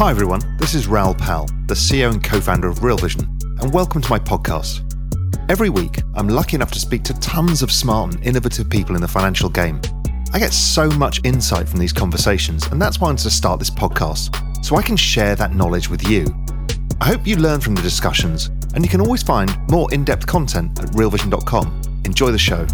Hi 0.00 0.10
everyone, 0.10 0.40
this 0.56 0.74
is 0.74 0.86
Raoul 0.86 1.12
Pal, 1.12 1.44
the 1.66 1.74
CEO 1.74 2.10
and 2.10 2.24
co-founder 2.24 2.66
of 2.68 2.82
Real 2.82 2.96
Vision, 2.96 3.38
and 3.60 3.70
welcome 3.70 4.00
to 4.00 4.08
my 4.08 4.18
podcast. 4.18 4.80
Every 5.50 5.68
week, 5.68 6.00
I'm 6.14 6.26
lucky 6.26 6.56
enough 6.56 6.70
to 6.70 6.80
speak 6.80 7.02
to 7.02 7.20
tons 7.20 7.60
of 7.60 7.70
smart 7.70 8.14
and 8.14 8.24
innovative 8.24 8.70
people 8.70 8.94
in 8.94 9.02
the 9.02 9.06
financial 9.06 9.50
game. 9.50 9.78
I 10.32 10.38
get 10.38 10.54
so 10.54 10.88
much 10.92 11.22
insight 11.22 11.68
from 11.68 11.80
these 11.80 11.92
conversations, 11.92 12.66
and 12.68 12.80
that's 12.80 12.98
why 12.98 13.08
I 13.08 13.10
wanted 13.10 13.24
to 13.24 13.30
start 13.30 13.58
this 13.58 13.68
podcast, 13.68 14.64
so 14.64 14.76
I 14.76 14.82
can 14.82 14.96
share 14.96 15.36
that 15.36 15.54
knowledge 15.54 15.90
with 15.90 16.08
you. 16.08 16.34
I 17.02 17.04
hope 17.04 17.26
you 17.26 17.36
learn 17.36 17.60
from 17.60 17.74
the 17.74 17.82
discussions, 17.82 18.46
and 18.74 18.82
you 18.82 18.88
can 18.88 19.02
always 19.02 19.22
find 19.22 19.54
more 19.68 19.92
in 19.92 20.04
depth 20.04 20.26
content 20.26 20.78
at 20.80 20.86
realvision.com. 20.92 21.82
Enjoy 22.06 22.30
the 22.30 22.38
show. 22.38 22.66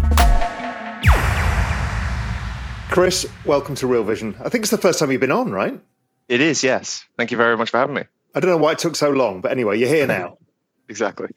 Chris, 2.89 3.27
welcome 3.43 3.75
to 3.75 3.85
Real 3.85 4.05
Vision. 4.05 4.33
I 4.45 4.47
think 4.47 4.63
it's 4.63 4.71
the 4.71 4.77
first 4.77 4.97
time 4.97 5.11
you've 5.11 5.19
been 5.19 5.29
on, 5.29 5.51
right? 5.51 5.77
It 6.27 6.41
is, 6.41 6.63
yes. 6.63 7.05
Thank 7.17 7.31
you 7.31 7.37
very 7.37 7.57
much 7.57 7.71
for 7.71 7.77
having 7.77 7.95
me. 7.95 8.03
I 8.35 8.39
don't 8.39 8.51
know 8.51 8.57
why 8.57 8.73
it 8.73 8.79
took 8.79 8.95
so 8.95 9.09
long, 9.09 9.41
but 9.41 9.51
anyway, 9.51 9.79
you're 9.79 9.89
here 9.89 10.07
now. 10.19 10.37
exactly. 10.89 11.29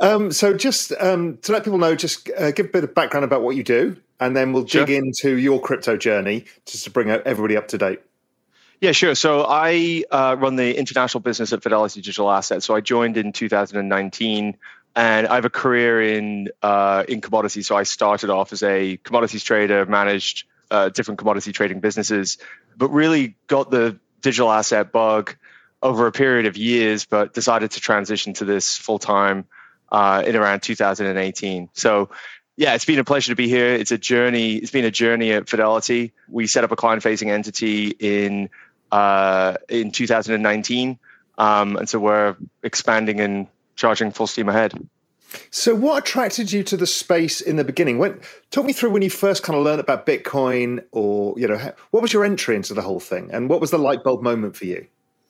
Um, 0.00 0.32
so, 0.32 0.54
just 0.54 0.92
um, 0.98 1.38
to 1.42 1.52
let 1.52 1.64
people 1.64 1.78
know, 1.78 1.94
just 1.94 2.28
uh, 2.36 2.50
give 2.50 2.66
a 2.66 2.68
bit 2.68 2.84
of 2.84 2.94
background 2.94 3.24
about 3.24 3.42
what 3.42 3.54
you 3.54 3.62
do, 3.62 3.96
and 4.18 4.36
then 4.36 4.52
we'll 4.52 4.64
dig 4.64 4.90
into 4.90 5.36
your 5.36 5.60
crypto 5.60 5.96
journey 5.96 6.46
just 6.66 6.84
to 6.84 6.90
bring 6.90 7.10
everybody 7.10 7.56
up 7.56 7.68
to 7.68 7.78
date. 7.78 8.00
Yeah, 8.80 8.92
sure. 8.92 9.14
So 9.14 9.46
I 9.48 10.04
uh, 10.10 10.36
run 10.38 10.56
the 10.56 10.76
international 10.76 11.20
business 11.20 11.52
at 11.52 11.62
Fidelity 11.62 12.00
Digital 12.00 12.30
Assets. 12.30 12.66
So 12.66 12.74
I 12.74 12.80
joined 12.80 13.16
in 13.16 13.32
2019, 13.32 14.56
and 14.96 15.26
I 15.26 15.34
have 15.36 15.44
a 15.44 15.50
career 15.50 16.02
in 16.02 16.48
uh, 16.60 17.04
in 17.08 17.20
commodities. 17.20 17.68
So 17.68 17.76
I 17.76 17.84
started 17.84 18.30
off 18.30 18.52
as 18.52 18.62
a 18.62 18.96
commodities 18.98 19.44
trader, 19.44 19.86
managed 19.86 20.44
uh, 20.70 20.88
different 20.88 21.18
commodity 21.18 21.52
trading 21.52 21.80
businesses, 21.80 22.38
but 22.76 22.88
really 22.88 23.36
got 23.46 23.70
the 23.70 23.98
digital 24.24 24.50
asset 24.50 24.90
bug 24.90 25.36
over 25.82 26.06
a 26.06 26.12
period 26.12 26.46
of 26.46 26.56
years, 26.56 27.04
but 27.04 27.34
decided 27.34 27.70
to 27.72 27.80
transition 27.80 28.32
to 28.32 28.46
this 28.46 28.76
full 28.76 28.98
time 28.98 29.44
uh, 29.92 30.24
in 30.26 30.34
around 30.34 30.62
2018. 30.62 31.68
So, 31.74 32.08
yeah, 32.56 32.74
it's 32.74 32.86
been 32.86 32.98
a 32.98 33.04
pleasure 33.04 33.32
to 33.32 33.36
be 33.36 33.48
here. 33.48 33.74
It's 33.74 33.92
a 33.92 33.98
journey. 33.98 34.54
It's 34.56 34.70
been 34.70 34.86
a 34.86 34.90
journey 34.90 35.32
at 35.32 35.48
Fidelity. 35.48 36.14
We 36.26 36.46
set 36.46 36.64
up 36.64 36.72
a 36.72 36.76
client-facing 36.76 37.30
entity 37.30 37.88
in 37.88 38.48
uh, 38.90 39.56
in 39.68 39.90
2019, 39.90 40.98
um, 41.36 41.76
and 41.76 41.88
so 41.88 41.98
we're 41.98 42.36
expanding 42.62 43.20
and 43.20 43.48
charging 43.76 44.12
full 44.12 44.26
steam 44.26 44.48
ahead. 44.48 44.72
So, 45.50 45.74
what 45.74 45.98
attracted 45.98 46.52
you 46.52 46.62
to 46.64 46.76
the 46.76 46.86
space 46.86 47.40
in 47.40 47.56
the 47.56 47.64
beginning? 47.64 47.98
When 47.98 48.20
talk 48.50 48.64
me 48.64 48.72
through 48.72 48.90
when 48.90 49.02
you 49.02 49.10
first 49.10 49.42
kind 49.42 49.58
of 49.58 49.64
learned 49.64 49.80
about 49.80 50.06
Bitcoin, 50.06 50.84
or 50.92 51.38
you 51.38 51.48
know, 51.48 51.72
what 51.90 52.02
was 52.02 52.12
your 52.12 52.24
entry 52.24 52.56
into 52.56 52.74
the 52.74 52.82
whole 52.82 53.00
thing, 53.00 53.30
and 53.32 53.48
what 53.48 53.60
was 53.60 53.70
the 53.70 53.78
light 53.78 54.04
bulb 54.04 54.22
moment 54.22 54.56
for 54.56 54.66
you? 54.66 54.86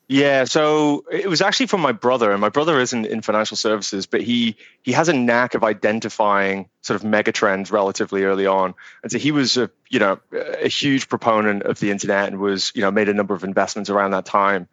Yeah, 0.06 0.44
so 0.44 1.04
it 1.10 1.28
was 1.28 1.40
actually 1.40 1.66
from 1.66 1.80
my 1.80 1.92
brother, 1.92 2.30
and 2.30 2.40
my 2.40 2.50
brother 2.50 2.78
isn't 2.78 3.06
in 3.06 3.22
financial 3.22 3.56
services, 3.56 4.04
but 4.04 4.20
he 4.20 4.56
he 4.82 4.92
has 4.92 5.08
a 5.08 5.14
knack 5.14 5.54
of 5.54 5.64
identifying 5.64 6.68
sort 6.82 6.96
of 7.00 7.04
mega 7.04 7.32
trends 7.32 7.70
relatively 7.70 8.24
early 8.24 8.46
on, 8.46 8.74
and 9.02 9.10
so 9.10 9.18
he 9.18 9.32
was 9.32 9.56
a 9.56 9.70
you 9.88 9.98
know 9.98 10.20
a 10.32 10.68
huge 10.68 11.08
proponent 11.08 11.62
of 11.62 11.80
the 11.80 11.90
internet 11.90 12.28
and 12.28 12.38
was 12.38 12.70
you 12.74 12.82
know 12.82 12.90
made 12.90 13.08
a 13.08 13.14
number 13.14 13.34
of 13.34 13.44
investments 13.44 13.88
around 13.88 14.10
that 14.10 14.26
time. 14.26 14.68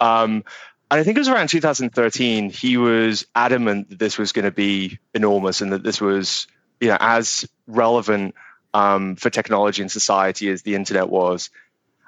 Um, 0.00 0.44
and 0.94 1.00
I 1.00 1.02
think 1.02 1.16
it 1.16 1.22
was 1.22 1.28
around 1.28 1.48
2013. 1.48 2.50
He 2.50 2.76
was 2.76 3.26
adamant 3.34 3.90
that 3.90 3.98
this 3.98 4.16
was 4.16 4.30
going 4.30 4.44
to 4.44 4.52
be 4.52 5.00
enormous 5.12 5.60
and 5.60 5.72
that 5.72 5.82
this 5.82 6.00
was 6.00 6.46
you 6.80 6.86
know 6.86 6.96
as 7.00 7.48
relevant 7.66 8.36
um, 8.72 9.16
for 9.16 9.28
technology 9.28 9.82
and 9.82 9.90
society 9.90 10.48
as 10.50 10.62
the 10.62 10.76
internet 10.76 11.08
was, 11.08 11.50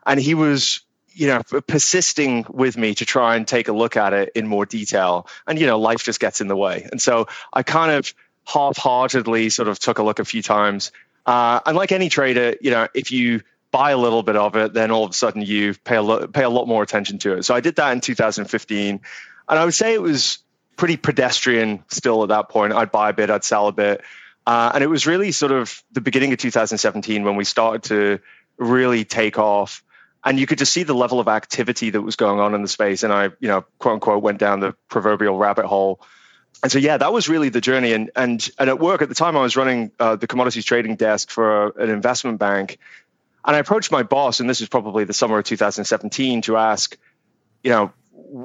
and 0.07 0.21
he 0.21 0.35
was 0.35 0.83
you 1.09 1.27
know 1.27 1.43
persisting 1.67 2.47
with 2.49 2.77
me 2.77 2.95
to 2.95 3.05
try 3.05 3.35
and 3.35 3.49
take 3.49 3.67
a 3.67 3.73
look 3.73 3.97
at 3.97 4.13
it 4.13 4.31
in 4.37 4.47
more 4.47 4.65
detail. 4.65 5.27
And 5.49 5.59
you 5.59 5.67
know 5.67 5.81
life 5.81 6.05
just 6.05 6.21
gets 6.21 6.41
in 6.41 6.47
the 6.47 6.57
way. 6.57 6.87
And 6.89 7.03
so 7.03 7.27
i 7.53 7.65
kind 7.65 7.91
of 7.91 8.15
half-heartedly 8.45 9.49
sort 9.51 9.67
of 9.67 9.81
took 9.81 9.99
a 9.99 10.05
look 10.05 10.21
a 10.21 10.25
few 10.25 10.43
times. 10.43 10.93
Uh, 11.27 11.59
and 11.67 11.77
like 11.77 11.91
any 11.91 12.09
trader 12.09 12.55
you 12.61 12.71
know 12.71 12.87
if 12.95 13.11
you 13.11 13.43
buy 13.71 13.91
a 13.91 13.97
little 13.97 14.23
bit 14.23 14.37
of 14.37 14.57
it 14.57 14.73
then 14.73 14.91
all 14.91 15.05
of 15.05 15.11
a 15.11 15.15
sudden 15.15 15.43
you 15.43 15.75
pay 15.85 15.97
a, 15.97 16.03
lo- 16.03 16.27
pay 16.27 16.43
a 16.43 16.49
lot 16.49 16.67
more 16.67 16.83
attention 16.83 17.19
to 17.19 17.35
it 17.35 17.45
so 17.45 17.55
i 17.55 17.61
did 17.61 17.77
that 17.77 17.93
in 17.93 18.01
2015 18.01 19.01
and 19.49 19.59
i 19.59 19.65
would 19.65 19.75
say 19.75 19.95
it 19.95 20.03
was 20.03 20.39
pretty 20.77 20.97
pedestrian 20.97 21.83
still 21.89 22.23
at 22.23 22.29
that 22.29 22.49
point 22.49 22.73
i'd 22.73 22.91
buy 22.91 23.11
a 23.11 23.13
bit 23.13 23.31
i'd 23.31 23.45
sell 23.45 23.69
a 23.69 23.73
bit 23.73 24.03
uh, 24.47 24.71
and 24.75 24.85
it 24.85 24.87
was 24.87 25.09
really 25.09 25.33
sort 25.33 25.51
of 25.51 25.83
the 25.91 26.01
beginning 26.01 26.33
of 26.33 26.39
2017 26.39 27.25
when 27.25 27.35
we 27.35 27.43
started 27.43 27.83
to 27.83 28.21
really 28.59 29.05
take 29.05 29.39
off 29.39 29.83
and 30.27 30.41
you 30.41 30.47
could 30.47 30.59
just 30.59 30.73
see 30.73 30.83
the 30.83 30.95
level 30.95 31.21
of 31.21 31.29
activity 31.29 31.91
that 31.91 32.03
was 32.03 32.17
going 32.17 32.41
on 32.41 32.53
in 32.53 32.61
the 32.61 32.69
space. 32.69 33.05
And 33.05 33.13
I, 33.13 33.27
you 33.39 33.47
know, 33.47 33.65
quote 33.79 33.95
unquote, 33.95 34.23
went 34.25 34.39
down 34.39 34.59
the 34.59 34.75
proverbial 34.89 35.39
rabbit 35.39 35.67
hole. 35.67 36.01
And 36.65 36.73
so, 36.73 36.79
yeah, 36.79 36.97
that 36.97 37.13
was 37.13 37.29
really 37.29 37.49
the 37.49 37.61
journey. 37.61 37.93
And 37.93 38.11
and 38.17 38.51
and 38.59 38.69
at 38.69 38.81
work 38.81 39.03
at 39.03 39.09
the 39.09 39.15
time, 39.15 39.37
I 39.37 39.41
was 39.41 39.57
running 39.57 39.93
uh, 40.01 40.17
the 40.17 40.27
commodities 40.27 40.65
trading 40.65 40.97
desk 40.97 41.31
for 41.31 41.69
an 41.79 41.91
investment 41.91 42.41
bank, 42.41 42.79
and 43.47 43.57
I 43.57 43.61
approached 43.61 43.93
my 43.93 44.03
boss, 44.03 44.41
and 44.41 44.51
this 44.51 44.61
was 44.61 44.69
probably 44.69 45.05
the 45.05 45.13
summer 45.13 45.39
of 45.39 45.45
2017, 45.45 46.43
to 46.43 46.57
ask, 46.57 46.97
you 47.63 47.71
know, 47.71 47.93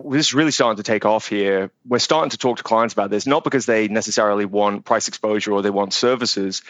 this 0.07 0.27
is 0.27 0.33
really 0.33 0.51
starting 0.51 0.77
to 0.77 0.83
take 0.83 1.05
off 1.05 1.27
here. 1.27 1.71
We're 1.87 1.99
starting 1.99 2.29
to 2.29 2.37
talk 2.37 2.57
to 2.57 2.63
clients 2.63 2.93
about 2.93 3.09
this, 3.09 3.25
not 3.25 3.43
because 3.43 3.65
they 3.65 3.87
necessarily 3.87 4.45
want 4.45 4.85
price 4.85 5.07
exposure 5.07 5.53
or 5.53 5.61
they 5.61 5.69
want 5.69 5.93
services, 5.93 6.61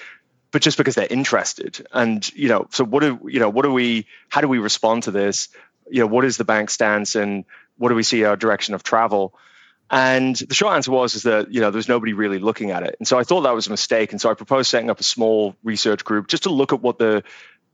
but 0.51 0.61
just 0.61 0.77
because 0.77 0.95
they're 0.95 1.07
interested. 1.09 1.85
And 1.91 2.29
you 2.33 2.49
know, 2.49 2.67
so 2.71 2.83
what 2.83 3.01
do 3.01 3.19
you 3.27 3.39
know? 3.39 3.49
What 3.49 3.63
do 3.63 3.71
we? 3.71 4.05
How 4.29 4.41
do 4.41 4.47
we 4.47 4.59
respond 4.59 5.03
to 5.03 5.11
this? 5.11 5.49
You 5.89 6.01
know, 6.01 6.07
what 6.07 6.25
is 6.25 6.37
the 6.37 6.45
bank 6.45 6.69
stance, 6.69 7.15
and 7.15 7.45
what 7.77 7.89
do 7.89 7.95
we 7.95 8.03
see 8.03 8.23
our 8.23 8.37
direction 8.37 8.75
of 8.75 8.83
travel? 8.83 9.33
And 9.89 10.37
the 10.37 10.55
short 10.55 10.73
answer 10.75 10.91
was 10.91 11.15
is 11.15 11.23
that 11.23 11.53
you 11.53 11.59
know 11.59 11.71
there's 11.71 11.89
nobody 11.89 12.13
really 12.13 12.39
looking 12.39 12.71
at 12.71 12.83
it, 12.83 12.95
and 12.99 13.07
so 13.07 13.19
I 13.19 13.23
thought 13.23 13.41
that 13.41 13.55
was 13.55 13.67
a 13.67 13.71
mistake, 13.71 14.11
and 14.11 14.21
so 14.21 14.29
I 14.29 14.35
proposed 14.35 14.69
setting 14.69 14.89
up 14.89 14.99
a 14.99 15.03
small 15.03 15.55
research 15.63 16.05
group 16.05 16.27
just 16.27 16.43
to 16.43 16.49
look 16.49 16.71
at 16.71 16.81
what 16.81 16.97
the 16.97 17.23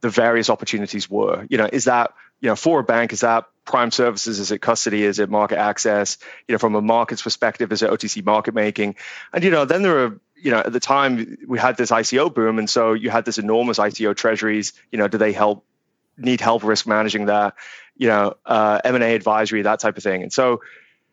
the 0.01 0.09
various 0.09 0.49
opportunities 0.49 1.09
were. 1.09 1.45
You 1.49 1.57
know, 1.57 1.69
is 1.71 1.85
that 1.85 2.13
you 2.41 2.49
know 2.49 2.55
for 2.55 2.79
a 2.79 2.83
bank 2.83 3.13
is 3.13 3.21
that 3.21 3.45
prime 3.65 3.91
services? 3.91 4.39
Is 4.39 4.51
it 4.51 4.59
custody? 4.59 5.03
Is 5.03 5.19
it 5.19 5.29
market 5.29 5.57
access? 5.57 6.17
You 6.47 6.53
know, 6.53 6.59
from 6.59 6.75
a 6.75 6.81
markets 6.81 7.21
perspective, 7.21 7.71
is 7.71 7.81
it 7.81 7.89
OTC 7.89 8.23
market 8.25 8.53
making? 8.53 8.95
And 9.33 9.43
you 9.43 9.51
know, 9.51 9.65
then 9.65 9.81
there 9.81 10.05
are 10.05 10.19
you 10.39 10.51
know, 10.51 10.59
at 10.59 10.71
the 10.71 10.79
time 10.79 11.37
we 11.47 11.59
had 11.59 11.77
this 11.77 11.91
ICO 11.91 12.33
boom, 12.33 12.59
and 12.59 12.69
so 12.69 12.93
you 12.93 13.09
had 13.09 13.25
this 13.25 13.37
enormous 13.37 13.79
ICO 13.79 14.15
treasuries. 14.15 14.73
You 14.91 14.99
know, 14.99 15.07
do 15.07 15.17
they 15.17 15.33
help 15.33 15.65
need 16.17 16.41
help 16.41 16.63
risk 16.63 16.87
managing 16.87 17.25
that? 17.25 17.55
You 17.95 18.07
know, 18.07 18.35
uh, 18.45 18.79
M 18.83 18.95
and 18.95 19.03
A 19.03 19.15
advisory, 19.15 19.63
that 19.63 19.79
type 19.79 19.97
of 19.97 20.03
thing. 20.03 20.21
And 20.23 20.31
so 20.31 20.61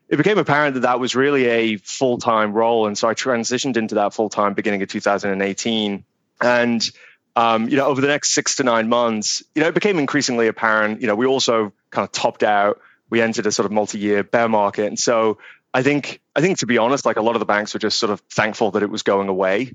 it 0.09 0.17
became 0.17 0.39
apparent 0.39 0.75
that 0.75 0.81
that 0.81 1.01
was 1.01 1.15
really 1.15 1.47
a 1.47 1.77
full 1.79 2.19
time 2.19 2.53
role, 2.53 2.87
and 2.87 2.97
so 2.97 3.09
I 3.09 3.15
transitioned 3.15 3.77
into 3.77 3.97
that 3.97 4.13
full 4.13 4.29
time 4.29 4.55
beginning 4.55 4.83
of 4.83 4.89
2018. 4.89 6.05
And 6.41 6.91
um, 7.37 7.69
you 7.69 7.77
know, 7.77 7.87
over 7.87 8.01
the 8.01 8.07
next 8.07 8.33
six 8.33 8.57
to 8.57 8.65
nine 8.65 8.89
months, 8.89 9.43
you 9.55 9.63
know, 9.63 9.69
it 9.69 9.75
became 9.75 9.99
increasingly 9.99 10.47
apparent. 10.47 11.01
You 11.01 11.09
know, 11.09 11.17
we 11.17 11.27
also 11.27 11.73
kind 11.91 12.05
of 12.05 12.13
topped 12.13 12.43
out. 12.43 12.81
We 13.11 13.21
entered 13.21 13.47
a 13.47 13.53
sort 13.53 13.67
of 13.67 13.73
multi-year 13.73 14.23
bear 14.25 14.49
market, 14.49 14.87
and 14.87 14.99
so 14.99 15.39
I 15.73 15.83
think 15.83 16.21
I 16.35 16.41
think 16.41 16.59
to 16.59 16.67
be 16.67 16.79
honest, 16.79 17.05
like 17.05 17.17
a 17.17 17.23
lot 17.23 17.35
of 17.35 17.41
the 17.41 17.47
banks 17.47 17.75
were 17.75 17.81
just 17.81 17.99
sort 17.99 18.11
of 18.11 18.21
thankful 18.31 18.73
that 18.73 18.83
it 18.83 18.91
was 18.91 19.03
going 19.03 19.29
away. 19.29 19.75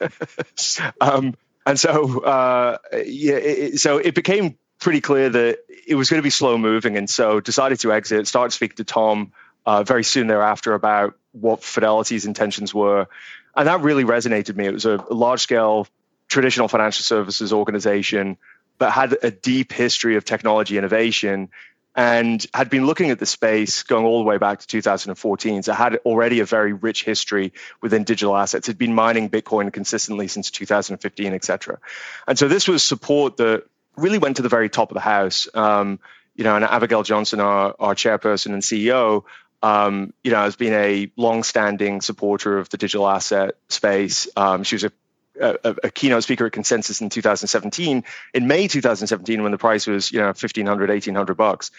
um, 1.00 1.34
and 1.64 1.80
so 1.80 2.20
uh, 2.20 2.76
yeah, 2.92 3.34
it, 3.34 3.80
so 3.80 3.98
it 3.98 4.14
became 4.14 4.58
pretty 4.78 5.00
clear 5.00 5.30
that 5.30 5.58
it 5.86 5.94
was 5.94 6.10
going 6.10 6.18
to 6.18 6.22
be 6.22 6.30
slow 6.30 6.58
moving, 6.58 6.96
and 6.98 7.08
so 7.08 7.40
decided 7.40 7.80
to 7.80 7.92
exit. 7.92 8.26
Started 8.28 8.52
speaking 8.52 8.76
to 8.76 8.84
Tom 8.84 9.32
uh, 9.64 9.82
very 9.82 10.04
soon 10.04 10.26
thereafter 10.26 10.74
about 10.74 11.16
what 11.32 11.64
Fidelity's 11.64 12.26
intentions 12.26 12.74
were, 12.74 13.08
and 13.56 13.66
that 13.66 13.80
really 13.80 14.04
resonated 14.04 14.48
with 14.48 14.56
me. 14.56 14.66
It 14.66 14.74
was 14.74 14.84
a 14.84 15.02
large 15.10 15.40
scale 15.40 15.86
traditional 16.32 16.66
financial 16.66 17.04
services 17.04 17.52
organization, 17.52 18.38
but 18.78 18.90
had 18.90 19.16
a 19.22 19.30
deep 19.30 19.72
history 19.72 20.16
of 20.16 20.24
technology 20.24 20.78
innovation 20.78 21.50
and 21.94 22.46
had 22.54 22.70
been 22.70 22.86
looking 22.86 23.10
at 23.10 23.18
the 23.18 23.26
space 23.26 23.82
going 23.82 24.06
all 24.06 24.18
the 24.18 24.24
way 24.24 24.38
back 24.38 24.60
to 24.60 24.66
2014. 24.66 25.62
So 25.62 25.72
had 25.74 25.96
already 26.06 26.40
a 26.40 26.46
very 26.46 26.72
rich 26.72 27.04
history 27.04 27.52
within 27.82 28.04
digital 28.04 28.34
assets. 28.34 28.66
Had 28.66 28.78
been 28.78 28.94
mining 28.94 29.28
Bitcoin 29.28 29.70
consistently 29.70 30.26
since 30.26 30.50
2015, 30.50 31.34
et 31.34 31.44
cetera. 31.44 31.78
And 32.26 32.38
so 32.38 32.48
this 32.48 32.66
was 32.66 32.82
support 32.82 33.36
that 33.36 33.64
really 33.96 34.16
went 34.16 34.36
to 34.36 34.42
the 34.42 34.48
very 34.48 34.70
top 34.70 34.90
of 34.90 34.94
the 34.94 35.00
house. 35.00 35.48
Um, 35.52 36.00
you 36.34 36.44
know, 36.44 36.56
and 36.56 36.64
Abigail 36.64 37.02
Johnson, 37.02 37.40
our, 37.40 37.74
our 37.78 37.94
chairperson 37.94 38.54
and 38.54 38.62
CEO, 38.62 39.24
um, 39.62 40.14
you 40.24 40.30
know, 40.30 40.42
has 40.42 40.56
been 40.56 40.72
a 40.72 41.10
long-standing 41.16 42.00
supporter 42.00 42.56
of 42.56 42.70
the 42.70 42.78
digital 42.78 43.06
asset 43.06 43.56
space. 43.68 44.28
Um, 44.34 44.62
she 44.62 44.76
was 44.76 44.84
a, 44.84 44.92
a, 45.40 45.76
a, 45.84 45.90
keynote 45.90 46.22
speaker 46.22 46.46
at 46.46 46.52
Consensus 46.52 47.00
in 47.00 47.08
2017, 47.08 48.04
in 48.34 48.46
May 48.46 48.68
2017, 48.68 49.42
when 49.42 49.52
the 49.52 49.58
price 49.58 49.86
was, 49.86 50.12
you 50.12 50.18
know, 50.18 50.26
1500, 50.26 50.90
1800 50.90 51.34
bucks. 51.34 51.70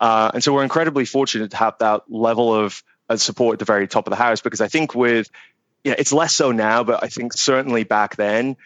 Uh, 0.00 0.30
and 0.34 0.42
so 0.42 0.52
we're 0.52 0.62
incredibly 0.62 1.04
fortunate 1.04 1.50
to 1.50 1.56
have 1.56 1.78
that 1.78 2.02
level 2.08 2.54
of 2.54 2.82
support 3.16 3.54
at 3.54 3.58
the 3.58 3.64
very 3.64 3.86
top 3.86 4.06
of 4.06 4.10
the 4.10 4.16
house 4.16 4.40
because 4.40 4.60
I 4.60 4.68
think 4.68 4.94
with, 4.94 5.30
you 5.84 5.90
know, 5.90 5.96
it's 5.98 6.12
less 6.12 6.34
so 6.34 6.52
now, 6.52 6.84
but 6.84 7.04
I 7.04 7.08
think 7.08 7.34
certainly 7.34 7.84
back 7.84 8.16
then, 8.16 8.56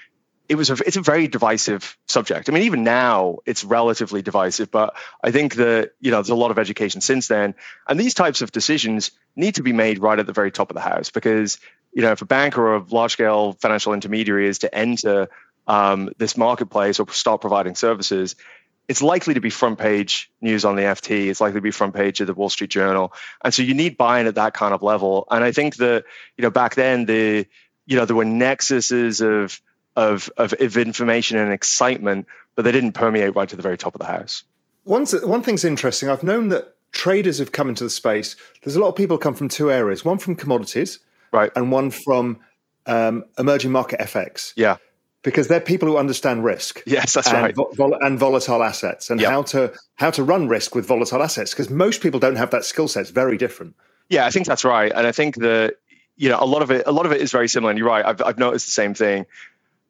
it 0.48 0.54
was 0.54 0.70
a 0.70 0.74
it's 0.86 0.96
a 0.96 1.02
very 1.02 1.28
divisive 1.28 1.98
subject. 2.06 2.48
I 2.48 2.52
mean, 2.52 2.62
even 2.62 2.82
now 2.82 3.38
it's 3.44 3.64
relatively 3.64 4.22
divisive, 4.22 4.70
but 4.70 4.96
I 5.22 5.30
think 5.30 5.56
that 5.56 5.92
you 6.00 6.10
know 6.10 6.18
there's 6.18 6.30
a 6.30 6.34
lot 6.34 6.50
of 6.50 6.58
education 6.58 7.02
since 7.02 7.28
then, 7.28 7.54
and 7.86 8.00
these 8.00 8.14
types 8.14 8.40
of 8.40 8.50
decisions 8.50 9.10
need 9.36 9.56
to 9.56 9.62
be 9.62 9.74
made 9.74 9.98
right 9.98 10.18
at 10.18 10.26
the 10.26 10.32
very 10.32 10.50
top 10.50 10.70
of 10.70 10.74
the 10.74 10.80
house 10.80 11.10
because 11.10 11.58
you 11.92 12.02
know 12.02 12.12
if 12.12 12.22
a 12.22 12.26
bank 12.26 12.58
or 12.58 12.76
a 12.76 12.84
large 12.90 13.12
scale 13.12 13.52
financial 13.54 13.92
intermediary 13.92 14.48
is 14.48 14.60
to 14.60 14.74
enter 14.74 15.28
um, 15.66 16.10
this 16.18 16.36
marketplace 16.36 16.98
or 16.98 17.08
start 17.10 17.40
providing 17.40 17.74
services, 17.74 18.36
it's 18.88 19.02
likely 19.02 19.34
to 19.34 19.40
be 19.40 19.50
front 19.50 19.78
page 19.78 20.30
news 20.40 20.64
on 20.64 20.76
the 20.76 20.82
FT. 20.82 21.28
It's 21.28 21.40
likely 21.40 21.58
to 21.58 21.62
be 21.62 21.70
front 21.70 21.94
page 21.94 22.20
of 22.20 22.26
the 22.26 22.34
Wall 22.34 22.48
Street 22.48 22.70
Journal, 22.70 23.12
and 23.44 23.52
so 23.52 23.62
you 23.62 23.74
need 23.74 23.96
buy-in 23.96 24.26
at 24.26 24.36
that 24.36 24.54
kind 24.54 24.72
of 24.72 24.82
level. 24.82 25.26
And 25.30 25.44
I 25.44 25.52
think 25.52 25.76
that 25.76 26.04
you 26.36 26.42
know 26.42 26.50
back 26.50 26.74
then 26.74 27.04
the 27.04 27.46
you 27.86 27.96
know 27.96 28.04
there 28.04 28.16
were 28.16 28.24
nexuses 28.24 29.20
of 29.20 29.60
of, 29.98 30.30
of, 30.36 30.54
of 30.60 30.76
information 30.76 31.36
and 31.36 31.52
excitement, 31.52 32.26
but 32.54 32.64
they 32.64 32.70
didn't 32.70 32.92
permeate 32.92 33.34
right 33.34 33.48
to 33.48 33.56
the 33.56 33.62
very 33.62 33.76
top 33.76 33.96
of 33.96 33.98
the 33.98 34.06
house. 34.06 34.44
One, 34.84 35.04
one 35.06 35.42
thing's 35.42 35.64
interesting. 35.64 36.08
I've 36.08 36.22
known 36.22 36.50
that 36.50 36.76
traders 36.92 37.38
have 37.40 37.50
come 37.50 37.68
into 37.68 37.82
the 37.82 37.90
space. 37.90 38.36
There's 38.62 38.76
a 38.76 38.80
lot 38.80 38.88
of 38.88 38.94
people 38.94 39.18
come 39.18 39.34
from 39.34 39.48
two 39.48 39.70
areas: 39.70 40.04
one 40.04 40.18
from 40.18 40.36
commodities, 40.36 41.00
right, 41.32 41.50
and 41.54 41.70
one 41.70 41.90
from 41.90 42.38
um, 42.86 43.24
emerging 43.38 43.72
market 43.72 44.00
FX. 44.00 44.52
Yeah, 44.56 44.76
because 45.22 45.48
they're 45.48 45.60
people 45.60 45.88
who 45.88 45.96
understand 45.96 46.44
risk. 46.44 46.82
Yes, 46.86 47.12
that's 47.12 47.28
and 47.28 47.42
right. 47.42 47.54
Vol- 47.54 47.98
and 48.00 48.18
volatile 48.18 48.62
assets, 48.62 49.10
and 49.10 49.20
yep. 49.20 49.30
how 49.30 49.42
to 49.42 49.72
how 49.96 50.10
to 50.10 50.22
run 50.22 50.48
risk 50.48 50.74
with 50.74 50.86
volatile 50.86 51.22
assets. 51.22 51.52
Because 51.52 51.70
most 51.70 52.00
people 52.00 52.20
don't 52.20 52.36
have 52.36 52.50
that 52.50 52.64
skill 52.64 52.88
set. 52.88 53.02
It's 53.02 53.10
very 53.10 53.36
different. 53.36 53.74
Yeah, 54.08 54.26
I 54.26 54.30
think 54.30 54.46
that's 54.46 54.64
right, 54.64 54.92
and 54.94 55.06
I 55.06 55.12
think 55.12 55.36
that 55.36 55.76
you 56.16 56.28
know 56.28 56.38
a 56.40 56.46
lot 56.46 56.62
of 56.62 56.70
it 56.70 56.84
a 56.86 56.92
lot 56.92 57.06
of 57.06 57.12
it 57.12 57.20
is 57.20 57.32
very 57.32 57.48
similar. 57.48 57.70
And 57.70 57.78
you're 57.78 57.88
right. 57.88 58.04
I've 58.04 58.22
I've 58.22 58.38
noticed 58.38 58.66
the 58.66 58.72
same 58.72 58.94
thing 58.94 59.26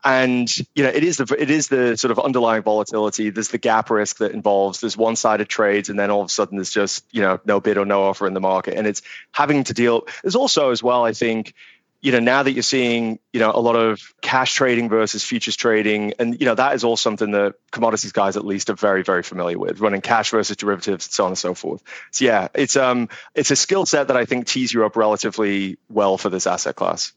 and 0.04 0.48
you 0.74 0.84
know 0.84 0.90
it 0.90 1.02
is 1.02 1.16
the 1.16 1.36
it 1.38 1.50
is 1.50 1.68
the 1.68 1.96
sort 1.96 2.10
of 2.12 2.18
underlying 2.18 2.62
volatility. 2.62 3.30
There's 3.30 3.48
the 3.48 3.58
gap 3.58 3.90
risk 3.90 4.18
that 4.18 4.32
involves 4.32 4.80
there's 4.80 4.96
one-sided 4.96 5.48
trades 5.48 5.88
and 5.88 5.98
then 5.98 6.10
all 6.10 6.20
of 6.20 6.26
a 6.26 6.30
sudden 6.30 6.56
there's 6.56 6.70
just 6.70 7.04
you 7.10 7.22
know 7.22 7.40
no 7.44 7.60
bid 7.60 7.78
or 7.78 7.84
no 7.84 8.04
offer 8.04 8.26
in 8.26 8.34
the 8.34 8.40
market. 8.40 8.74
And 8.74 8.86
it's 8.86 9.02
having 9.32 9.64
to 9.64 9.74
deal 9.74 10.06
there's 10.22 10.36
also 10.36 10.70
as 10.70 10.82
well 10.82 11.04
i 11.04 11.12
think 11.12 11.54
you 12.00 12.12
know 12.12 12.20
now 12.20 12.42
that 12.42 12.52
you're 12.52 12.62
seeing 12.62 13.18
you 13.32 13.40
know 13.40 13.50
a 13.52 13.60
lot 13.60 13.76
of 13.76 14.00
cash 14.20 14.54
trading 14.54 14.88
versus 14.88 15.24
futures 15.24 15.56
trading 15.56 16.14
and 16.18 16.40
you 16.40 16.46
know 16.46 16.54
that 16.54 16.74
is 16.74 16.84
all 16.84 16.96
something 16.96 17.32
that 17.32 17.54
commodities 17.70 18.12
guys 18.12 18.36
at 18.36 18.44
least 18.44 18.70
are 18.70 18.74
very 18.74 19.02
very 19.02 19.22
familiar 19.22 19.58
with 19.58 19.80
running 19.80 20.00
cash 20.00 20.30
versus 20.30 20.56
derivatives 20.56 21.06
and 21.06 21.12
so 21.12 21.24
on 21.24 21.30
and 21.30 21.38
so 21.38 21.54
forth. 21.54 21.82
So 22.12 22.24
yeah 22.24 22.48
it's 22.54 22.76
um 22.76 23.08
it's 23.34 23.50
a 23.50 23.56
skill 23.56 23.86
set 23.86 24.08
that 24.08 24.16
i 24.16 24.24
think 24.24 24.46
tees 24.46 24.72
you 24.72 24.84
up 24.84 24.96
relatively 24.96 25.78
well 25.88 26.18
for 26.18 26.28
this 26.28 26.46
asset 26.46 26.76
class 26.76 27.12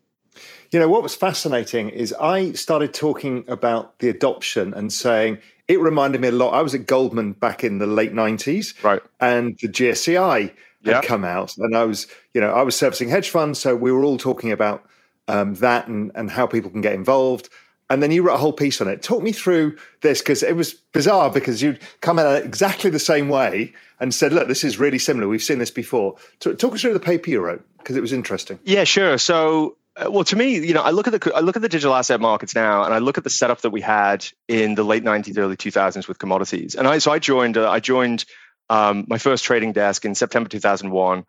you 0.72 0.80
know, 0.80 0.88
what 0.88 1.04
was 1.04 1.16
fascinating 1.16 1.90
is 1.90 2.14
I 2.14 2.54
started 2.54 2.94
talking 2.94 3.44
about 3.48 4.00
the 4.00 4.10
adoption 4.10 4.74
and 4.74 4.92
saying 4.92 5.40
it 5.68 5.80
reminded 5.80 6.22
me 6.22 6.30
a 6.30 6.32
lot. 6.32 6.54
I 6.54 6.62
was 6.62 6.74
at 6.74 6.86
Goldman 6.86 7.34
back 7.34 7.64
in 7.64 7.78
the 7.78 7.88
late 7.88 8.14
90s. 8.14 8.82
Right. 8.84 9.02
And 9.20 9.58
the 9.62 9.68
GSCI 9.68 10.52
had 10.86 11.04
come 11.04 11.24
out. 11.24 11.58
And 11.58 11.76
I 11.76 11.84
was, 11.84 12.08
you 12.34 12.42
know, 12.42 12.52
I 12.52 12.62
was 12.64 12.76
servicing 12.76 13.10
hedge 13.10 13.30
funds. 13.30 13.60
So 13.60 13.76
we 13.76 13.92
were 13.92 14.04
all 14.04 14.18
talking 14.18 14.52
about 14.52 14.86
um, 15.28 15.56
that 15.56 15.88
and, 15.88 16.12
and 16.16 16.32
how 16.32 16.48
people 16.48 16.72
can 16.72 16.82
get 16.82 16.94
involved. 16.94 17.50
And 17.90 18.02
then 18.02 18.12
you 18.12 18.24
wrote 18.24 18.36
a 18.36 18.38
whole 18.38 18.54
piece 18.54 18.80
on 18.80 18.88
it. 18.88 19.02
Talk 19.02 19.22
me 19.22 19.34
through 19.34 19.78
this 20.00 20.22
because 20.22 20.44
it 20.44 20.56
was 20.56 20.74
bizarre 20.74 21.30
because 21.30 21.62
you'd 21.62 21.82
come 22.00 22.20
at 22.20 22.26
it 22.38 22.46
exactly 22.46 22.90
the 22.90 23.00
same 23.00 23.28
way 23.28 23.74
and 24.00 24.14
said, 24.14 24.32
look, 24.32 24.48
this 24.48 24.64
is 24.64 24.80
really 24.80 24.98
similar. 24.98 25.28
We've 25.28 25.44
seen 25.44 25.60
this 25.60 25.72
before. 25.72 26.16
Talk 26.40 26.74
us 26.74 26.82
through 26.82 26.94
the 26.94 27.02
paper 27.02 27.30
you 27.30 27.42
wrote 27.42 27.66
because 27.80 27.98
it 27.98 28.02
was 28.02 28.14
interesting. 28.14 28.60
Yeah, 28.64 28.86
sure. 28.86 29.18
So 29.18 29.76
well, 29.98 30.24
to 30.24 30.36
me, 30.36 30.66
you 30.66 30.74
know, 30.74 30.82
I 30.82 30.92
look 30.92 31.08
at 31.08 31.20
the 31.20 31.36
I 31.36 31.42
look 31.42 31.56
at 31.56 31.62
the 31.62 31.70
digital 31.70 31.94
asset 31.94 32.22
markets 32.22 32.56
now, 32.56 32.84
and 32.84 32.94
I 32.94 33.00
look 33.00 33.18
at 33.18 33.24
the 33.24 33.30
setup 33.30 33.62
that 33.62 33.72
we 33.72 33.82
had 33.82 34.26
in 34.48 34.76
the 34.76 34.84
late 34.84 35.04
'90s, 35.04 35.38
early 35.38 35.58
2000s 35.58 36.08
with 36.08 36.18
commodities. 36.18 36.76
And 36.76 36.88
I 36.88 37.00
so 37.00 37.12
I 37.12 37.20
joined 37.20 37.58
uh, 37.58 37.70
I 37.70 37.80
joined 37.80 38.26
um, 38.70 39.06
my 39.08 39.18
first 39.18 39.44
trading 39.44 39.74
desk 39.74 40.06
in 40.06 40.16
September 40.16 40.50
2001. 40.50 41.26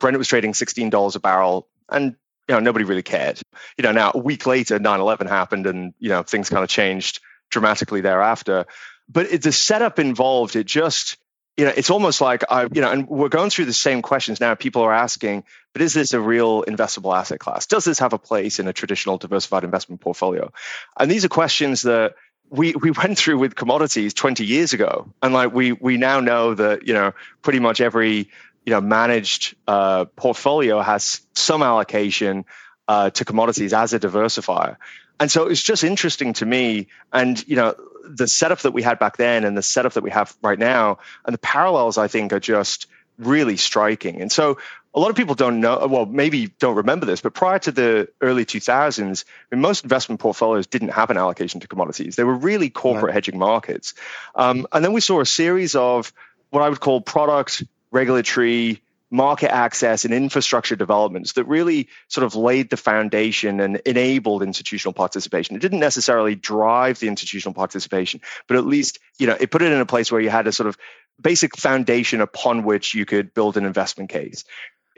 Brent 0.00 0.18
was 0.18 0.28
trading 0.28 0.52
$16 0.52 1.16
a 1.16 1.20
barrel, 1.20 1.68
and 1.90 2.16
you 2.48 2.54
know 2.54 2.60
nobody 2.60 2.84
really 2.84 3.02
cared. 3.02 3.40
You 3.76 3.82
know, 3.82 3.92
now 3.92 4.12
a 4.14 4.18
week 4.18 4.46
later, 4.46 4.78
9/11 4.78 5.28
happened, 5.28 5.66
and 5.66 5.92
you 5.98 6.08
know 6.08 6.22
things 6.22 6.48
kind 6.48 6.64
of 6.64 6.70
changed 6.70 7.20
dramatically 7.50 8.00
thereafter. 8.00 8.66
But 9.08 9.30
it, 9.30 9.42
the 9.42 9.52
setup 9.52 9.98
involved, 9.98 10.56
it 10.56 10.64
just 10.66 11.18
you 11.56 11.64
know, 11.64 11.72
it's 11.74 11.90
almost 11.90 12.20
like 12.20 12.44
I, 12.50 12.64
you 12.64 12.80
know, 12.82 12.90
and 12.90 13.08
we're 13.08 13.30
going 13.30 13.50
through 13.50 13.64
the 13.64 13.72
same 13.72 14.02
questions 14.02 14.40
now. 14.40 14.54
People 14.54 14.82
are 14.82 14.92
asking, 14.92 15.44
but 15.72 15.82
is 15.82 15.94
this 15.94 16.12
a 16.12 16.20
real 16.20 16.64
investable 16.64 17.16
asset 17.16 17.38
class? 17.38 17.66
Does 17.66 17.84
this 17.84 17.98
have 18.00 18.12
a 18.12 18.18
place 18.18 18.58
in 18.58 18.68
a 18.68 18.72
traditional 18.72 19.16
diversified 19.16 19.64
investment 19.64 20.00
portfolio? 20.00 20.52
And 20.98 21.10
these 21.10 21.24
are 21.24 21.28
questions 21.28 21.82
that 21.82 22.14
we 22.50 22.74
we 22.74 22.90
went 23.02 23.16
through 23.16 23.38
with 23.38 23.54
commodities 23.54 24.12
20 24.12 24.44
years 24.44 24.74
ago, 24.74 25.12
and 25.22 25.32
like 25.32 25.52
we 25.52 25.72
we 25.72 25.96
now 25.96 26.20
know 26.20 26.54
that 26.54 26.86
you 26.86 26.92
know 26.92 27.12
pretty 27.42 27.60
much 27.60 27.80
every 27.80 28.28
you 28.66 28.72
know 28.72 28.80
managed 28.80 29.56
uh, 29.66 30.04
portfolio 30.04 30.80
has 30.80 31.22
some 31.32 31.62
allocation 31.62 32.44
uh, 32.86 33.10
to 33.10 33.24
commodities 33.24 33.72
as 33.72 33.94
a 33.94 34.00
diversifier. 34.00 34.76
And 35.18 35.30
so 35.30 35.46
it's 35.46 35.62
just 35.62 35.84
interesting 35.84 36.34
to 36.34 36.46
me. 36.46 36.88
And, 37.12 37.42
you 37.48 37.56
know, 37.56 37.74
the 38.06 38.28
setup 38.28 38.60
that 38.60 38.72
we 38.72 38.82
had 38.82 38.98
back 38.98 39.16
then 39.16 39.44
and 39.44 39.56
the 39.56 39.62
setup 39.62 39.94
that 39.94 40.02
we 40.02 40.10
have 40.10 40.36
right 40.42 40.58
now, 40.58 40.98
and 41.24 41.34
the 41.34 41.38
parallels, 41.38 41.98
I 41.98 42.08
think, 42.08 42.32
are 42.32 42.40
just 42.40 42.86
really 43.18 43.56
striking. 43.56 44.20
And 44.20 44.30
so 44.30 44.58
a 44.94 45.00
lot 45.00 45.10
of 45.10 45.16
people 45.16 45.34
don't 45.34 45.60
know, 45.60 45.86
well, 45.90 46.06
maybe 46.06 46.48
don't 46.58 46.76
remember 46.76 47.06
this, 47.06 47.20
but 47.20 47.34
prior 47.34 47.58
to 47.60 47.72
the 47.72 48.08
early 48.20 48.44
2000s, 48.44 49.24
I 49.50 49.54
mean, 49.54 49.60
most 49.60 49.84
investment 49.84 50.20
portfolios 50.20 50.66
didn't 50.66 50.88
have 50.88 51.10
an 51.10 51.18
allocation 51.18 51.60
to 51.60 51.68
commodities. 51.68 52.16
They 52.16 52.24
were 52.24 52.34
really 52.34 52.70
corporate 52.70 53.04
right. 53.04 53.14
hedging 53.14 53.38
markets. 53.38 53.94
Um, 54.34 54.66
and 54.72 54.84
then 54.84 54.92
we 54.92 55.00
saw 55.00 55.20
a 55.20 55.26
series 55.26 55.74
of 55.74 56.12
what 56.50 56.62
I 56.62 56.68
would 56.68 56.80
call 56.80 57.00
product, 57.00 57.62
regulatory, 57.90 58.82
market 59.10 59.52
access 59.52 60.04
and 60.04 60.12
infrastructure 60.12 60.76
developments 60.76 61.34
that 61.34 61.44
really 61.44 61.88
sort 62.08 62.24
of 62.24 62.34
laid 62.34 62.70
the 62.70 62.76
foundation 62.76 63.60
and 63.60 63.76
enabled 63.86 64.42
institutional 64.42 64.92
participation. 64.92 65.54
It 65.54 65.62
didn't 65.62 65.80
necessarily 65.80 66.34
drive 66.34 66.98
the 66.98 67.08
institutional 67.08 67.54
participation, 67.54 68.20
but 68.48 68.56
at 68.56 68.66
least, 68.66 68.98
you 69.18 69.26
know, 69.26 69.36
it 69.38 69.50
put 69.50 69.62
it 69.62 69.72
in 69.72 69.80
a 69.80 69.86
place 69.86 70.10
where 70.10 70.20
you 70.20 70.30
had 70.30 70.46
a 70.46 70.52
sort 70.52 70.68
of 70.68 70.76
basic 71.20 71.56
foundation 71.56 72.20
upon 72.20 72.64
which 72.64 72.94
you 72.94 73.06
could 73.06 73.32
build 73.32 73.56
an 73.56 73.64
investment 73.64 74.10
case. 74.10 74.44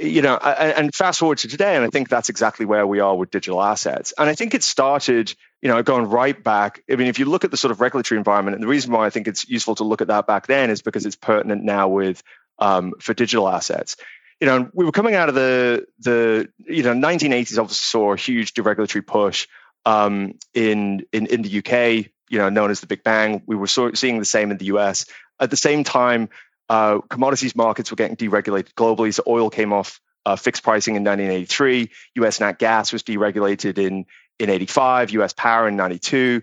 You 0.01 0.23
know, 0.23 0.37
and 0.37 0.95
fast 0.95 1.19
forward 1.19 1.39
to 1.39 1.49
today, 1.49 1.75
and 1.75 1.85
I 1.85 1.89
think 1.89 2.09
that's 2.09 2.29
exactly 2.29 2.65
where 2.65 2.87
we 2.87 3.01
are 3.01 3.17
with 3.17 3.33
digital 3.33 3.61
assets. 3.61 4.15
And 4.17 4.29
I 4.29 4.37
think 4.37 4.55
it 4.55 4.63
started, 4.63 5.35
you 5.61 5.69
know, 5.69 5.83
going 5.83 6.09
right 6.09 6.41
back. 6.41 6.85
I 6.89 6.95
mean, 6.95 7.09
if 7.09 7.19
you 7.19 7.25
look 7.25 7.43
at 7.43 7.51
the 7.51 7.57
sort 7.57 7.73
of 7.73 7.81
regulatory 7.81 8.17
environment, 8.17 8.55
and 8.55 8.63
the 8.63 8.69
reason 8.69 8.93
why 8.93 9.07
I 9.07 9.11
think 9.11 9.27
it's 9.27 9.49
useful 9.49 9.75
to 9.75 9.83
look 9.83 10.01
at 10.01 10.07
that 10.07 10.29
back 10.29 10.47
then 10.47 10.71
is 10.71 10.83
because 10.83 11.05
it's 11.05 11.17
pertinent 11.17 11.65
now 11.65 11.89
with 11.89 12.23
um, 12.59 12.95
for 13.01 13.15
digital 13.15 13.49
assets. 13.49 13.97
You 14.41 14.47
know, 14.47 14.71
we 14.73 14.85
were 14.85 14.93
coming 14.93 15.15
out 15.15 15.29
of 15.29 15.35
the 15.35 15.87
the 15.99 16.49
you 16.59 16.83
know 16.83 16.93
1980s. 16.93 17.59
Obviously, 17.59 17.75
saw 17.75 18.13
a 18.13 18.17
huge 18.17 18.55
deregulatory 18.55 19.07
push 19.07 19.49
um, 19.85 20.35
in 20.55 21.05
in 21.13 21.27
in 21.27 21.43
the 21.43 21.59
UK. 21.59 22.11
You 22.31 22.39
know, 22.39 22.49
known 22.49 22.71
as 22.71 22.81
the 22.81 22.87
Big 22.87 23.03
Bang. 23.03 23.43
We 23.47 23.57
were 23.57 23.67
seeing 23.67 24.19
the 24.19 24.25
same 24.25 24.51
in 24.51 24.59
the 24.59 24.67
US. 24.67 25.07
At 25.41 25.51
the 25.51 25.57
same 25.57 25.83
time, 25.83 26.29
uh, 26.69 27.01
commodities 27.09 27.57
markets 27.57 27.91
were 27.91 27.97
getting 27.97 28.17
deregulated 28.17 28.75
globally. 28.75 29.15
So 29.15 29.23
oil 29.27 29.51
came 29.51 29.73
off 29.73 30.01
uh, 30.27 30.37
fixed 30.37 30.63
pricing 30.63 30.95
in 30.95 31.05
1983. 31.05 31.91
US 32.17 32.41
nat 32.41 32.59
gas 32.59 32.93
was 32.93 33.03
deregulated 33.03 33.79
in 33.79 34.05
in 34.39 34.51
85. 34.51 35.11
US 35.11 35.33
power 35.33 35.69
in 35.69 35.77
92. 35.77 36.43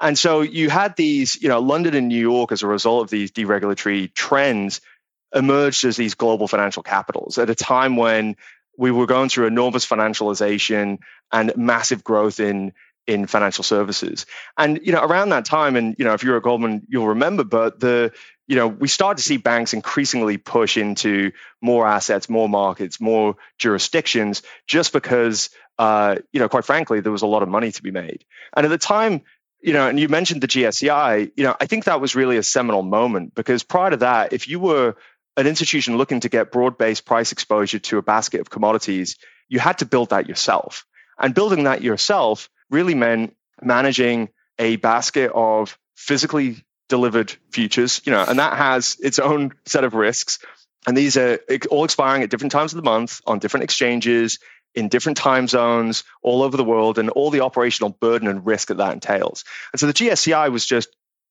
And 0.00 0.18
so 0.18 0.42
you 0.42 0.70
had 0.70 0.96
these, 0.96 1.40
you 1.42 1.48
know, 1.48 1.60
London 1.60 1.94
and 1.94 2.08
New 2.08 2.20
York 2.20 2.52
as 2.52 2.62
a 2.62 2.66
result 2.66 3.04
of 3.04 3.10
these 3.10 3.32
deregulatory 3.32 4.12
trends 4.14 4.80
emerged 5.34 5.84
as 5.84 5.96
these 5.96 6.14
global 6.14 6.48
financial 6.48 6.82
capitals 6.82 7.38
at 7.38 7.50
a 7.50 7.54
time 7.54 7.96
when 7.96 8.36
we 8.76 8.90
were 8.90 9.06
going 9.06 9.28
through 9.28 9.46
enormous 9.46 9.86
financialization 9.86 10.98
and 11.32 11.52
massive 11.56 12.04
growth 12.04 12.40
in 12.40 12.72
in 13.06 13.26
financial 13.26 13.64
services. 13.64 14.26
And 14.56 14.80
you 14.84 14.92
know, 14.92 15.02
around 15.02 15.30
that 15.30 15.46
time, 15.46 15.76
and 15.76 15.96
you 15.98 16.04
know, 16.04 16.12
if 16.12 16.22
you're 16.22 16.36
at 16.36 16.42
Goldman, 16.42 16.86
you'll 16.88 17.08
remember, 17.08 17.42
but 17.42 17.80
the 17.80 18.12
you 18.46 18.56
know, 18.56 18.66
we 18.66 18.88
start 18.88 19.18
to 19.18 19.22
see 19.22 19.36
banks 19.36 19.74
increasingly 19.74 20.38
push 20.38 20.78
into 20.78 21.32
more 21.60 21.86
assets, 21.86 22.30
more 22.30 22.48
markets, 22.48 22.98
more 22.98 23.36
jurisdictions, 23.58 24.42
just 24.66 24.92
because, 24.94 25.50
uh, 25.78 26.16
you 26.32 26.40
know, 26.40 26.48
quite 26.48 26.64
frankly, 26.64 27.00
there 27.00 27.12
was 27.12 27.20
a 27.20 27.26
lot 27.26 27.42
of 27.42 27.50
money 27.50 27.70
to 27.70 27.82
be 27.82 27.90
made. 27.90 28.24
And 28.56 28.64
at 28.64 28.70
the 28.70 28.78
time, 28.78 29.20
you 29.60 29.74
know, 29.74 29.86
and 29.86 30.00
you 30.00 30.08
mentioned 30.08 30.40
the 30.40 30.48
GSCI, 30.48 31.32
you 31.36 31.44
know, 31.44 31.56
I 31.60 31.66
think 31.66 31.84
that 31.84 32.00
was 32.00 32.14
really 32.14 32.38
a 32.38 32.42
seminal 32.42 32.82
moment 32.82 33.34
because 33.34 33.62
prior 33.62 33.90
to 33.90 33.98
that, 33.98 34.32
if 34.32 34.48
you 34.48 34.60
were 34.60 34.96
an 35.38 35.46
institution 35.46 35.96
looking 35.96 36.20
to 36.20 36.28
get 36.28 36.50
broad 36.50 36.76
based 36.76 37.06
price 37.06 37.32
exposure 37.32 37.78
to 37.78 37.98
a 37.98 38.02
basket 38.02 38.40
of 38.40 38.50
commodities, 38.50 39.16
you 39.48 39.60
had 39.60 39.78
to 39.78 39.86
build 39.86 40.10
that 40.10 40.28
yourself. 40.28 40.84
And 41.18 41.34
building 41.34 41.64
that 41.64 41.80
yourself 41.80 42.50
really 42.70 42.94
meant 42.94 43.36
managing 43.62 44.30
a 44.58 44.76
basket 44.76 45.30
of 45.32 45.78
physically 45.96 46.64
delivered 46.88 47.32
futures, 47.52 48.02
you 48.04 48.12
know, 48.12 48.24
and 48.26 48.40
that 48.40 48.56
has 48.56 48.96
its 49.00 49.18
own 49.18 49.52
set 49.64 49.84
of 49.84 49.94
risks. 49.94 50.40
And 50.86 50.96
these 50.96 51.16
are 51.16 51.38
all 51.70 51.84
expiring 51.84 52.22
at 52.22 52.30
different 52.30 52.52
times 52.52 52.72
of 52.72 52.76
the 52.76 52.82
month 52.82 53.20
on 53.26 53.38
different 53.38 53.64
exchanges 53.64 54.38
in 54.74 54.88
different 54.88 55.18
time 55.18 55.46
zones 55.46 56.04
all 56.22 56.42
over 56.42 56.56
the 56.56 56.64
world 56.64 56.98
and 56.98 57.10
all 57.10 57.30
the 57.30 57.40
operational 57.40 57.90
burden 57.90 58.28
and 58.28 58.44
risk 58.44 58.68
that 58.68 58.78
that 58.78 58.92
entails. 58.92 59.44
And 59.72 59.80
so 59.80 59.86
the 59.86 59.92
GSCI 59.92 60.50
was 60.50 60.66
just 60.66 60.88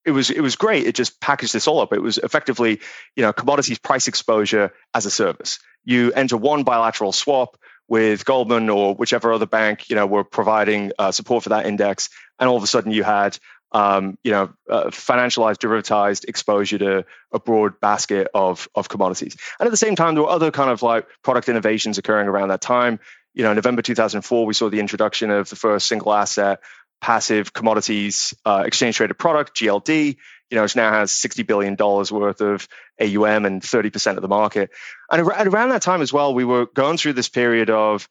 it 0.08 0.12
was 0.12 0.30
it 0.30 0.40
was 0.40 0.56
great. 0.56 0.88
It 0.88 0.96
just 0.96 1.20
packaged 1.20 1.54
this 1.54 1.68
all 1.68 1.82
up. 1.82 1.92
It 1.92 2.02
was 2.02 2.18
effectively, 2.18 2.80
you 3.16 3.24
know, 3.24 3.34
commodities 3.34 3.78
price 3.78 4.08
exposure 4.08 4.72
as 4.94 5.06
a 5.06 5.12
service. 5.12 5.60
You 5.84 6.14
enter 6.14 6.38
one 6.38 6.64
bilateral 6.64 7.12
swap 7.12 7.58
with 7.90 8.24
Goldman 8.24 8.70
or 8.70 8.96
whichever 8.96 9.34
other 9.34 9.46
bank, 9.46 9.90
you 9.90 9.96
know, 9.98 10.08
were 10.08 10.24
providing 10.24 10.94
uh, 10.98 11.12
support 11.12 11.44
for 11.44 11.50
that 11.50 11.66
index, 11.66 12.10
and 12.40 12.50
all 12.50 12.56
of 12.56 12.64
a 12.64 12.68
sudden 12.68 12.94
you 12.94 13.04
had 13.04 13.38
um, 13.74 14.18
you 14.24 14.32
know, 14.32 14.54
uh, 14.70 14.86
financialized, 14.86 15.58
derivatized 15.58 16.24
exposure 16.26 16.78
to 16.78 17.06
a 17.34 17.40
broad 17.40 17.80
basket 17.82 18.30
of 18.34 18.70
of 18.76 18.88
commodities. 18.88 19.36
And 19.60 19.68
at 19.68 19.72
the 19.72 19.78
same 19.78 19.98
time, 19.98 20.16
there 20.16 20.24
were 20.24 20.30
other 20.30 20.52
kind 20.52 20.70
of 20.70 20.82
like 20.84 21.06
product 21.22 21.50
innovations 21.50 21.98
occurring 21.98 22.30
around 22.30 22.48
that 22.48 22.62
time. 22.62 23.02
You 23.34 23.44
know, 23.44 23.54
November 23.54 23.82
2004, 23.82 24.46
we 24.46 24.54
saw 24.54 24.70
the 24.70 24.80
introduction 24.80 25.32
of 25.32 25.50
the 25.50 25.58
first 25.58 25.88
single 25.88 26.14
asset 26.14 26.62
passive 27.02 27.54
commodities 27.54 28.34
uh, 28.46 28.64
exchange 28.66 28.98
traded 28.98 29.18
product, 29.18 29.56
GLD. 29.56 30.18
You 30.50 30.56
know, 30.56 30.62
which 30.62 30.78
now 30.78 30.94
has 30.94 31.12
$60 31.12 31.46
billion 31.46 31.76
worth 31.76 32.40
of 32.40 32.70
AUM 33.02 33.44
and 33.44 33.62
30% 33.62 34.16
of 34.16 34.22
the 34.22 34.30
market. 34.30 34.70
And 35.12 35.22
around 35.28 35.70
that 35.70 35.82
time 35.82 36.02
as 36.02 36.14
well, 36.14 36.34
we 36.34 36.46
were 36.46 36.68
going 36.68 36.96
through 36.96 37.14
this 37.14 37.28
period 37.28 37.70
of 37.70 38.08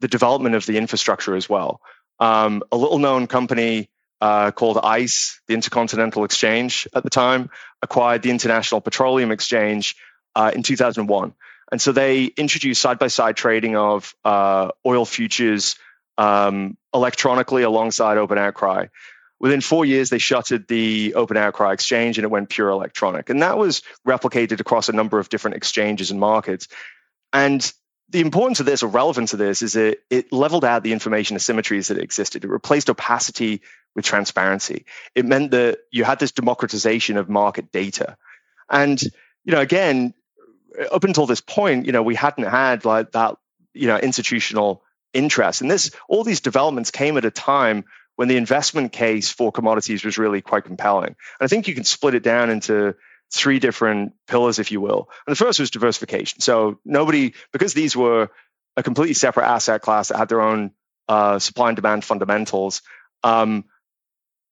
the 0.00 0.08
development 0.08 0.56
of 0.56 0.66
the 0.66 0.78
infrastructure 0.78 1.36
as 1.36 1.48
well. 1.48 1.80
Um, 2.18 2.64
a 2.72 2.76
little 2.76 2.98
known 2.98 3.28
company 3.28 3.88
uh, 4.20 4.50
called 4.50 4.78
ICE, 4.82 5.40
the 5.46 5.54
Intercontinental 5.54 6.24
Exchange 6.24 6.88
at 6.94 7.04
the 7.04 7.10
time, 7.10 7.50
acquired 7.82 8.22
the 8.22 8.30
International 8.30 8.80
Petroleum 8.80 9.30
Exchange 9.30 9.96
uh, 10.34 10.50
in 10.54 10.62
2001. 10.62 11.34
And 11.70 11.80
so 11.80 11.92
they 11.92 12.24
introduced 12.24 12.80
side 12.80 12.98
by 12.98 13.08
side 13.08 13.36
trading 13.36 13.76
of 13.76 14.14
uh, 14.24 14.70
oil 14.84 15.04
futures 15.04 15.76
um, 16.18 16.76
electronically 16.94 17.62
alongside 17.62 18.18
Open 18.18 18.38
Outcry. 18.38 18.86
Within 19.38 19.60
four 19.60 19.84
years, 19.84 20.08
they 20.08 20.18
shuttered 20.18 20.66
the 20.66 21.14
Open 21.14 21.36
Outcry 21.36 21.72
exchange 21.72 22.16
and 22.16 22.24
it 22.24 22.30
went 22.30 22.48
pure 22.48 22.70
electronic. 22.70 23.28
And 23.28 23.42
that 23.42 23.58
was 23.58 23.82
replicated 24.06 24.60
across 24.60 24.88
a 24.88 24.92
number 24.94 25.18
of 25.18 25.28
different 25.28 25.56
exchanges 25.56 26.10
and 26.10 26.18
markets. 26.18 26.68
And 27.32 27.70
the 28.08 28.20
importance 28.20 28.60
of 28.60 28.66
this 28.66 28.82
or 28.82 28.88
relevance 28.88 29.32
of 29.32 29.38
this 29.38 29.62
is 29.62 29.74
that 29.74 29.98
it 30.10 30.32
leveled 30.32 30.64
out 30.64 30.82
the 30.82 30.92
information 30.92 31.36
asymmetries 31.36 31.88
that 31.88 31.98
existed. 31.98 32.44
It 32.44 32.48
replaced 32.48 32.88
opacity 32.88 33.62
with 33.94 34.04
transparency. 34.04 34.86
It 35.14 35.26
meant 35.26 35.50
that 35.50 35.78
you 35.90 36.04
had 36.04 36.18
this 36.18 36.32
democratization 36.32 37.16
of 37.16 37.28
market 37.28 37.72
data. 37.72 38.16
And, 38.70 39.02
you 39.02 39.52
know, 39.52 39.60
again, 39.60 40.14
up 40.92 41.04
until 41.04 41.26
this 41.26 41.40
point, 41.40 41.86
you 41.86 41.92
know, 41.92 42.02
we 42.02 42.14
hadn't 42.14 42.44
had 42.44 42.84
like 42.84 43.12
that, 43.12 43.36
you 43.74 43.88
know, 43.88 43.98
institutional 43.98 44.82
interest. 45.16 45.60
And 45.60 45.70
this, 45.70 45.90
all 46.08 46.24
these 46.24 46.40
developments 46.40 46.90
came 46.90 47.16
at 47.16 47.24
a 47.24 47.30
time 47.30 47.84
when 48.16 48.28
the 48.28 48.36
investment 48.36 48.92
case 48.92 49.30
for 49.30 49.52
commodities 49.52 50.04
was 50.04 50.18
really 50.18 50.40
quite 50.40 50.64
compelling. 50.64 51.08
And 51.08 51.16
I 51.40 51.46
think 51.46 51.68
you 51.68 51.74
can 51.74 51.84
split 51.84 52.14
it 52.14 52.22
down 52.22 52.50
into 52.50 52.94
three 53.32 53.58
different 53.58 54.12
pillars, 54.26 54.58
if 54.58 54.70
you 54.70 54.80
will. 54.80 55.08
And 55.26 55.36
the 55.36 55.36
first 55.36 55.60
was 55.60 55.70
diversification. 55.70 56.40
So 56.40 56.78
nobody, 56.84 57.34
because 57.52 57.74
these 57.74 57.96
were 57.96 58.30
a 58.76 58.82
completely 58.82 59.14
separate 59.14 59.46
asset 59.46 59.82
class 59.82 60.08
that 60.08 60.18
had 60.18 60.28
their 60.28 60.42
own 60.42 60.72
uh, 61.08 61.38
supply 61.38 61.68
and 61.68 61.76
demand 61.76 62.04
fundamentals, 62.04 62.82
um, 63.22 63.64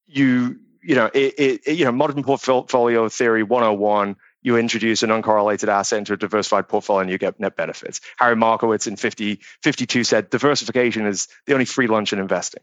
you 0.06 0.58
you 0.82 0.94
know 0.94 1.10
it, 1.12 1.34
it, 1.38 1.76
you 1.78 1.84
know 1.84 1.92
modern 1.92 2.22
portfolio 2.22 3.08
theory 3.08 3.42
101 3.42 4.16
you 4.44 4.56
introduce 4.56 5.02
an 5.02 5.10
uncorrelated 5.10 5.68
asset 5.68 5.98
into 5.98 6.12
a 6.12 6.16
diversified 6.16 6.68
portfolio 6.68 7.00
and 7.00 7.10
you 7.10 7.18
get 7.18 7.40
net 7.40 7.56
benefits. 7.56 8.00
Harry 8.18 8.36
Markowitz 8.36 8.86
in 8.86 8.94
50, 8.94 9.40
52 9.62 10.04
said 10.04 10.30
diversification 10.30 11.06
is 11.06 11.26
the 11.46 11.54
only 11.54 11.64
free 11.64 11.88
lunch 11.88 12.12
in 12.12 12.20
investing. 12.20 12.62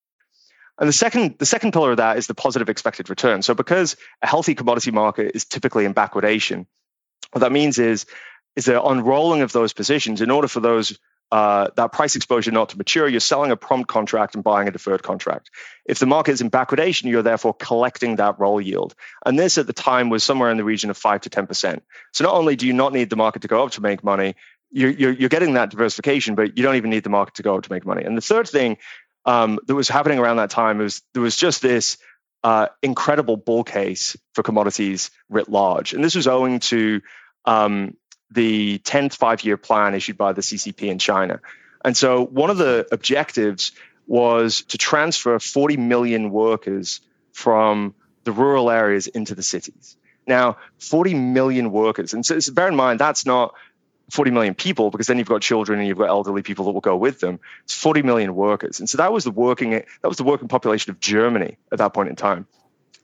And 0.79 0.87
the 0.87 0.93
second, 0.93 1.35
the 1.37 1.45
second 1.45 1.73
pillar 1.73 1.91
of 1.91 1.97
that 1.97 2.17
is 2.17 2.27
the 2.27 2.33
positive 2.33 2.69
expected 2.69 3.09
return. 3.09 3.41
So 3.41 3.53
because 3.53 3.95
a 4.21 4.27
healthy 4.27 4.55
commodity 4.55 4.91
market 4.91 5.31
is 5.35 5.45
typically 5.45 5.85
in 5.85 5.93
backwardation, 5.93 6.65
what 7.31 7.41
that 7.41 7.51
means 7.51 7.77
is, 7.77 8.05
is 8.55 8.65
the 8.65 8.81
unrolling 8.83 9.41
of 9.41 9.51
those 9.51 9.73
positions 9.73 10.21
in 10.21 10.31
order 10.31 10.47
for 10.47 10.59
those 10.59 10.97
uh, 11.31 11.69
that 11.77 11.93
price 11.93 12.17
exposure 12.17 12.51
not 12.51 12.69
to 12.69 12.77
mature, 12.77 13.07
you're 13.07 13.21
selling 13.21 13.51
a 13.51 13.55
prompt 13.55 13.87
contract 13.87 14.35
and 14.35 14.43
buying 14.43 14.67
a 14.67 14.71
deferred 14.71 15.01
contract. 15.01 15.49
If 15.85 15.97
the 15.99 16.05
market 16.05 16.33
is 16.33 16.41
in 16.41 16.51
backwardation, 16.51 17.09
you're 17.09 17.23
therefore 17.23 17.53
collecting 17.53 18.17
that 18.17 18.37
roll 18.37 18.59
yield. 18.59 18.93
And 19.25 19.39
this 19.39 19.57
at 19.57 19.65
the 19.65 19.73
time 19.73 20.09
was 20.09 20.25
somewhere 20.25 20.51
in 20.51 20.57
the 20.57 20.65
region 20.65 20.89
of 20.89 20.97
5 20.97 21.21
to 21.21 21.29
10%. 21.29 21.81
So 22.11 22.25
not 22.25 22.33
only 22.33 22.57
do 22.57 22.67
you 22.67 22.73
not 22.73 22.91
need 22.91 23.09
the 23.09 23.15
market 23.15 23.43
to 23.43 23.47
go 23.47 23.63
up 23.63 23.71
to 23.71 23.81
make 23.81 24.03
money, 24.03 24.35
you're, 24.71 24.89
you're, 24.89 25.11
you're 25.11 25.29
getting 25.29 25.53
that 25.53 25.69
diversification, 25.69 26.35
but 26.35 26.57
you 26.57 26.63
don't 26.63 26.75
even 26.75 26.89
need 26.89 27.03
the 27.03 27.09
market 27.09 27.35
to 27.35 27.43
go 27.43 27.55
up 27.55 27.63
to 27.63 27.71
make 27.71 27.85
money. 27.85 28.03
And 28.03 28.17
the 28.17 28.21
third 28.21 28.47
thing 28.47 28.77
um, 29.25 29.59
that 29.67 29.75
was 29.75 29.87
happening 29.87 30.19
around 30.19 30.37
that 30.37 30.49
time 30.49 30.77
was 30.79 31.01
there 31.13 31.21
was 31.21 31.35
just 31.35 31.61
this 31.61 31.97
uh, 32.43 32.67
incredible 32.81 33.37
bull 33.37 33.63
case 33.63 34.17
for 34.33 34.43
commodities 34.43 35.11
writ 35.29 35.49
large, 35.49 35.93
and 35.93 36.03
this 36.03 36.15
was 36.15 36.27
owing 36.27 36.59
to 36.59 37.01
um, 37.45 37.95
the 38.31 38.79
10th 38.79 39.15
five-year 39.15 39.57
plan 39.57 39.93
issued 39.93 40.17
by 40.17 40.33
the 40.33 40.41
CCP 40.41 40.83
in 40.83 40.99
China. 40.99 41.39
And 41.83 41.97
so 41.97 42.25
one 42.25 42.49
of 42.49 42.57
the 42.57 42.87
objectives 42.91 43.71
was 44.07 44.61
to 44.63 44.77
transfer 44.77 45.39
40 45.39 45.77
million 45.77 46.31
workers 46.31 47.01
from 47.33 47.95
the 48.23 48.31
rural 48.31 48.69
areas 48.69 49.07
into 49.07 49.35
the 49.35 49.43
cities. 49.43 49.97
Now, 50.27 50.57
40 50.77 51.15
million 51.15 51.71
workers, 51.71 52.13
and 52.13 52.25
so, 52.25 52.39
so 52.39 52.53
bear 52.53 52.67
in 52.67 52.75
mind 52.75 52.99
that's 52.99 53.25
not 53.25 53.55
40 54.11 54.31
million 54.31 54.55
people 54.55 54.91
because 54.91 55.07
then 55.07 55.17
you've 55.17 55.27
got 55.27 55.41
children 55.41 55.79
and 55.79 55.87
you've 55.87 55.97
got 55.97 56.09
elderly 56.09 56.41
people 56.41 56.65
that 56.65 56.71
will 56.71 56.81
go 56.81 56.97
with 56.97 57.19
them. 57.19 57.39
It's 57.63 57.73
40 57.73 58.01
million 58.01 58.35
workers. 58.35 58.79
And 58.79 58.89
so 58.89 58.97
that 58.97 59.13
was 59.13 59.23
the 59.23 59.31
working 59.31 59.71
that 59.71 59.85
was 60.03 60.17
the 60.17 60.23
working 60.23 60.47
population 60.47 60.91
of 60.91 60.99
Germany 60.99 61.57
at 61.71 61.77
that 61.77 61.93
point 61.93 62.09
in 62.09 62.15
time. 62.15 62.45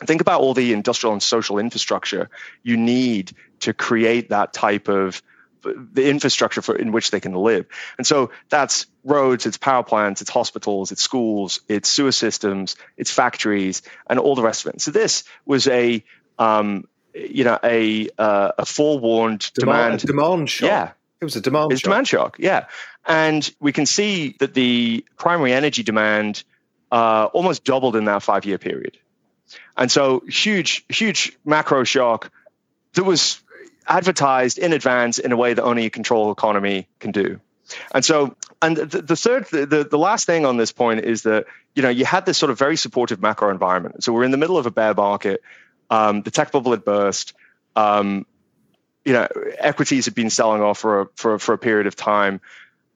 Think 0.05 0.21
about 0.21 0.41
all 0.41 0.53
the 0.53 0.73
industrial 0.73 1.13
and 1.13 1.23
social 1.23 1.57
infrastructure 1.57 2.29
you 2.61 2.77
need 2.77 3.31
to 3.61 3.73
create 3.73 4.29
that 4.29 4.53
type 4.53 4.89
of 4.89 5.21
the 5.63 6.09
infrastructure 6.09 6.61
for 6.61 6.75
in 6.75 6.91
which 6.91 7.11
they 7.11 7.19
can 7.19 7.33
live. 7.33 7.65
And 7.97 8.05
so 8.05 8.31
that's 8.49 8.85
roads, 9.03 9.45
it's 9.45 9.57
power 9.57 9.83
plants, 9.83 10.21
it's 10.21 10.29
hospitals, 10.29 10.91
it's 10.91 11.01
schools, 11.01 11.61
it's 11.67 11.89
sewer 11.89 12.11
systems, 12.11 12.75
it's 12.95 13.11
factories, 13.11 13.81
and 14.09 14.19
all 14.19 14.35
the 14.35 14.43
rest 14.43 14.65
of 14.65 14.75
it. 14.75 14.81
So 14.81 14.91
this 14.91 15.23
was 15.45 15.67
a 15.67 16.03
um, 16.37 16.87
you 17.13 17.43
know 17.43 17.59
a 17.63 18.09
uh, 18.17 18.51
a 18.57 18.65
forewarned 18.65 19.51
demand 19.53 20.01
demand, 20.01 20.01
demand 20.01 20.49
shock. 20.49 20.67
Yeah, 20.67 20.91
it 21.19 21.25
was 21.25 21.35
a 21.35 21.41
demand 21.41 21.71
it's 21.71 21.81
shock. 21.81 21.89
demand 21.89 22.07
shock. 22.07 22.35
Yeah, 22.39 22.65
and 23.05 23.49
we 23.59 23.71
can 23.71 23.85
see 23.85 24.35
that 24.39 24.53
the 24.53 25.05
primary 25.17 25.53
energy 25.53 25.83
demand 25.83 26.43
uh, 26.91 27.29
almost 27.33 27.63
doubled 27.63 27.95
in 27.95 28.05
that 28.05 28.23
five 28.23 28.45
year 28.45 28.57
period, 28.57 28.97
and 29.75 29.91
so 29.91 30.23
huge 30.27 30.85
huge 30.89 31.37
macro 31.45 31.83
shock 31.83 32.31
that 32.93 33.03
was 33.03 33.41
advertised 33.87 34.57
in 34.57 34.73
advance 34.73 35.19
in 35.19 35.31
a 35.31 35.37
way 35.37 35.53
that 35.53 35.63
only 35.63 35.85
a 35.85 35.89
control 35.89 36.31
economy 36.31 36.87
can 36.99 37.11
do. 37.11 37.39
And 37.91 38.03
so, 38.03 38.35
and 38.61 38.77
the, 38.77 39.01
the 39.01 39.15
third, 39.15 39.45
the, 39.51 39.87
the 39.89 39.97
last 39.97 40.25
thing 40.25 40.45
on 40.45 40.57
this 40.57 40.71
point 40.71 41.03
is 41.03 41.23
that, 41.23 41.45
you 41.75 41.83
know, 41.83 41.89
you 41.89 42.05
had 42.05 42.25
this 42.25 42.37
sort 42.37 42.49
of 42.49 42.57
very 42.57 42.77
supportive 42.77 43.21
macro 43.21 43.49
environment. 43.49 44.03
So 44.03 44.13
we're 44.13 44.23
in 44.23 44.31
the 44.31 44.37
middle 44.37 44.57
of 44.57 44.65
a 44.65 44.71
bear 44.71 44.93
market. 44.93 45.41
Um, 45.89 46.21
the 46.21 46.31
tech 46.31 46.51
bubble 46.51 46.71
had 46.71 46.83
burst. 46.83 47.33
Um, 47.75 48.25
you 49.07 49.13
know, 49.13 49.25
equities 49.57 50.03
had 50.03 50.15
been 50.15 50.29
selling 50.29 50.61
off 50.61 50.79
for 50.79 51.01
a, 51.01 51.07
for, 51.15 51.39
for 51.39 51.53
a 51.53 51.57
period 51.57 51.87
of 51.87 51.95
time. 51.95 52.41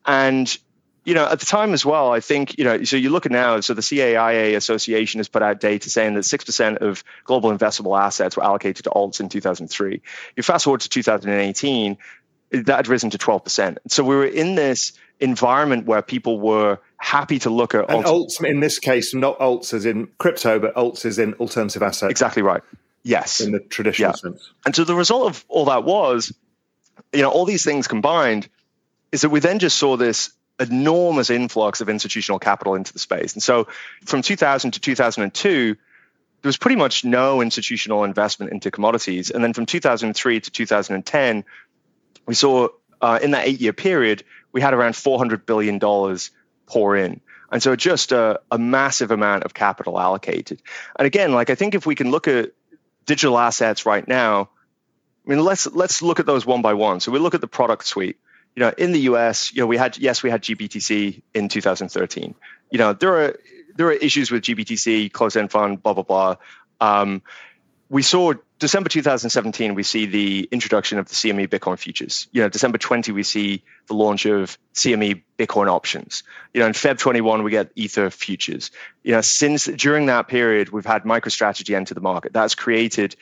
And 0.06 0.58
you 1.06 1.14
know, 1.14 1.26
at 1.26 1.40
the 1.40 1.46
time 1.46 1.74
as 1.74 1.86
well, 1.86 2.12
I 2.12 2.20
think, 2.20 2.60
you 2.60 2.66
know, 2.66 2.84
so 2.84 2.98
you 2.98 3.10
look 3.10 3.26
at 3.26 3.32
now, 3.32 3.62
so 3.62 3.74
the 3.74 3.82
CAIA 3.82 4.56
Association 4.56 5.20
has 5.20 5.30
put 5.30 5.42
out 5.42 5.62
data 5.62 5.90
saying 5.90 6.14
that 6.16 6.26
6% 6.26 6.78
of 6.78 7.04
global 7.24 7.50
investable 7.50 8.00
assets 8.00 8.36
were 8.36 8.44
allocated 8.44 8.84
to 8.84 8.92
alts 8.92 9.22
in 9.22 9.30
2003. 9.30 10.02
You 10.36 10.44
fast 10.44 10.66
forward 10.66 10.82
to 10.82 10.90
2018, 10.90 11.98
that 12.52 12.76
had 12.76 12.88
risen 12.88 13.10
to 13.12 13.18
12%. 13.18 13.78
So 13.88 14.04
we 14.04 14.16
were 14.16 14.26
in 14.26 14.56
this 14.56 14.92
environment 15.22 15.88
where 15.88 16.02
people 16.02 16.40
were 16.40 16.78
happy 16.98 17.40
to 17.40 17.50
look 17.50 17.74
at 17.74 17.90
and 17.90 18.06
alts. 18.06 18.40
alts 18.40 18.46
in 18.46 18.60
this 18.60 18.78
case, 18.78 19.16
not 19.16 19.40
alts 19.40 19.74
as 19.74 19.86
in 19.86 20.08
crypto, 20.18 20.60
but 20.60 20.76
alts 20.76 21.06
as 21.06 21.18
in 21.18 21.34
alternative 21.36 21.82
assets. 21.82 22.12
Exactly 22.12 22.44
right. 22.44 22.62
Yes. 23.04 23.42
In 23.42 23.52
the 23.52 23.60
traditional 23.60 24.10
yeah. 24.10 24.16
sense. 24.16 24.52
And 24.66 24.76
so 24.76 24.84
the 24.84 24.96
result 24.96 25.28
of 25.28 25.46
all 25.48 25.66
that 25.66 25.84
was, 25.84 26.34
you 27.14 27.22
know, 27.22 27.30
all 27.30 27.46
these 27.46 27.64
things 27.64 27.88
combined 27.88 28.48
is 29.12 29.22
that 29.22 29.30
we 29.30 29.40
then 29.40 29.60
just 29.60 29.78
saw 29.78 29.98
this 29.98 30.32
enormous 30.60 31.30
influx 31.30 31.82
of 31.82 31.90
institutional 31.90 32.40
capital 32.40 32.76
into 32.76 32.94
the 32.94 33.00
space. 33.00 33.34
And 33.34 33.42
so 33.42 33.68
from 34.06 34.22
2000 34.22 34.72
to 34.72 34.80
2002, 34.80 35.76
there 36.42 36.50
was 36.50 36.58
pretty 36.58 36.76
much 36.76 37.04
no 37.04 37.42
institutional 37.42 38.04
investment 38.04 38.52
into 38.52 38.72
commodities. 38.72 39.32
And 39.32 39.44
then 39.44 39.54
from 39.54 39.66
2003 39.66 40.40
to 40.40 40.52
2010, 40.52 41.44
we 42.26 42.34
saw 42.34 42.70
uh, 43.02 43.20
in 43.22 43.32
that 43.32 43.48
eight 43.48 43.62
year 43.62 43.74
period, 43.74 44.24
we 44.52 44.62
had 44.62 44.74
around 44.74 44.94
$400 44.94 45.46
billion 45.46 45.80
pour 46.66 46.96
in. 46.96 47.22
And 47.52 47.62
so 47.62 47.76
just 47.76 48.12
a, 48.12 48.40
a 48.50 48.58
massive 48.58 49.12
amount 49.12 49.44
of 49.44 49.54
capital 49.54 50.00
allocated. 50.00 50.62
And 50.98 51.06
again, 51.06 51.34
like 51.34 51.50
I 51.50 51.56
think 51.56 51.76
if 51.76 51.86
we 51.86 51.96
can 51.96 52.10
look 52.10 52.28
at 52.28 52.52
digital 53.06 53.38
assets 53.38 53.86
right 53.86 54.08
now, 54.08 54.50
I 55.26 55.30
mean, 55.30 55.44
let's 55.44 55.68
let's 55.68 56.02
look 56.02 56.20
at 56.20 56.26
those 56.26 56.46
one 56.46 56.62
by 56.62 56.74
one. 56.74 57.00
So 57.00 57.12
we 57.12 57.20
look 57.20 57.36
at 57.36 57.42
the 57.42 57.48
product 57.48 57.86
suite 57.86 58.18
you 58.56 58.62
know, 58.62 58.74
in 58.78 58.92
the 58.92 59.00
US, 59.02 59.54
you 59.54 59.62
know, 59.62 59.68
we 59.68 59.78
had 59.78 59.98
yes, 59.98 60.24
we 60.24 60.30
had 60.30 60.42
GBTC 60.42 61.22
in 61.34 61.48
2013. 61.48 62.36
You 62.70 62.78
know, 62.78 62.94
there 62.94 63.26
are 63.26 63.40
there 63.76 63.88
are 63.88 63.94
issues 63.94 64.30
with 64.30 64.44
GBTC, 64.44 65.12
closed-end 65.12 65.52
fund, 65.52 65.82
blah 65.82 65.94
blah 65.94 66.04
blah. 66.04 66.36
Um, 66.82 67.22
we 67.90 68.02
saw 68.02 68.34
December 68.62 68.90
2017, 68.90 69.76
we 69.76 69.84
see 69.84 70.06
the 70.06 70.48
introduction 70.52 71.00
of 71.00 71.08
the 71.08 71.16
CME 71.16 71.48
Bitcoin 71.48 71.78
futures. 71.78 72.28
You 72.32 72.44
know, 72.44 72.50
December 72.50 72.78
20, 72.78 73.12
we 73.12 73.24
see 73.24 73.64
the 73.88 73.96
launch 73.96 74.26
of 74.26 74.58
CME 74.74 75.24
Bitcoin 75.38 75.68
options. 75.68 76.24
You 76.54 76.62
know, 76.62 76.68
in 76.68 76.74
Feb 76.74 76.98
21, 76.98 77.44
we 77.44 77.52
get 77.52 77.72
Ether 77.76 78.10
futures. 78.10 78.72
You 79.04 79.14
know, 79.14 79.22
since 79.22 79.66
during 79.66 80.06
that 80.06 80.28
period, 80.28 80.70
we've 80.70 80.86
had 80.86 81.04
MicroStrategy 81.04 81.76
enter 81.76 81.94
the 81.94 82.02
market. 82.02 82.32
That's 82.32 82.56
created 82.56 83.16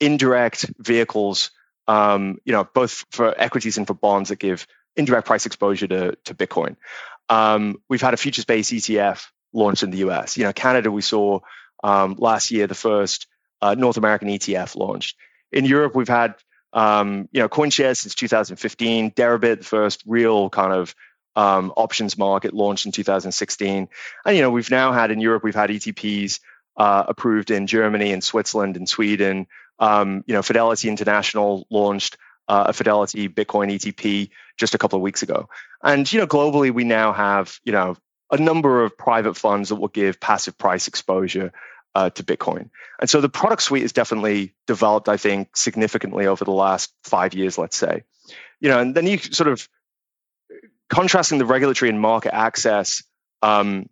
indirect 0.00 0.64
vehicles 0.78 1.50
um, 1.88 2.38
you 2.44 2.52
know, 2.52 2.64
both 2.64 3.04
for 3.10 3.34
equities 3.40 3.78
and 3.78 3.86
for 3.86 3.94
bonds 3.94 4.30
that 4.30 4.38
give 4.38 4.66
indirect 4.96 5.26
price 5.26 5.46
exposure 5.46 5.86
to, 5.86 6.16
to 6.24 6.34
Bitcoin. 6.34 6.76
Um, 7.28 7.80
we've 7.88 8.00
had 8.00 8.14
a 8.14 8.16
futures-based 8.16 8.72
ETF 8.72 9.26
launched 9.52 9.82
in 9.82 9.90
the 9.90 9.98
US. 10.08 10.36
You 10.36 10.44
know, 10.44 10.52
Canada, 10.52 10.90
we 10.90 11.02
saw 11.02 11.40
um, 11.84 12.16
last 12.18 12.50
year 12.50 12.66
the 12.66 12.74
first 12.74 13.26
uh, 13.62 13.74
North 13.74 13.96
American 13.96 14.28
ETF 14.28 14.76
launched. 14.76 15.16
In 15.52 15.64
Europe, 15.64 15.94
we've 15.94 16.08
had 16.08 16.34
um, 16.72 17.28
you 17.32 17.40
know 17.40 17.48
CoinShares 17.48 17.98
since 17.98 18.14
2015. 18.14 19.12
Deribit, 19.12 19.58
the 19.58 19.64
first 19.64 20.02
real 20.06 20.50
kind 20.50 20.72
of 20.72 20.94
um, 21.34 21.72
options 21.76 22.16
market, 22.18 22.54
launched 22.54 22.86
in 22.86 22.92
2016. 22.92 23.88
And 24.24 24.36
you 24.36 24.42
know, 24.42 24.50
we've 24.50 24.70
now 24.70 24.92
had 24.92 25.10
in 25.10 25.20
Europe, 25.20 25.44
we've 25.44 25.54
had 25.54 25.70
ETPs 25.70 26.40
uh, 26.76 27.04
approved 27.08 27.50
in 27.50 27.66
Germany 27.66 28.12
and 28.12 28.22
Switzerland 28.22 28.76
and 28.76 28.88
Sweden. 28.88 29.46
Um, 29.78 30.24
you 30.26 30.34
know, 30.34 30.42
Fidelity 30.42 30.88
International 30.88 31.66
launched 31.70 32.16
uh, 32.48 32.64
a 32.68 32.72
Fidelity 32.72 33.28
Bitcoin 33.28 33.72
ETP 33.72 34.30
just 34.56 34.74
a 34.74 34.78
couple 34.78 34.96
of 34.96 35.02
weeks 35.02 35.22
ago. 35.22 35.48
And 35.82 36.10
you 36.10 36.20
know, 36.20 36.26
globally, 36.26 36.72
we 36.72 36.84
now 36.84 37.12
have 37.12 37.58
you 37.64 37.72
know 37.72 37.96
a 38.30 38.38
number 38.38 38.84
of 38.84 38.96
private 38.96 39.36
funds 39.36 39.68
that 39.68 39.76
will 39.76 39.88
give 39.88 40.20
passive 40.20 40.58
price 40.58 40.88
exposure 40.88 41.52
uh, 41.96 42.10
to 42.10 42.22
Bitcoin. 42.22 42.68
And 43.00 43.08
so 43.08 43.22
the 43.22 43.30
product 43.30 43.62
suite 43.62 43.82
is 43.82 43.94
definitely 43.94 44.52
developed, 44.66 45.08
I 45.08 45.16
think, 45.16 45.56
significantly 45.56 46.26
over 46.26 46.44
the 46.44 46.52
last 46.52 46.92
five 47.04 47.32
years, 47.32 47.56
let's 47.56 47.76
say. 47.76 48.04
You 48.60 48.68
know, 48.68 48.80
and 48.80 48.94
then 48.94 49.06
you 49.06 49.16
sort 49.16 49.48
of 49.48 49.66
contrasting 50.90 51.38
the 51.38 51.46
regulatory 51.46 51.88
and 51.88 51.98
market 51.98 52.34
access 52.34 53.02
um, 53.40 53.88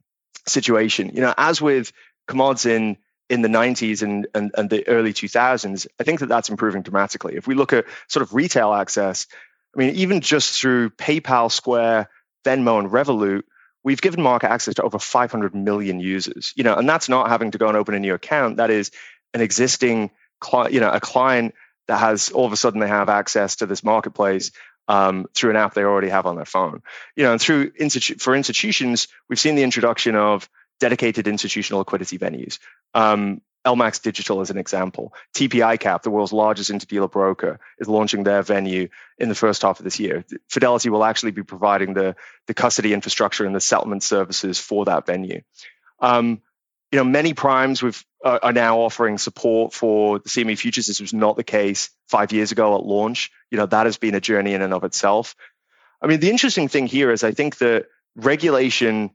situation. 0.47 1.13
You 1.15 1.23
know, 1.23 1.33
as 1.39 1.63
with 1.63 1.93
commodities 2.29 2.67
in 2.67 2.99
in 3.31 3.41
the 3.41 3.49
90s 3.49 4.03
and, 4.03 4.27
and, 4.35 4.51
and 4.55 4.69
the 4.69 4.87
early 4.87 5.15
2000s, 5.15 5.87
I 5.99 6.05
think 6.05 6.21
that 6.21 6.29
that's 6.29 6.51
improving 6.51 6.83
dramatically. 6.83 7.37
If 7.37 7.47
we 7.47 7.55
look 7.55 7.73
at 7.73 7.87
sort 8.07 8.23
of 8.23 8.35
retail 8.35 8.75
access, 8.75 9.27
I 9.75 9.79
mean, 9.79 9.95
even 9.95 10.21
just 10.21 10.61
through 10.61 10.91
PayPal, 10.91 11.51
Square, 11.51 12.11
Venmo, 12.45 12.79
and 12.79 12.91
Revolut, 12.91 13.45
we've 13.85 14.01
given 14.01 14.23
market 14.23 14.51
access 14.51 14.75
to 14.75 14.83
over 14.83 14.99
500 14.99 15.55
million 15.55 16.01
users. 16.01 16.53
You 16.57 16.65
know, 16.65 16.75
and 16.75 16.89
that's 16.89 17.09
not 17.09 17.29
having 17.29 17.53
to 17.53 17.59
go 17.59 17.69
and 17.69 17.77
open 17.77 17.95
a 17.95 18.01
new 18.01 18.15
account. 18.15 18.57
That 18.57 18.71
is 18.71 18.91
an 19.33 19.41
existing 19.41 20.11
client, 20.41 20.73
you 20.73 20.81
know, 20.81 20.91
a 20.91 21.01
client 21.01 21.55
that 21.87 21.99
has 21.99 22.31
all 22.31 22.47
of 22.47 22.53
a 22.53 22.57
sudden 22.57 22.81
they 22.81 22.89
have 22.89 23.09
access 23.09 23.57
to 23.57 23.67
this 23.67 23.85
marketplace 23.85 24.51
um, 24.89 25.27
through 25.35 25.51
an 25.51 25.57
app 25.57 25.75
they 25.75 25.85
already 25.85 26.09
have 26.09 26.27
on 26.27 26.37
their 26.37 26.45
phone. 26.45 26.83
You 27.15 27.25
know, 27.25 27.33
and 27.33 27.41
through 27.41 27.71
institu- 27.73 28.21
for 28.21 28.35
institutions, 28.35 29.09
we've 29.29 29.39
seen 29.39 29.55
the 29.55 29.63
introduction 29.63 30.17
of 30.17 30.49
dedicated 30.81 31.29
institutional 31.29 31.79
liquidity 31.79 32.19
venues. 32.19 32.59
Um, 32.95 33.41
LMAX 33.65 34.03
Digital 34.03 34.41
as 34.41 34.51
an 34.51 34.59
example. 34.59 35.15
TP 35.35 35.61
ICAP, 35.61 36.03
the 36.03 36.11
world's 36.11 36.33
largest 36.33 36.71
interdealer 36.71 37.11
broker, 37.11 37.61
is 37.79 37.89
launching 37.89 38.23
their 38.23 38.43
venue 38.43 38.89
in 39.19 39.29
the 39.29 39.35
first 39.35 39.63
half 39.63 39.81
of 39.81 39.85
this 39.85 39.99
year. 39.99 40.25
Fidelity 40.49 40.91
will 40.91 41.05
actually 41.05 41.33
be 41.33 41.43
providing 41.43 41.95
the, 41.95 42.17
the 42.47 42.55
custody 42.55 42.93
infrastructure 42.93 43.47
and 43.47 43.55
the 43.55 43.61
settlement 43.61 44.03
services 44.03 44.59
for 44.59 44.85
that 44.85 45.07
venue. 45.07 45.43
Um, 46.01 46.43
you 46.93 46.99
know, 46.99 47.05
many 47.05 47.35
primes 47.35 47.83
uh, 47.83 48.39
are 48.43 48.53
now 48.53 48.79
offering 48.79 49.19
support 49.19 49.73
for 49.73 50.21
the 50.21 50.29
CME 50.29 50.59
futures. 50.59 50.87
This 50.87 51.01
was 51.01 51.13
not 51.13 51.37
the 51.37 51.43
case 51.43 51.91
five 52.09 52.33
years 52.33 52.53
ago 52.53 52.77
at 52.77 52.85
launch. 52.85 53.33
You 53.51 53.59
know, 53.59 53.67
that 53.67 53.87
has 53.87 53.97
been 53.97 54.15
a 54.15 54.21
journey 54.21 54.55
in 54.55 54.63
and 54.63 54.73
of 54.73 54.85
itself. 54.85 55.35
I 56.01 56.07
mean, 56.07 56.21
the 56.21 56.31
interesting 56.31 56.69
thing 56.69 56.87
here 56.87 57.11
is 57.11 57.25
I 57.25 57.33
think 57.33 57.59
that 57.59 57.87
regulation 58.15 59.11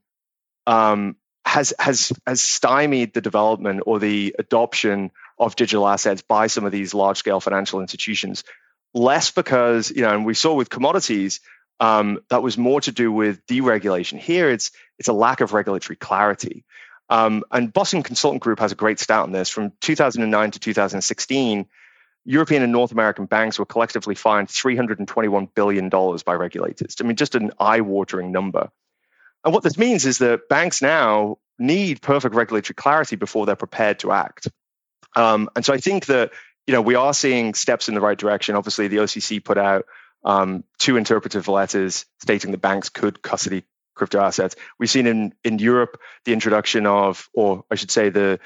um, 0.67 1.15
has 1.49 1.73
has 1.79 2.13
has 2.27 2.41
stymied 2.41 3.13
the 3.13 3.21
development 3.21 3.81
or 3.87 3.97
the 3.97 4.35
adoption 4.37 5.09
of 5.39 5.55
digital 5.55 5.87
assets 5.87 6.21
by 6.21 6.45
some 6.45 6.63
of 6.63 6.71
these 6.71 6.93
large 6.93 7.17
scale 7.17 7.39
financial 7.39 7.81
institutions. 7.81 8.43
Less 8.93 9.31
because 9.31 9.89
you 9.89 10.03
know, 10.03 10.13
and 10.13 10.25
we 10.25 10.35
saw 10.35 10.53
with 10.53 10.69
commodities 10.69 11.39
um, 11.79 12.19
that 12.29 12.43
was 12.43 12.57
more 12.57 12.81
to 12.81 12.91
do 12.91 13.11
with 13.11 13.45
deregulation. 13.47 14.19
Here, 14.19 14.51
it's 14.51 14.71
it's 14.99 15.07
a 15.07 15.13
lack 15.13 15.41
of 15.41 15.53
regulatory 15.53 15.95
clarity. 15.95 16.65
Um, 17.09 17.43
and 17.51 17.73
Boston 17.73 18.03
Consulting 18.03 18.39
Group 18.39 18.59
has 18.59 18.71
a 18.71 18.75
great 18.75 18.99
stat 18.99 19.23
on 19.23 19.31
this. 19.31 19.49
From 19.49 19.71
2009 19.81 20.51
to 20.51 20.59
2016, 20.59 21.65
European 22.25 22.61
and 22.61 22.71
North 22.71 22.91
American 22.91 23.25
banks 23.25 23.57
were 23.57 23.65
collectively 23.65 24.13
fined 24.13 24.49
$321 24.49 25.49
billion 25.55 25.89
by 25.89 26.33
regulators. 26.33 26.95
I 26.99 27.05
mean, 27.05 27.15
just 27.15 27.33
an 27.33 27.51
eye 27.59 27.81
watering 27.81 28.31
number. 28.31 28.69
And 29.43 29.53
what 29.53 29.63
this 29.63 29.77
means 29.77 30.05
is 30.05 30.17
that 30.19 30.49
banks 30.49 30.81
now 30.81 31.37
need 31.57 32.01
perfect 32.01 32.35
regulatory 32.35 32.75
clarity 32.75 33.15
before 33.15 33.45
they're 33.45 33.55
prepared 33.55 33.99
to 33.99 34.11
act. 34.11 34.47
Um, 35.15 35.49
and 35.55 35.65
so 35.65 35.73
I 35.73 35.77
think 35.77 36.07
that 36.07 36.31
you 36.67 36.73
know 36.73 36.81
we 36.81 36.95
are 36.95 37.13
seeing 37.13 37.53
steps 37.53 37.89
in 37.89 37.95
the 37.95 38.01
right 38.01 38.17
direction. 38.17 38.55
Obviously, 38.55 38.87
the 38.87 38.97
OCC 38.97 39.43
put 39.43 39.57
out 39.57 39.85
um, 40.23 40.63
two 40.77 40.97
interpretive 40.97 41.47
letters 41.47 42.05
stating 42.21 42.51
that 42.51 42.61
banks 42.61 42.89
could 42.89 43.21
custody 43.21 43.63
crypto 43.95 44.19
assets. 44.21 44.55
We've 44.79 44.89
seen 44.89 45.07
in 45.07 45.33
in 45.43 45.59
Europe 45.59 45.99
the 46.25 46.33
introduction 46.33 46.85
of, 46.85 47.29
or 47.33 47.65
I 47.71 47.75
should 47.75 47.91
say, 47.91 48.09
the 48.09 48.39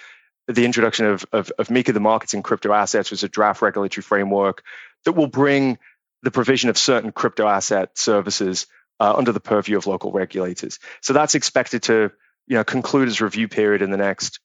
the 0.48 0.66
introduction 0.66 1.06
of, 1.06 1.26
of, 1.32 1.52
of 1.58 1.70
MiCA, 1.70 1.94
the 1.94 2.02
markets 2.02 2.34
in 2.34 2.44
crypto 2.44 2.74
assets, 2.74 3.12
was 3.12 3.24
a 3.24 3.30
draft 3.30 3.62
regulatory 3.62 4.04
framework 4.04 4.64
that 5.06 5.14
will 5.14 5.28
bring 5.28 5.78
the 6.22 6.32
provision 6.32 6.70
of 6.70 6.78
certain 6.78 7.14
crypto 7.14 7.48
asset 7.48 7.98
services 7.98 8.68
uh, 9.04 9.14
under 9.18 9.34
the 9.34 9.42
purview 9.42 9.76
of 9.76 9.86
local 9.86 10.14
regulators. 10.14 10.80
So 11.02 11.12
that's 11.12 11.36
expected 11.36 11.84
to 11.84 12.12
you 12.48 12.56
know 12.56 12.64
conclude 12.64 13.10
its 13.10 13.20
review 13.20 13.50
period 13.50 13.82
in 13.82 13.92
the 13.92 13.98
next 13.98 14.40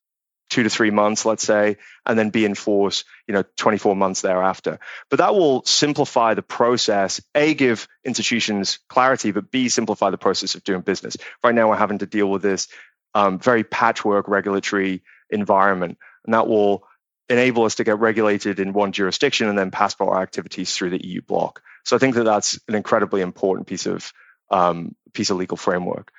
two 0.51 0.65
to 0.65 0.71
three 0.71 0.91
months, 0.91 1.25
let's 1.25 1.45
say, 1.45 1.77
and 2.07 2.19
then 2.19 2.31
be 2.31 2.45
in 2.45 2.55
force, 2.55 3.05
you 3.27 3.35
know, 3.35 3.45
24 3.59 3.95
months 3.95 4.23
thereafter. 4.23 4.79
But 5.11 5.19
that 5.19 5.35
will 5.35 5.63
simplify 5.65 6.33
the 6.33 6.43
process, 6.43 7.21
A, 7.35 7.53
give 7.53 7.87
institutions 8.03 8.79
clarity, 8.89 9.31
but 9.31 9.51
B, 9.51 9.69
simplify 9.69 10.09
the 10.09 10.17
process 10.17 10.55
of 10.55 10.65
doing 10.65 10.81
business. 10.81 11.19
Right 11.45 11.55
now, 11.55 11.69
we're 11.69 11.77
having 11.77 11.99
to 11.99 12.07
deal 12.07 12.31
with 12.31 12.41
this 12.41 12.69
um, 13.15 13.39
very 13.39 13.63
patchwork 13.63 14.27
regulatory 14.27 15.03
environment, 15.31 15.99
and 16.25 16.33
that 16.33 16.49
will 16.49 16.83
enable 17.29 17.65
us 17.65 17.75
to 17.75 17.85
get 17.85 17.99
regulated 17.99 18.59
in 18.59 18.73
one 18.73 18.93
jurisdiction 18.93 19.49
and 19.49 19.59
then 19.59 19.71
passport 19.71 20.17
our 20.17 20.23
activities 20.23 20.75
through 20.75 20.91
the 20.91 21.07
EU 21.07 21.21
bloc. 21.21 21.61
So 21.85 21.95
I 21.95 21.99
think 21.99 22.15
that 22.15 22.25
that's 22.25 22.59
an 22.69 22.75
incredibly 22.75 23.21
important 23.21 23.67
piece 23.67 23.87
of 23.87 24.13
um, 24.51 24.95
piece 25.13 25.31
of 25.31 25.37
legal 25.37 25.57
framework. 25.57 26.13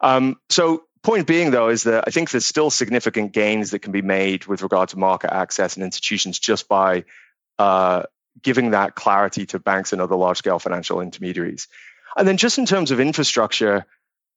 Um, 0.00 0.36
so, 0.48 0.84
point 1.02 1.26
being, 1.26 1.50
though, 1.50 1.68
is 1.68 1.84
that 1.84 2.04
I 2.06 2.10
think 2.10 2.30
there's 2.30 2.46
still 2.46 2.70
significant 2.70 3.32
gains 3.32 3.70
that 3.70 3.80
can 3.80 3.92
be 3.92 4.02
made 4.02 4.46
with 4.46 4.62
regard 4.62 4.90
to 4.90 4.98
market 4.98 5.32
access 5.32 5.76
and 5.76 5.84
institutions 5.84 6.38
just 6.38 6.68
by 6.68 7.04
uh, 7.58 8.04
giving 8.42 8.70
that 8.70 8.94
clarity 8.94 9.46
to 9.46 9.58
banks 9.58 9.92
and 9.92 10.00
other 10.00 10.16
large 10.16 10.38
scale 10.38 10.58
financial 10.58 11.00
intermediaries. 11.00 11.68
And 12.16 12.26
then, 12.26 12.36
just 12.36 12.58
in 12.58 12.66
terms 12.66 12.90
of 12.90 13.00
infrastructure, 13.00 13.86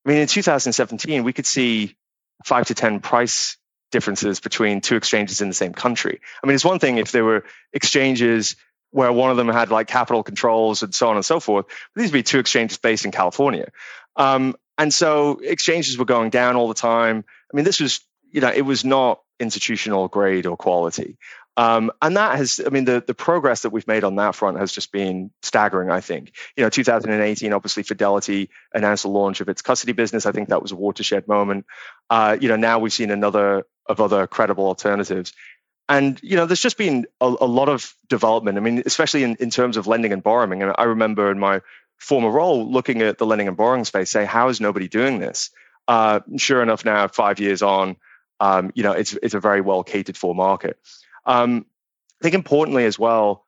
I 0.04 0.08
mean, 0.08 0.18
in 0.18 0.26
2017, 0.26 1.24
we 1.24 1.32
could 1.32 1.46
see 1.46 1.96
five 2.44 2.66
to 2.66 2.74
10 2.74 3.00
price 3.00 3.56
differences 3.90 4.40
between 4.40 4.80
two 4.80 4.96
exchanges 4.96 5.40
in 5.40 5.48
the 5.48 5.54
same 5.54 5.72
country. 5.72 6.20
I 6.42 6.46
mean, 6.46 6.54
it's 6.54 6.64
one 6.64 6.78
thing 6.78 6.98
if 6.98 7.12
there 7.12 7.24
were 7.24 7.44
exchanges 7.72 8.56
where 8.94 9.12
one 9.12 9.32
of 9.32 9.36
them 9.36 9.48
had 9.48 9.72
like 9.72 9.88
capital 9.88 10.22
controls 10.22 10.84
and 10.84 10.94
so 10.94 11.08
on 11.08 11.16
and 11.16 11.24
so 11.24 11.40
forth. 11.40 11.66
These 11.96 12.12
would 12.12 12.18
be 12.18 12.22
two 12.22 12.38
exchanges 12.38 12.78
based 12.78 13.04
in 13.04 13.10
California. 13.10 13.72
Um, 14.14 14.54
and 14.78 14.94
so 14.94 15.40
exchanges 15.42 15.98
were 15.98 16.04
going 16.04 16.30
down 16.30 16.54
all 16.54 16.68
the 16.68 16.74
time. 16.74 17.24
I 17.52 17.56
mean, 17.56 17.64
this 17.64 17.80
was, 17.80 17.98
you 18.30 18.40
know, 18.40 18.52
it 18.52 18.62
was 18.62 18.84
not 18.84 19.20
institutional 19.40 20.06
grade 20.06 20.46
or 20.46 20.56
quality. 20.56 21.18
Um, 21.56 21.90
and 22.00 22.16
that 22.16 22.36
has, 22.36 22.60
I 22.64 22.70
mean, 22.70 22.84
the, 22.84 23.02
the 23.04 23.14
progress 23.14 23.62
that 23.62 23.70
we've 23.70 23.86
made 23.88 24.04
on 24.04 24.14
that 24.16 24.36
front 24.36 24.60
has 24.60 24.70
just 24.70 24.92
been 24.92 25.32
staggering, 25.42 25.90
I 25.90 26.00
think. 26.00 26.32
You 26.56 26.62
know, 26.62 26.70
2018, 26.70 27.52
obviously, 27.52 27.82
Fidelity 27.82 28.48
announced 28.72 29.02
the 29.02 29.08
launch 29.08 29.40
of 29.40 29.48
its 29.48 29.60
custody 29.60 29.92
business. 29.92 30.24
I 30.24 30.30
think 30.30 30.50
that 30.50 30.62
was 30.62 30.70
a 30.70 30.76
watershed 30.76 31.26
moment. 31.26 31.66
Uh, 32.08 32.36
you 32.40 32.48
know, 32.48 32.56
now 32.56 32.78
we've 32.78 32.92
seen 32.92 33.10
another 33.10 33.66
of 33.86 34.00
other 34.00 34.26
credible 34.26 34.66
alternatives. 34.66 35.32
And, 35.88 36.18
you 36.22 36.36
know, 36.36 36.46
there's 36.46 36.62
just 36.62 36.78
been 36.78 37.06
a, 37.20 37.26
a 37.26 37.46
lot 37.46 37.68
of 37.68 37.94
development. 38.08 38.56
I 38.56 38.60
mean, 38.60 38.82
especially 38.86 39.22
in, 39.22 39.36
in 39.36 39.50
terms 39.50 39.76
of 39.76 39.86
lending 39.86 40.12
and 40.12 40.22
borrowing. 40.22 40.62
And 40.62 40.74
I 40.78 40.84
remember 40.84 41.30
in 41.30 41.38
my 41.38 41.60
former 41.98 42.30
role 42.30 42.70
looking 42.70 43.02
at 43.02 43.18
the 43.18 43.26
lending 43.26 43.48
and 43.48 43.56
borrowing 43.56 43.84
space, 43.84 44.10
say, 44.10 44.24
how 44.24 44.48
is 44.48 44.60
nobody 44.60 44.88
doing 44.88 45.18
this? 45.18 45.50
Uh, 45.86 46.20
sure 46.36 46.62
enough, 46.62 46.84
now 46.84 47.06
five 47.08 47.38
years 47.38 47.62
on, 47.62 47.96
um, 48.40 48.72
you 48.74 48.82
know, 48.82 48.92
it's 48.92 49.12
it's 49.22 49.34
a 49.34 49.40
very 49.40 49.60
well 49.60 49.82
catered 49.84 50.16
for 50.16 50.34
market. 50.34 50.78
Um, 51.26 51.66
I 52.20 52.24
think 52.24 52.34
importantly 52.34 52.84
as 52.86 52.98
well, 52.98 53.44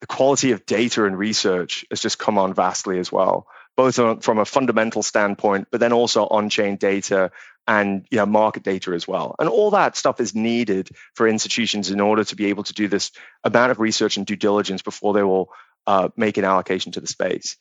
the 0.00 0.06
quality 0.06 0.52
of 0.52 0.66
data 0.66 1.04
and 1.04 1.18
research 1.18 1.84
has 1.90 2.00
just 2.00 2.18
come 2.18 2.38
on 2.38 2.54
vastly 2.54 2.98
as 2.98 3.12
well, 3.12 3.46
both 3.76 3.96
from 3.96 4.38
a 4.38 4.44
fundamental 4.44 5.02
standpoint, 5.02 5.68
but 5.70 5.80
then 5.80 5.92
also 5.92 6.26
on-chain 6.26 6.76
data 6.76 7.30
and 7.68 8.06
you 8.10 8.18
know 8.18 8.26
market 8.26 8.62
data 8.62 8.92
as 8.92 9.06
well. 9.06 9.34
And 9.38 9.48
all 9.48 9.72
that 9.72 9.96
stuff 9.96 10.20
is 10.20 10.34
needed 10.34 10.88
for 11.14 11.28
institutions 11.28 11.90
in 11.90 12.00
order 12.00 12.24
to 12.24 12.36
be 12.36 12.46
able 12.46 12.62
to 12.64 12.72
do 12.72 12.88
this 12.88 13.12
amount 13.44 13.72
of 13.72 13.80
research 13.80 14.16
and 14.16 14.26
due 14.26 14.36
diligence 14.36 14.82
before 14.82 15.12
they 15.12 15.22
will 15.22 15.50
uh, 15.86 16.08
make 16.16 16.38
an 16.38 16.44
allocation 16.44 16.92
to 16.92 17.00
the 17.00 17.06
space. 17.06 17.56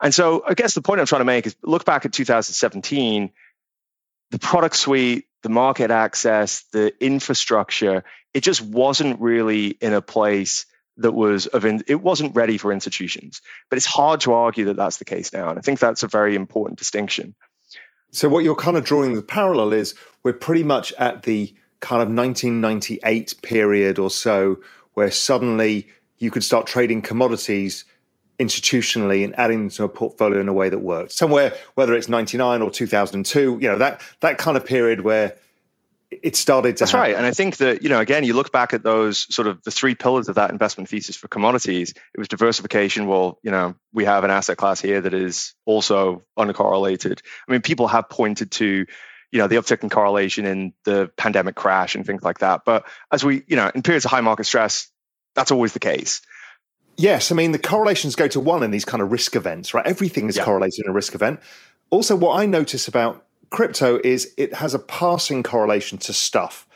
And 0.00 0.14
so 0.14 0.44
I 0.46 0.54
guess 0.54 0.74
the 0.74 0.82
point 0.82 1.00
I'm 1.00 1.06
trying 1.06 1.20
to 1.20 1.24
make 1.24 1.46
is 1.46 1.56
look 1.62 1.84
back 1.84 2.04
at 2.04 2.12
2017, 2.12 3.30
the 4.30 4.38
product 4.38 4.76
suite, 4.76 5.24
the 5.42 5.48
market 5.48 5.90
access, 5.90 6.64
the 6.72 6.92
infrastructure, 7.04 8.04
it 8.34 8.42
just 8.42 8.60
wasn't 8.60 9.20
really 9.20 9.68
in 9.68 9.92
a 9.92 10.02
place 10.02 10.66
that 10.98 11.12
was 11.12 11.46
of 11.46 11.64
in, 11.64 11.82
it 11.86 12.02
wasn't 12.02 12.34
ready 12.36 12.58
for 12.58 12.72
institutions. 12.72 13.40
But 13.70 13.76
it's 13.78 13.86
hard 13.86 14.20
to 14.22 14.32
argue 14.32 14.66
that 14.66 14.76
that's 14.76 14.98
the 14.98 15.04
case 15.04 15.32
now, 15.32 15.48
and 15.48 15.58
I 15.58 15.62
think 15.62 15.78
that's 15.80 16.02
a 16.02 16.08
very 16.08 16.34
important 16.34 16.78
distinction. 16.78 17.34
So 18.10 18.28
what 18.28 18.44
you're 18.44 18.56
kind 18.56 18.76
of 18.76 18.84
drawing 18.84 19.14
the 19.14 19.22
parallel 19.22 19.72
is 19.72 19.94
we're 20.22 20.32
pretty 20.32 20.64
much 20.64 20.92
at 20.94 21.22
the 21.22 21.54
kind 21.80 22.02
of 22.02 22.08
1998 22.08 23.34
period 23.42 23.98
or 23.98 24.10
so 24.10 24.58
where 24.94 25.10
suddenly 25.10 25.88
you 26.18 26.30
could 26.30 26.42
start 26.42 26.66
trading 26.66 27.02
commodities 27.02 27.84
institutionally 28.38 29.24
and 29.24 29.38
adding 29.38 29.58
them 29.58 29.70
to 29.70 29.84
a 29.84 29.88
portfolio 29.88 30.40
in 30.40 30.48
a 30.48 30.52
way 30.52 30.68
that 30.68 30.78
worked 30.78 31.12
Somewhere, 31.12 31.54
whether 31.74 31.94
it's 31.94 32.08
99 32.08 32.62
or 32.62 32.70
2002, 32.70 33.58
you 33.60 33.68
know, 33.68 33.78
that 33.78 34.00
that 34.20 34.38
kind 34.38 34.56
of 34.56 34.64
period 34.64 35.02
where 35.02 35.36
it 36.10 36.36
started 36.36 36.76
to 36.76 36.82
That's 36.82 36.92
happen. 36.92 37.10
right. 37.10 37.16
And 37.16 37.26
I 37.26 37.32
think 37.32 37.58
that, 37.58 37.82
you 37.82 37.90
know, 37.90 38.00
again, 38.00 38.24
you 38.24 38.32
look 38.34 38.50
back 38.50 38.72
at 38.72 38.82
those 38.82 39.32
sort 39.34 39.46
of 39.46 39.62
the 39.62 39.70
three 39.70 39.94
pillars 39.94 40.28
of 40.28 40.36
that 40.36 40.50
investment 40.50 40.88
thesis 40.88 41.16
for 41.16 41.28
commodities, 41.28 41.90
it 41.90 42.18
was 42.18 42.28
diversification. 42.28 43.06
Well, 43.06 43.38
you 43.42 43.50
know, 43.50 43.74
we 43.92 44.06
have 44.06 44.24
an 44.24 44.30
asset 44.30 44.56
class 44.56 44.80
here 44.80 45.00
that 45.00 45.12
is 45.12 45.54
also 45.66 46.24
uncorrelated. 46.38 47.20
I 47.46 47.52
mean, 47.52 47.60
people 47.60 47.88
have 47.88 48.08
pointed 48.08 48.52
to, 48.52 48.86
you 49.30 49.38
know, 49.38 49.48
the 49.48 49.56
uptick 49.56 49.82
in 49.82 49.90
correlation 49.90 50.46
in 50.46 50.72
the 50.84 51.10
pandemic 51.16 51.54
crash 51.54 51.94
and 51.94 52.06
things 52.06 52.22
like 52.22 52.38
that. 52.38 52.62
But 52.64 52.86
as 53.12 53.22
we, 53.22 53.42
you 53.46 53.56
know, 53.56 53.70
in 53.74 53.82
periods 53.82 54.06
of 54.06 54.10
high 54.10 54.22
market 54.22 54.44
stress, 54.44 54.90
that's 55.34 55.50
always 55.50 55.74
the 55.74 55.80
case. 55.80 56.22
Yes, 56.96 57.30
I 57.30 57.36
mean 57.36 57.52
the 57.52 57.60
correlations 57.60 58.16
go 58.16 58.26
to 58.28 58.40
one 58.40 58.64
in 58.64 58.72
these 58.72 58.84
kind 58.84 59.02
of 59.02 59.12
risk 59.12 59.36
events, 59.36 59.72
right? 59.72 59.86
Everything 59.86 60.28
is 60.28 60.36
yeah. 60.36 60.44
correlated 60.44 60.84
in 60.84 60.90
a 60.90 60.92
risk 60.92 61.14
event. 61.14 61.40
Also, 61.90 62.16
what 62.16 62.40
I 62.40 62.46
notice 62.46 62.88
about 62.88 63.24
crypto 63.50 64.00
is 64.02 64.32
it 64.36 64.54
has 64.54 64.74
a 64.74 64.78
passing 64.78 65.42
correlation 65.42 65.98
to 65.98 66.12
stuff, 66.12 66.66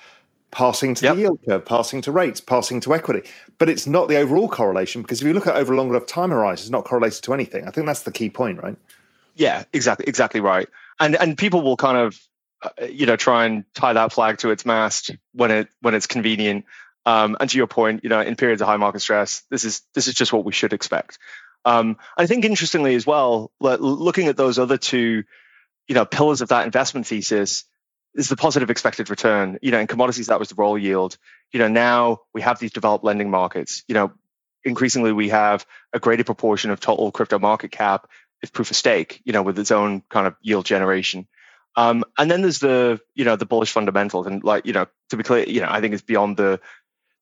passing 0.50 0.94
to 0.96 1.04
yep. 1.04 1.14
the 1.14 1.20
yield 1.22 1.40
curve, 1.46 1.64
passing 1.64 2.02
to 2.02 2.12
rates, 2.12 2.40
passing 2.40 2.80
to 2.80 2.94
equity. 2.94 3.28
But 3.58 3.68
it's 3.68 3.86
not 3.86 4.08
the 4.08 4.16
overall 4.16 4.48
correlation 4.48 5.02
because 5.02 5.20
if 5.20 5.26
you 5.26 5.34
look 5.34 5.46
at 5.46 5.56
over 5.56 5.72
a 5.72 5.76
long 5.76 5.90
enough 5.90 6.06
time 6.06 6.30
horizon, 6.30 6.64
it's 6.64 6.70
not 6.70 6.84
correlated 6.84 7.22
to 7.24 7.34
anything. 7.34 7.66
I 7.66 7.70
think 7.70 7.86
that's 7.86 8.02
the 8.02 8.12
key 8.12 8.30
point, 8.30 8.62
right? 8.62 8.76
Yeah, 9.34 9.64
exactly, 9.72 10.06
exactly 10.06 10.40
right. 10.40 10.68
And 11.00 11.16
and 11.16 11.36
people 11.38 11.62
will 11.62 11.76
kind 11.76 11.98
of, 11.98 12.20
uh, 12.62 12.86
you 12.86 13.06
know, 13.06 13.16
try 13.16 13.46
and 13.46 13.64
tie 13.74 13.94
that 13.94 14.12
flag 14.12 14.38
to 14.38 14.50
its 14.50 14.66
mast 14.66 15.10
when 15.32 15.50
it 15.50 15.68
when 15.80 15.94
it's 15.94 16.06
convenient. 16.06 16.64
Um, 17.04 17.36
and 17.40 17.50
to 17.50 17.56
your 17.56 17.66
point, 17.66 18.04
you 18.04 18.10
know, 18.10 18.20
in 18.20 18.36
periods 18.36 18.62
of 18.62 18.68
high 18.68 18.76
market 18.76 19.00
stress, 19.00 19.42
this 19.50 19.64
is 19.64 19.82
this 19.94 20.06
is 20.06 20.14
just 20.14 20.32
what 20.32 20.44
we 20.44 20.52
should 20.52 20.72
expect. 20.72 21.18
Um, 21.64 21.96
I 22.16 22.26
think 22.26 22.44
interestingly 22.44 22.94
as 22.94 23.06
well, 23.06 23.52
looking 23.60 24.26
at 24.28 24.36
those 24.36 24.58
other 24.58 24.78
two, 24.78 25.24
you 25.88 25.94
know, 25.94 26.04
pillars 26.04 26.40
of 26.40 26.48
that 26.48 26.64
investment 26.64 27.06
thesis 27.06 27.64
is 28.14 28.28
the 28.28 28.36
positive 28.36 28.70
expected 28.70 29.10
return. 29.10 29.58
You 29.62 29.70
know, 29.70 29.80
in 29.80 29.86
commodities 29.86 30.26
that 30.28 30.38
was 30.38 30.48
the 30.48 30.54
roll 30.56 30.78
yield. 30.78 31.16
You 31.52 31.58
know, 31.58 31.68
now 31.68 32.20
we 32.34 32.42
have 32.42 32.58
these 32.58 32.72
developed 32.72 33.04
lending 33.04 33.30
markets. 33.30 33.82
You 33.88 33.94
know, 33.94 34.12
increasingly 34.64 35.12
we 35.12 35.30
have 35.30 35.66
a 35.92 35.98
greater 35.98 36.24
proportion 36.24 36.70
of 36.70 36.80
total 36.80 37.10
crypto 37.10 37.38
market 37.38 37.70
cap 37.70 38.08
is 38.42 38.50
proof 38.50 38.70
of 38.70 38.76
stake. 38.76 39.20
You 39.24 39.32
know, 39.32 39.42
with 39.42 39.58
its 39.58 39.70
own 39.70 40.02
kind 40.08 40.26
of 40.26 40.36
yield 40.42 40.66
generation. 40.66 41.26
Um, 41.74 42.04
and 42.18 42.30
then 42.30 42.42
there's 42.42 42.58
the 42.58 43.00
you 43.14 43.24
know 43.24 43.36
the 43.36 43.46
bullish 43.46 43.72
fundamentals 43.72 44.26
and 44.26 44.44
like 44.44 44.66
you 44.66 44.72
know 44.72 44.86
to 45.10 45.16
be 45.16 45.22
clear, 45.22 45.44
you 45.48 45.60
know 45.60 45.68
I 45.70 45.80
think 45.80 45.94
it's 45.94 46.02
beyond 46.02 46.36
the 46.36 46.60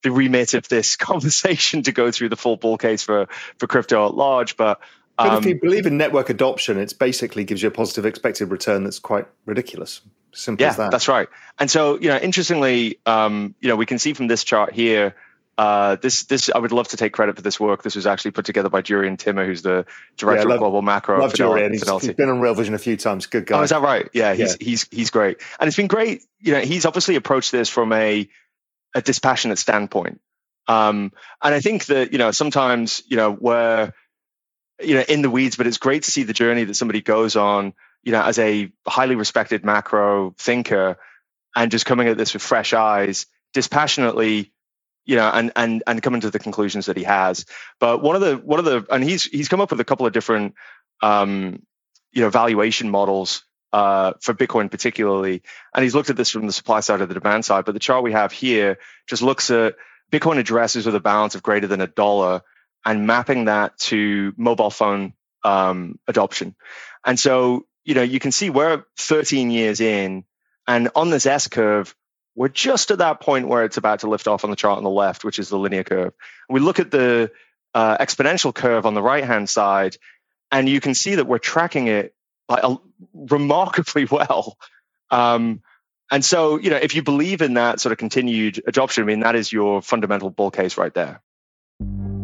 the 0.03 0.11
remit 0.11 0.53
of 0.53 0.67
this 0.67 0.95
conversation 0.97 1.83
to 1.83 1.91
go 1.91 2.11
through 2.11 2.29
the 2.29 2.37
full 2.37 2.57
bull 2.57 2.77
case 2.77 3.03
for 3.03 3.27
for 3.57 3.67
crypto 3.67 4.07
at 4.07 4.13
large. 4.13 4.57
But 4.57 4.81
um, 5.17 5.37
if 5.37 5.45
you 5.45 5.59
believe 5.59 5.85
in 5.85 5.97
network 5.97 6.29
adoption, 6.29 6.77
it 6.77 6.93
basically 6.99 7.43
gives 7.43 7.61
you 7.61 7.67
a 7.67 7.71
positive 7.71 8.05
expected 8.05 8.49
return 8.51 8.83
that's 8.83 8.99
quite 8.99 9.27
ridiculous. 9.45 10.01
Simple 10.33 10.63
yeah, 10.63 10.69
as 10.69 10.77
that. 10.77 10.91
That's 10.91 11.07
right. 11.07 11.27
And 11.59 11.69
so, 11.69 11.99
you 11.99 12.07
know, 12.07 12.17
interestingly, 12.17 12.99
um, 13.05 13.53
you 13.59 13.67
know, 13.67 13.75
we 13.75 13.85
can 13.85 13.99
see 13.99 14.13
from 14.13 14.27
this 14.27 14.43
chart 14.43 14.73
here. 14.73 15.15
Uh, 15.57 15.97
this, 15.97 16.23
this, 16.23 16.49
I 16.49 16.57
would 16.57 16.71
love 16.71 16.87
to 16.87 16.97
take 16.97 17.11
credit 17.13 17.35
for 17.35 17.41
this 17.41 17.59
work. 17.59 17.83
This 17.83 17.95
was 17.95 18.07
actually 18.07 18.31
put 18.31 18.45
together 18.45 18.69
by 18.69 18.81
Jurrien 18.81 19.17
Timmer, 19.17 19.45
who's 19.45 19.61
the 19.61 19.85
director 20.17 20.43
yeah, 20.43 20.47
love, 20.47 20.55
of 20.55 20.59
global 20.59 20.81
macro. 20.81 21.19
Love 21.19 21.33
Jurrien. 21.33 21.71
He's, 21.71 21.87
he's 21.87 22.13
been 22.15 22.29
on 22.29 22.39
Real 22.39 22.55
Vision 22.55 22.73
a 22.73 22.79
few 22.79 22.97
times. 22.97 23.27
Good 23.27 23.45
guy. 23.45 23.59
Oh, 23.59 23.61
is 23.61 23.69
that 23.71 23.81
right? 23.81 24.09
Yeah, 24.13 24.33
he's 24.33 24.57
yeah. 24.59 24.65
he's 24.65 24.87
he's 24.89 25.09
great, 25.11 25.37
and 25.59 25.67
it's 25.67 25.77
been 25.77 25.87
great. 25.87 26.23
You 26.39 26.53
know, 26.53 26.61
he's 26.61 26.85
obviously 26.85 27.15
approached 27.15 27.51
this 27.51 27.69
from 27.69 27.91
a 27.91 28.27
a 28.95 29.01
dispassionate 29.01 29.59
standpoint. 29.59 30.21
Um, 30.67 31.11
and 31.43 31.53
I 31.53 31.59
think 31.59 31.85
that, 31.87 32.11
you 32.13 32.17
know, 32.17 32.31
sometimes, 32.31 33.03
you 33.07 33.17
know, 33.17 33.31
we're, 33.31 33.91
you 34.83 34.95
know, 34.95 35.03
in 35.07 35.21
the 35.21 35.29
weeds, 35.29 35.55
but 35.55 35.67
it's 35.67 35.77
great 35.77 36.03
to 36.03 36.11
see 36.11 36.23
the 36.23 36.33
journey 36.33 36.63
that 36.63 36.75
somebody 36.75 37.01
goes 37.01 37.35
on, 37.35 37.73
you 38.03 38.11
know, 38.11 38.21
as 38.21 38.39
a 38.39 38.71
highly 38.87 39.15
respected 39.15 39.65
macro 39.65 40.33
thinker 40.37 40.97
and 41.55 41.71
just 41.71 41.85
coming 41.85 42.07
at 42.07 42.17
this 42.17 42.33
with 42.33 42.41
fresh 42.41 42.73
eyes, 42.73 43.25
dispassionately, 43.53 44.51
you 45.05 45.15
know, 45.15 45.29
and 45.29 45.51
and 45.55 45.83
and 45.87 46.01
coming 46.01 46.21
to 46.21 46.29
the 46.29 46.39
conclusions 46.39 46.85
that 46.87 46.97
he 46.97 47.03
has. 47.03 47.45
But 47.79 48.01
one 48.01 48.15
of 48.15 48.21
the 48.21 48.37
one 48.37 48.59
of 48.59 48.65
the 48.65 48.85
and 48.89 49.03
he's 49.03 49.23
he's 49.23 49.49
come 49.49 49.61
up 49.61 49.71
with 49.71 49.79
a 49.79 49.85
couple 49.85 50.05
of 50.05 50.13
different 50.13 50.55
um, 51.01 51.63
you 52.11 52.21
know, 52.21 52.29
valuation 52.29 52.89
models 52.89 53.43
uh, 53.73 54.13
for 54.21 54.33
Bitcoin 54.33 54.69
particularly. 54.69 55.41
And 55.73 55.83
he's 55.83 55.95
looked 55.95 56.09
at 56.09 56.17
this 56.17 56.29
from 56.29 56.45
the 56.45 56.53
supply 56.53 56.81
side 56.81 57.01
or 57.01 57.05
the 57.05 57.13
demand 57.13 57.45
side. 57.45 57.65
But 57.65 57.73
the 57.73 57.79
chart 57.79 58.03
we 58.03 58.11
have 58.11 58.31
here 58.31 58.77
just 59.07 59.21
looks 59.21 59.49
at 59.49 59.75
Bitcoin 60.11 60.37
addresses 60.37 60.85
with 60.85 60.95
a 60.95 60.99
balance 60.99 61.35
of 61.35 61.43
greater 61.43 61.67
than 61.67 61.81
a 61.81 61.87
dollar 61.87 62.41
and 62.85 63.07
mapping 63.07 63.45
that 63.45 63.77
to 63.77 64.33
mobile 64.37 64.69
phone 64.69 65.13
um, 65.43 65.99
adoption. 66.07 66.55
And 67.05 67.19
so, 67.19 67.65
you 67.83 67.95
know, 67.95 68.01
you 68.01 68.19
can 68.19 68.31
see 68.31 68.49
we're 68.49 68.83
13 68.97 69.51
years 69.51 69.81
in, 69.81 70.23
and 70.67 70.89
on 70.95 71.09
this 71.09 71.25
S 71.25 71.47
curve, 71.47 71.95
we're 72.35 72.47
just 72.47 72.91
at 72.91 72.99
that 72.99 73.19
point 73.19 73.47
where 73.47 73.65
it's 73.65 73.77
about 73.77 73.99
to 73.99 74.09
lift 74.09 74.27
off 74.27 74.43
on 74.43 74.49
the 74.49 74.55
chart 74.55 74.77
on 74.77 74.83
the 74.83 74.89
left, 74.89 75.23
which 75.23 75.39
is 75.39 75.49
the 75.49 75.57
linear 75.57 75.83
curve. 75.83 76.13
We 76.49 76.59
look 76.59 76.79
at 76.79 76.91
the 76.91 77.31
uh, 77.73 77.97
exponential 77.97 78.53
curve 78.53 78.85
on 78.85 78.93
the 78.93 79.01
right 79.01 79.23
hand 79.23 79.49
side, 79.49 79.97
and 80.51 80.69
you 80.69 80.79
can 80.79 80.93
see 80.93 81.15
that 81.15 81.27
we're 81.27 81.39
tracking 81.39 81.87
it 81.87 82.13
like, 82.47 82.63
remarkably 83.13 84.05
well. 84.11 84.57
Um, 85.09 85.61
and 86.09 86.23
so, 86.23 86.57
you 86.57 86.69
know, 86.69 86.77
if 86.77 86.93
you 86.93 87.03
believe 87.03 87.41
in 87.41 87.55
that 87.55 87.79
sort 87.79 87.91
of 87.91 87.97
continued 87.97 88.61
adoption, 88.67 89.03
I 89.03 89.07
mean, 89.07 89.21
that 89.21 89.35
is 89.35 89.51
your 89.51 89.81
fundamental 89.81 90.29
bull 90.29 90.51
case 90.51 90.77
right 90.77 90.93
there. 90.93 91.21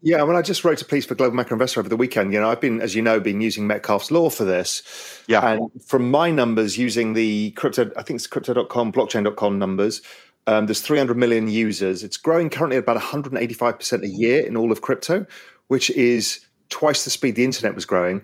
Yeah, 0.00 0.22
well, 0.22 0.36
I 0.36 0.42
just 0.42 0.64
wrote 0.64 0.80
a 0.80 0.84
piece 0.84 1.06
for 1.06 1.16
Global 1.16 1.34
Macro 1.36 1.54
Investor 1.54 1.80
over 1.80 1.88
the 1.88 1.96
weekend. 1.96 2.32
You 2.32 2.40
know, 2.40 2.48
I've 2.48 2.60
been, 2.60 2.80
as 2.80 2.94
you 2.94 3.02
know, 3.02 3.18
been 3.18 3.40
using 3.40 3.66
Metcalfe's 3.66 4.10
law 4.12 4.30
for 4.30 4.44
this. 4.44 4.82
Yeah. 5.26 5.44
And 5.44 5.70
from 5.84 6.08
my 6.10 6.30
numbers, 6.30 6.78
using 6.78 7.14
the 7.14 7.50
crypto, 7.52 7.90
I 7.96 8.02
think 8.02 8.18
it's 8.18 8.28
crypto.com, 8.28 8.92
blockchain.com 8.92 9.58
numbers, 9.58 10.00
um, 10.46 10.66
there's 10.66 10.80
300 10.80 11.16
million 11.16 11.48
users. 11.48 12.02
It's 12.04 12.16
growing 12.16 12.48
currently 12.48 12.76
at 12.78 12.84
about 12.84 12.96
185% 12.98 14.02
a 14.02 14.08
year 14.08 14.46
in 14.46 14.56
all 14.56 14.72
of 14.72 14.80
crypto, 14.80 15.26
which 15.66 15.90
is 15.90 16.40
twice 16.70 17.04
the 17.04 17.10
speed 17.10 17.34
the 17.34 17.44
internet 17.44 17.74
was 17.74 17.84
growing 17.84 18.22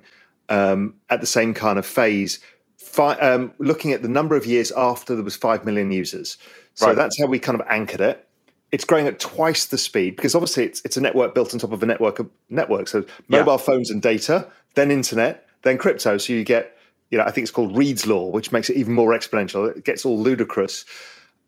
um, 0.49 0.95
at 1.11 1.21
the 1.21 1.27
same 1.27 1.53
kind 1.55 1.79
of 1.79 1.85
phase. 1.85 2.39
Fi- 2.79 3.19
um, 3.19 3.53
looking 3.59 3.93
at 3.93 4.03
the 4.03 4.09
number 4.09 4.37
of 4.37 4.47
years 4.47 4.71
after 4.73 5.15
there 5.15 5.25
was 5.25 5.37
5 5.37 5.65
million 5.67 5.91
users. 5.91 6.39
So 6.75 6.87
Right. 6.87 6.97
that's 6.97 7.19
how 7.21 7.27
we 7.27 7.39
kind 7.39 7.61
of 7.61 7.67
anchored 7.69 8.01
it. 8.01 8.27
It's 8.75 8.85
growing 8.85 9.07
at 9.07 9.21
twice 9.21 9.67
the 9.67 9.79
speed 9.79 10.17
because 10.17 10.35
obviously 10.35 10.65
it's, 10.65 10.83
it's 10.85 10.97
a 10.97 11.01
network 11.01 11.33
built 11.33 11.55
on 11.55 11.61
top 11.61 11.71
of 11.71 11.81
a 11.83 11.87
network 11.87 12.19
of 12.19 12.29
network. 12.51 12.89
So 12.89 12.99
Yeah. 13.29 13.39
mobile 13.39 13.59
phones 13.59 13.89
and 13.89 14.03
data, 14.03 14.49
then 14.75 14.91
internet, 14.91 15.47
then 15.63 15.79
crypto. 15.79 16.19
So 16.19 16.33
you 16.33 16.43
get, 16.43 16.77
you 17.11 17.19
know, 17.19 17.25
I 17.25 17.31
think 17.31 17.45
it's 17.45 17.53
called 17.53 17.77
Reed's 17.79 18.05
law, 18.05 18.27
which 18.31 18.51
makes 18.51 18.69
it 18.71 18.77
even 18.77 18.93
more 18.93 19.13
exponential. 19.17 19.71
It 19.77 19.85
gets 19.85 20.05
all 20.05 20.19
ludicrous. 20.19 20.85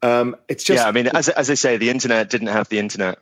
Um, 0.02 0.36
it's 0.48 0.62
just 0.62 0.82
yeah, 0.84 0.88
I 0.88 0.92
mean, 0.92 1.08
as, 1.08 1.28
as 1.28 1.48
they 1.48 1.56
say, 1.56 1.76
the 1.78 1.90
internet 1.90 2.30
didn't 2.30 2.46
have 2.58 2.68
the 2.68 2.78
internet. 2.78 3.18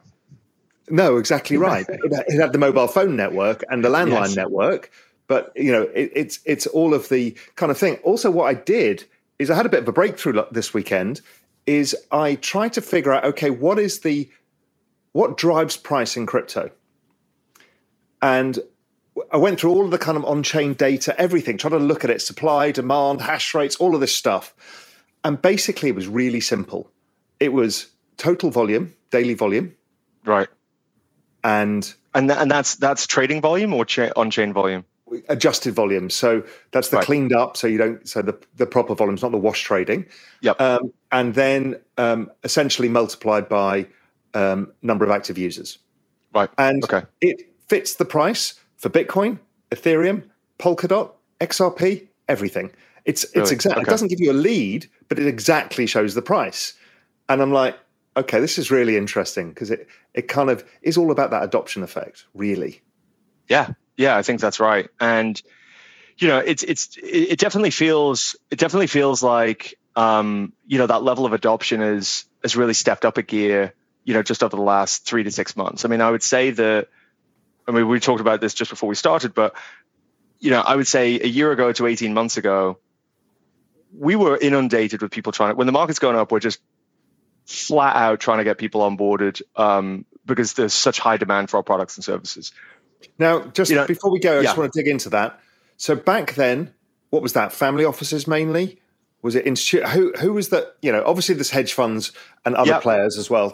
no, 0.90 1.16
exactly 1.16 1.56
right. 1.56 1.86
it, 1.88 2.24
it 2.28 2.38
had 2.38 2.52
the 2.52 2.58
mobile 2.58 2.88
phone 2.88 3.16
network 3.16 3.64
and 3.70 3.82
the 3.82 3.88
landline 3.88 4.26
Yes. 4.28 4.36
network, 4.36 4.90
but 5.28 5.50
you 5.56 5.72
know, 5.72 5.82
it, 5.94 6.12
it's 6.14 6.40
it's 6.44 6.66
all 6.66 6.92
of 6.92 7.08
the 7.08 7.34
kind 7.56 7.72
of 7.72 7.78
thing. 7.78 7.94
Also, 8.02 8.30
what 8.30 8.44
I 8.44 8.54
did 8.76 9.04
is 9.38 9.50
I 9.50 9.54
had 9.54 9.64
a 9.66 9.70
bit 9.70 9.80
of 9.80 9.88
a 9.88 9.92
breakthrough 9.92 10.42
this 10.52 10.74
weekend. 10.74 11.22
Is 11.66 11.96
I 12.10 12.34
try 12.36 12.68
to 12.70 12.80
figure 12.82 13.12
out 13.12 13.24
okay, 13.24 13.50
what 13.50 13.78
is 13.78 14.00
the 14.00 14.30
what 15.12 15.36
drives 15.36 15.76
price 15.76 16.16
in 16.16 16.26
crypto, 16.26 16.70
and 18.22 18.58
I 19.32 19.36
went 19.36 19.60
through 19.60 19.70
all 19.70 19.84
of 19.84 19.90
the 19.90 19.98
kind 19.98 20.18
of 20.18 20.24
on-chain 20.24 20.74
data, 20.74 21.18
everything, 21.20 21.56
trying 21.58 21.72
to 21.72 21.78
look 21.78 22.04
at 22.04 22.10
it, 22.10 22.20
supply, 22.20 22.70
demand, 22.72 23.20
hash 23.22 23.54
rates, 23.54 23.76
all 23.76 23.94
of 23.94 24.00
this 24.00 24.14
stuff, 24.14 24.54
and 25.22 25.40
basically 25.40 25.88
it 25.88 25.94
was 25.94 26.08
really 26.08 26.40
simple. 26.40 26.90
It 27.40 27.52
was 27.52 27.88
total 28.16 28.50
volume, 28.50 28.94
daily 29.10 29.34
volume, 29.34 29.74
Right. 30.24 30.48
and 31.44 31.94
And, 32.14 32.28
th- 32.28 32.40
and 32.40 32.50
that's 32.50 32.76
that's 32.76 33.06
trading 33.06 33.40
volume 33.40 33.72
or 33.74 33.84
cha- 33.84 34.12
on 34.16 34.30
chain 34.30 34.52
volume? 34.52 34.84
Adjusted 35.28 35.74
volume. 35.74 36.10
So 36.10 36.42
that's 36.72 36.88
the 36.88 36.96
Right. 36.96 37.06
cleaned 37.06 37.32
up. 37.34 37.56
So 37.56 37.66
you 37.66 37.78
don't. 37.78 38.08
So 38.08 38.22
the 38.22 38.38
the 38.56 38.66
proper 38.66 38.94
volume 38.94 39.14
is 39.16 39.22
not 39.22 39.32
the 39.32 39.38
wash 39.38 39.62
trading. 39.62 40.06
Yep. 40.40 40.60
Um, 40.60 40.92
and 41.12 41.34
then 41.34 41.76
um, 41.98 42.30
essentially 42.42 42.88
multiplied 42.88 43.48
by 43.48 43.86
um, 44.34 44.72
number 44.82 45.04
of 45.04 45.10
active 45.10 45.38
users. 45.38 45.78
right. 46.34 46.50
And 46.58 46.82
Okay. 46.84 47.02
it 47.20 47.42
fits 47.68 47.94
the 47.94 48.04
price 48.04 48.54
for 48.76 48.90
Bitcoin, 48.90 49.38
Ethereum, 49.70 50.24
Polkadot, 50.58 51.12
XRP, 51.40 52.08
everything. 52.28 52.70
It's 53.04 53.24
it's 53.24 53.34
Really? 53.36 53.52
exact. 53.52 53.78
It 53.80 53.86
doesn't 53.86 54.08
give 54.08 54.20
you 54.20 54.32
a 54.32 54.40
lead, 54.48 54.86
but 55.08 55.18
it 55.18 55.26
exactly 55.26 55.86
shows 55.86 56.14
the 56.14 56.22
price. 56.22 56.72
And 57.28 57.40
I'm 57.42 57.52
like, 57.52 57.78
okay, 58.16 58.40
this 58.40 58.58
is 58.58 58.70
really 58.70 58.96
interesting 58.96 59.50
because 59.50 59.70
it 59.70 59.86
it 60.14 60.26
kind 60.28 60.50
of 60.50 60.64
is 60.82 60.96
all 60.96 61.10
about 61.10 61.30
that 61.30 61.42
adoption 61.44 61.82
effect, 61.82 62.24
really. 62.34 62.80
Yeah, 63.48 63.68
yeah, 63.96 64.16
I 64.16 64.22
think 64.22 64.40
that's 64.40 64.60
right. 64.60 64.88
And 65.00 65.40
you 66.16 66.28
know, 66.28 66.38
it's 66.38 66.62
it's 66.62 66.96
it 66.96 67.32
it 67.32 67.38
definitely 67.38 67.70
feels 67.70 68.36
it 68.50 68.58
definitely 68.58 68.86
feels 68.86 69.22
like 69.22 69.78
um, 69.96 70.52
you 70.66 70.78
know 70.78 70.86
that 70.86 71.02
level 71.02 71.26
of 71.26 71.32
adoption 71.32 71.80
is 71.82 72.24
has 72.42 72.56
really 72.56 72.74
stepped 72.74 73.04
up 73.04 73.18
a 73.18 73.22
gear. 73.22 73.74
You 74.04 74.14
know, 74.14 74.22
just 74.22 74.42
over 74.42 74.54
the 74.54 74.62
last 74.62 75.06
three 75.06 75.24
to 75.24 75.30
six 75.30 75.56
months. 75.56 75.84
I 75.84 75.88
mean, 75.88 76.00
I 76.00 76.10
would 76.10 76.22
say 76.22 76.50
that. 76.50 76.88
I 77.66 77.70
mean, 77.70 77.88
we 77.88 77.98
talked 77.98 78.20
about 78.20 78.42
this 78.42 78.52
just 78.52 78.70
before 78.70 78.90
we 78.90 78.94
started, 78.94 79.32
but 79.32 79.54
you 80.38 80.50
know, 80.50 80.60
I 80.60 80.76
would 80.76 80.86
say 80.86 81.18
a 81.18 81.26
year 81.26 81.50
ago 81.52 81.72
to 81.72 81.86
eighteen 81.86 82.12
months 82.12 82.36
ago, 82.36 82.78
we 83.96 84.14
were 84.16 84.36
inundated 84.36 85.00
with 85.00 85.10
people 85.10 85.32
trying 85.32 85.52
to. 85.52 85.56
When 85.56 85.66
the 85.66 85.72
market's 85.72 85.98
going 85.98 86.16
up, 86.16 86.30
we're 86.30 86.40
just 86.40 86.60
flat 87.46 87.96
out 87.96 88.20
trying 88.20 88.38
to 88.38 88.44
get 88.44 88.58
people 88.58 88.82
onboarded 88.82 89.40
um, 89.56 90.04
because 90.24 90.54
there's 90.54 90.72
such 90.72 90.98
high 90.98 91.16
demand 91.16 91.50
for 91.50 91.58
our 91.58 91.62
products 91.62 91.96
and 91.96 92.04
services. 92.04 92.52
Now, 93.18 93.40
just 93.46 93.70
You 93.70 93.76
know, 93.76 93.86
before 93.86 94.10
we 94.10 94.20
go, 94.20 94.40
I 94.40 94.42
just 94.42 94.56
want 94.56 94.72
to 94.72 94.78
dig 94.78 94.88
into 94.88 95.10
that. 95.10 95.38
So 95.76 95.94
back 95.96 96.34
then, 96.34 96.72
what 97.10 97.22
was 97.22 97.32
that? 97.34 97.52
Family 97.52 97.84
offices 97.84 98.26
mainly? 98.26 98.80
Was 99.22 99.34
it 99.34 99.46
institute? 99.46 99.86
Who 99.88 100.12
who 100.20 100.32
was 100.34 100.50
that? 100.50 100.76
You 100.82 100.92
know, 100.92 101.02
obviously 101.06 101.34
there's 101.34 101.50
hedge 101.50 101.72
funds 101.72 102.12
and 102.44 102.54
other 102.54 102.72
Yeah. 102.72 102.80
players 102.80 103.16
as 103.18 103.30
well. 103.30 103.50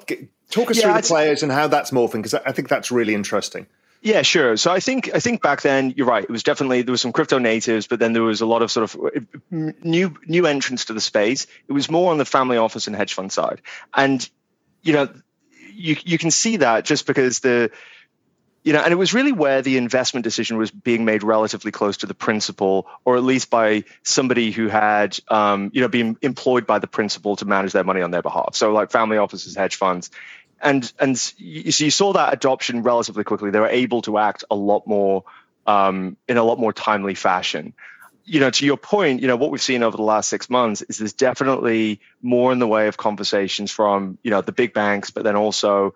Talk 0.51 0.71
us 0.71 0.77
Yeah, 0.79 0.93
through 0.93 1.01
the 1.01 1.07
players 1.07 1.43
and 1.45 1.53
how 1.53 1.69
that's 1.69 1.93
morphing 1.93 2.23
because 2.23 2.35
I 2.35 2.53
think 2.53 2.69
that's 2.69 2.91
really 2.91 3.15
interesting. 3.15 3.67
Yeah, 4.03 4.23
sure. 4.23 4.57
So 4.57 4.73
I 4.73 4.81
think 4.81 5.11
I 5.15 5.21
think 5.21 5.43
back 5.43 5.61
then 5.63 5.93
you're 5.97 6.07
right. 6.07 6.25
It 6.25 6.31
was 6.31 6.43
definitely 6.43 6.83
there 6.83 6.91
was 6.93 7.03
some 7.03 7.13
crypto 7.13 7.39
natives, 7.39 7.87
but 7.87 7.99
then 8.01 8.15
there 8.15 8.23
was 8.23 8.41
a 8.41 8.47
lot 8.47 8.63
of 8.63 8.71
sort 8.73 8.85
of 8.95 9.01
uh, 9.05 9.73
new 9.83 10.17
new 10.27 10.47
entrants 10.47 10.87
to 10.87 10.95
the 10.95 11.01
space. 11.01 11.47
It 11.69 11.73
was 11.73 11.91
more 11.91 12.11
on 12.11 12.19
the 12.19 12.25
family 12.25 12.57
office 12.57 12.87
and 12.87 12.97
hedge 12.97 13.13
fund 13.15 13.31
side, 13.31 13.61
and 13.95 14.29
you 14.83 14.95
know 14.95 15.09
you 15.73 15.97
you 16.03 16.19
can 16.19 16.31
see 16.31 16.57
that 16.57 16.85
just 16.85 17.07
because 17.07 17.41
the 17.41 17.71
you 18.63 18.75
know, 18.75 18.81
and 18.81 18.93
it 18.93 18.97
was 18.97 19.15
really 19.15 19.33
where 19.33 19.63
the 19.63 19.79
investment 19.79 20.25
decision 20.25 20.59
was 20.59 20.71
being 20.71 21.05
made 21.05 21.23
relatively 21.23 21.71
close 21.71 21.99
to 21.99 22.07
the 22.07 22.15
principal, 22.15 22.87
or 23.05 23.17
at 23.17 23.23
least 23.23 23.49
by 23.49 23.85
somebody 24.03 24.51
who 24.51 24.69
had, 24.69 25.19
um, 25.29 25.71
you 25.73 25.81
know, 25.81 25.89
been 25.89 26.19
employed 26.21 26.67
by 26.67 26.79
the 26.79 26.87
principal 26.87 27.37
to 27.37 27.47
manage 27.47 27.73
their 27.73 27.85
money 27.85 28.03
on 28.03 28.11
their 28.11 28.23
behalf. 28.23 28.55
So, 28.55 28.73
like 28.73 28.91
family 28.91 29.17
offices, 29.17 29.57
hedge 29.57 29.77
funds, 29.77 30.11
and 30.61 30.93
and 30.99 31.33
you, 31.39 31.73
so 31.73 31.85
you 31.85 31.91
saw 31.91 32.13
that 32.13 32.35
adoption 32.35 32.83
relatively 32.83 33.25
quickly. 33.25 33.51
They 33.51 33.61
were 33.61 33.69
able 33.69 34.03
to 34.03 34.19
act 34.19 34.45
a 34.51 34.55
lot 34.55 34.87
more 34.87 35.25
um, 35.67 36.19
in 36.29 36.37
a 36.37 36.45
lot 36.45 36.59
more 36.59 36.73
timely 36.73 37.15
fashion. 37.15 37.73
You 38.27 38.41
know, 38.41 38.51
to 38.51 38.67
your 38.67 38.77
point, 38.77 39.23
you 39.23 39.27
know 39.27 39.37
what 39.37 39.51
we've 39.51 39.63
seen 39.63 39.83
over 39.83 39.97
the 39.97 40.03
last 40.03 40.29
six 40.29 40.51
months 40.51 40.83
is 40.83 40.99
there's 40.99 41.15
definitely 41.15 42.01
more 42.21 42.53
in 42.53 42.59
the 42.59 42.69
way 42.69 42.89
of 42.89 42.99
conversations 42.99 43.71
from 43.71 44.19
you 44.23 44.31
know 44.31 44.43
the 44.43 44.53
big 44.53 44.75
banks, 44.75 45.11
but 45.11 45.25
then 45.25 45.35
also 45.35 45.95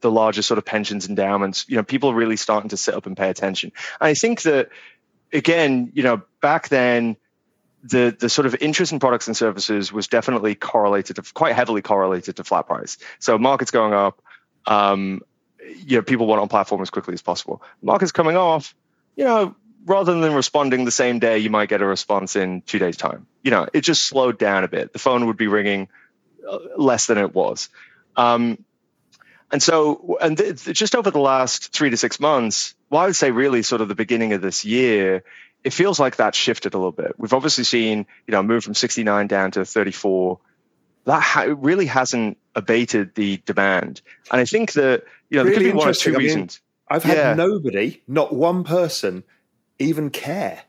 the 0.00 0.10
larger 0.10 0.42
sort 0.42 0.58
of 0.58 0.64
pensions 0.64 1.08
endowments. 1.08 1.66
You 1.68 1.76
know, 1.76 1.82
people 1.82 2.10
are 2.10 2.14
really 2.14 2.36
starting 2.36 2.70
to 2.70 2.76
sit 2.76 2.94
up 2.94 3.06
and 3.06 3.16
pay 3.16 3.30
attention. 3.30 3.72
And 4.00 4.08
I 4.08 4.14
think 4.14 4.42
that 4.42 4.70
again, 5.32 5.90
you 5.94 6.02
know, 6.02 6.22
back 6.40 6.68
then 6.68 7.16
the 7.82 8.16
the 8.18 8.28
sort 8.28 8.46
of 8.46 8.56
interest 8.60 8.92
in 8.92 8.98
products 8.98 9.26
and 9.26 9.36
services 9.36 9.92
was 9.92 10.08
definitely 10.08 10.54
correlated 10.54 11.16
to 11.16 11.22
quite 11.34 11.54
heavily 11.54 11.82
correlated 11.82 12.36
to 12.36 12.44
flat 12.44 12.66
price. 12.66 12.98
So 13.18 13.38
markets 13.38 13.70
going 13.70 13.92
up, 13.92 14.20
um, 14.66 15.22
you 15.60 15.96
know, 15.96 16.02
people 16.02 16.26
want 16.26 16.40
on 16.40 16.48
platform 16.48 16.82
as 16.82 16.90
quickly 16.90 17.14
as 17.14 17.22
possible. 17.22 17.62
Markets 17.82 18.12
coming 18.12 18.36
off, 18.36 18.74
you 19.14 19.24
know, 19.24 19.54
rather 19.84 20.18
than 20.18 20.34
responding 20.34 20.84
the 20.84 20.90
same 20.90 21.18
day, 21.18 21.38
you 21.38 21.50
might 21.50 21.68
get 21.68 21.80
a 21.80 21.86
response 21.86 22.36
in 22.36 22.62
two 22.62 22.78
days' 22.78 22.96
time. 22.96 23.26
You 23.42 23.50
know, 23.52 23.66
it 23.72 23.82
just 23.82 24.04
slowed 24.04 24.38
down 24.38 24.64
a 24.64 24.68
bit. 24.68 24.92
The 24.92 24.98
phone 24.98 25.26
would 25.26 25.36
be 25.36 25.46
ringing 25.46 25.88
uh, 26.48 26.58
less 26.76 27.06
than 27.06 27.18
it 27.18 27.34
was. 27.34 27.68
Um, 28.16 28.64
and 29.52 29.62
so, 29.62 30.18
and 30.20 30.36
th- 30.36 30.64
just 30.64 30.94
over 30.96 31.10
the 31.10 31.18
last 31.20 31.72
three 31.72 31.90
to 31.90 31.96
six 31.96 32.18
months, 32.20 32.74
well, 32.90 33.02
I 33.02 33.06
would 33.06 33.16
say 33.16 33.30
really 33.30 33.62
sort 33.62 33.80
of 33.80 33.88
the 33.88 33.94
beginning 33.94 34.32
of 34.32 34.40
this 34.42 34.64
year, 34.64 35.22
it 35.64 35.72
feels 35.72 35.98
like 36.00 36.16
that 36.16 36.34
shifted 36.34 36.74
a 36.74 36.78
little 36.78 36.92
bit. 36.92 37.14
We've 37.18 37.32
obviously 37.32 37.64
seen, 37.64 38.06
you 38.26 38.32
know, 38.32 38.42
move 38.42 38.64
from 38.64 38.74
69 38.74 39.26
down 39.26 39.50
to 39.52 39.64
34. 39.64 40.38
That 41.04 41.22
ha- 41.22 41.54
really 41.56 41.86
hasn't 41.86 42.38
abated 42.54 43.14
the 43.14 43.40
demand. 43.46 44.00
And 44.30 44.40
I 44.40 44.44
think 44.44 44.72
that, 44.72 45.04
you 45.30 45.38
know, 45.38 45.44
there 45.44 45.52
could 45.54 45.60
Really 45.60 45.72
be 45.72 45.78
one 45.78 45.88
or 45.88 45.92
two 45.92 46.10
I 46.10 46.18
mean, 46.18 46.26
reasons. 46.26 46.60
I've 46.88 47.02
had 47.04 47.16
Yeah. 47.16 47.34
nobody, 47.34 48.02
not 48.06 48.32
one 48.34 48.64
person, 48.64 49.24
even 49.78 50.10
care. 50.10 50.62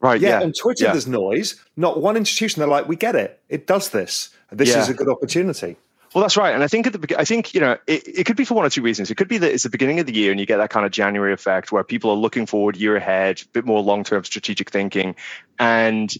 Right. 0.00 0.20
Yeah, 0.20 0.40
Yeah. 0.40 0.42
on 0.44 0.52
Twitter 0.52 0.84
yeah. 0.84 0.92
there's 0.92 1.06
noise. 1.06 1.62
Not 1.76 2.00
one 2.00 2.16
institution. 2.16 2.60
They're 2.60 2.68
like, 2.68 2.88
we 2.88 2.96
get 2.96 3.14
it. 3.16 3.40
It 3.48 3.66
does 3.66 3.90
this. 3.90 4.30
This 4.52 4.68
Yeah. 4.70 4.80
is 4.80 4.88
a 4.88 4.94
good 4.94 5.08
opportunity. 5.08 5.76
Well, 6.16 6.22
that's 6.22 6.38
right, 6.38 6.54
and 6.54 6.64
I 6.64 6.66
think 6.66 6.86
at 6.86 6.94
the 6.94 7.20
I 7.20 7.26
think 7.26 7.52
you 7.52 7.60
know 7.60 7.76
it, 7.86 8.20
it 8.20 8.24
could 8.24 8.38
be 8.38 8.46
for 8.46 8.54
one 8.54 8.64
or 8.64 8.70
two 8.70 8.80
reasons. 8.80 9.10
It 9.10 9.16
could 9.16 9.28
be 9.28 9.36
that 9.36 9.52
it's 9.52 9.64
the 9.64 9.68
beginning 9.68 10.00
of 10.00 10.06
the 10.06 10.14
year 10.14 10.30
and 10.30 10.40
you 10.40 10.46
get 10.46 10.56
that 10.56 10.70
kind 10.70 10.86
of 10.86 10.90
January 10.90 11.34
effect 11.34 11.70
where 11.70 11.84
people 11.84 12.10
are 12.10 12.16
looking 12.16 12.46
forward 12.46 12.74
year 12.74 12.96
ahead, 12.96 13.42
a 13.42 13.48
bit 13.48 13.66
more 13.66 13.82
long 13.82 14.02
term 14.02 14.24
strategic 14.24 14.70
thinking, 14.70 15.16
and 15.58 16.10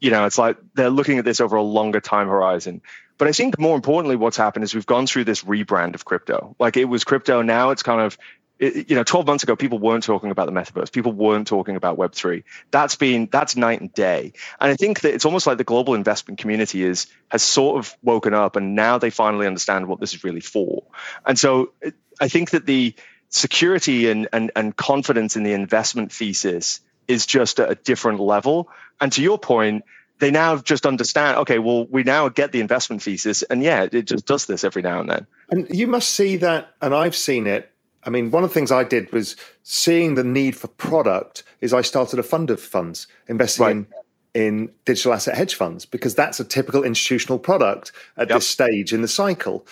you 0.00 0.10
know 0.10 0.24
it's 0.24 0.38
like 0.38 0.56
they're 0.72 0.88
looking 0.88 1.18
at 1.18 1.26
this 1.26 1.38
over 1.38 1.56
a 1.56 1.62
longer 1.62 2.00
time 2.00 2.28
horizon. 2.28 2.80
But 3.18 3.28
I 3.28 3.32
think 3.32 3.58
more 3.58 3.76
importantly, 3.76 4.16
what's 4.16 4.38
happened 4.38 4.64
is 4.64 4.74
we've 4.74 4.86
gone 4.86 5.06
through 5.06 5.24
this 5.24 5.44
rebrand 5.44 5.96
of 5.96 6.06
crypto. 6.06 6.56
Like 6.58 6.78
it 6.78 6.86
was 6.86 7.04
crypto, 7.04 7.42
now 7.42 7.72
it's 7.72 7.82
kind 7.82 8.00
of 8.00 8.16
it- 8.62 8.90
you 8.90 8.96
know 8.96 9.04
12 9.04 9.26
months 9.26 9.42
ago 9.42 9.56
people 9.56 9.78
weren't 9.78 10.04
talking 10.04 10.30
about 10.30 10.46
the 10.46 10.52
metaverse 10.52 10.92
people 10.92 11.12
weren't 11.12 11.46
talking 11.46 11.76
about 11.76 11.98
web3 11.98 12.44
that's 12.70 12.96
been 12.96 13.28
that's 13.30 13.56
night 13.56 13.80
and 13.80 13.92
day 13.92 14.32
and 14.60 14.70
i 14.70 14.76
think 14.76 15.00
that 15.00 15.14
it's 15.14 15.24
almost 15.24 15.46
like 15.46 15.58
the 15.58 15.64
global 15.64 15.94
investment 15.94 16.38
community 16.38 16.82
is 16.82 17.06
has 17.28 17.42
sort 17.42 17.78
of 17.78 17.94
woken 18.02 18.34
up 18.34 18.56
and 18.56 18.74
now 18.74 18.98
they 18.98 19.10
finally 19.10 19.46
understand 19.46 19.86
what 19.86 20.00
this 20.00 20.14
is 20.14 20.24
really 20.24 20.40
for 20.40 20.84
and 21.26 21.38
so 21.38 21.72
i 22.20 22.28
think 22.28 22.50
that 22.50 22.66
the 22.66 22.94
security 23.32 24.10
and, 24.10 24.28
and, 24.32 24.52
and 24.54 24.76
confidence 24.76 25.36
in 25.36 25.42
the 25.42 25.52
investment 25.52 26.12
thesis 26.12 26.80
is 27.08 27.26
just 27.26 27.58
at 27.60 27.70
a 27.70 27.74
different 27.74 28.20
level. 28.20 28.68
And 29.00 29.10
to 29.12 29.22
your 29.22 29.38
point, 29.38 29.84
they 30.18 30.30
now 30.30 30.56
just 30.56 30.86
understand, 30.86 31.38
okay, 31.38 31.58
well, 31.58 31.86
we 31.86 32.04
now 32.04 32.28
get 32.28 32.52
the 32.52 32.60
investment 32.60 33.02
thesis. 33.02 33.42
And 33.42 33.62
yeah, 33.62 33.88
it 33.90 34.02
just 34.02 34.26
does 34.26 34.46
this 34.46 34.62
every 34.64 34.82
now 34.82 35.00
and 35.00 35.10
then. 35.10 35.26
And 35.50 35.66
you 35.70 35.86
must 35.86 36.10
see 36.10 36.36
that, 36.38 36.74
and 36.80 36.94
I've 36.94 37.16
seen 37.16 37.46
it. 37.46 37.71
I 38.04 38.10
mean, 38.10 38.30
one 38.30 38.42
of 38.42 38.50
the 38.50 38.54
things 38.54 38.72
I 38.72 38.84
did 38.84 39.12
was 39.12 39.36
seeing 39.62 40.14
the 40.14 40.24
need 40.24 40.56
for 40.56 40.68
product 40.68 41.44
is 41.60 41.72
I 41.72 41.82
started 41.82 42.18
a 42.18 42.22
fund 42.22 42.50
of 42.50 42.60
funds 42.60 43.06
investing 43.28 43.64
right. 43.64 43.76
in 43.76 43.86
in 44.34 44.70
digital 44.84 45.12
asset 45.12 45.36
hedge 45.36 45.54
funds 45.54 45.84
because 45.84 46.14
that's 46.14 46.40
a 46.40 46.44
typical 46.44 46.84
institutional 46.84 47.38
product 47.38 47.92
at 48.16 48.28
yep. 48.28 48.38
this 48.38 48.48
stage 48.48 48.92
in 48.92 49.02
the 49.02 49.08
cycle. 49.08 49.66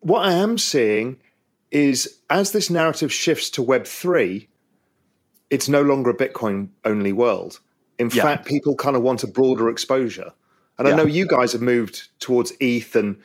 What 0.00 0.24
I 0.24 0.32
am 0.34 0.56
seeing 0.56 1.16
is 1.70 2.20
as 2.30 2.52
this 2.52 2.70
narrative 2.70 3.12
shifts 3.12 3.50
to 3.50 3.64
Web3, 3.64 4.46
it's 5.50 5.68
no 5.68 5.82
longer 5.82 6.10
a 6.10 6.16
Bitcoin 6.16 6.68
only 6.84 7.12
world. 7.12 7.60
In 7.98 8.10
yeah. 8.10 8.22
fact, 8.22 8.46
people 8.46 8.76
kind 8.76 8.94
of 8.94 9.02
want 9.02 9.24
a 9.24 9.26
broader 9.26 9.68
exposure. 9.68 10.32
And 10.78 10.86
yeah. 10.86 10.94
I 10.94 10.96
know 10.96 11.04
you 11.04 11.26
guys 11.26 11.52
have 11.52 11.62
moved 11.62 12.08
towards 12.20 12.52
ETH 12.60 12.94
and, 12.94 13.16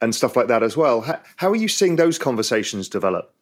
and 0.00 0.14
stuff 0.14 0.34
like 0.34 0.48
that 0.48 0.62
as 0.62 0.76
well. 0.76 1.02
How, 1.02 1.20
how 1.36 1.50
are 1.50 1.56
you 1.56 1.68
seeing 1.68 1.96
those 1.96 2.18
conversations 2.18 2.88
develop? 2.88 3.34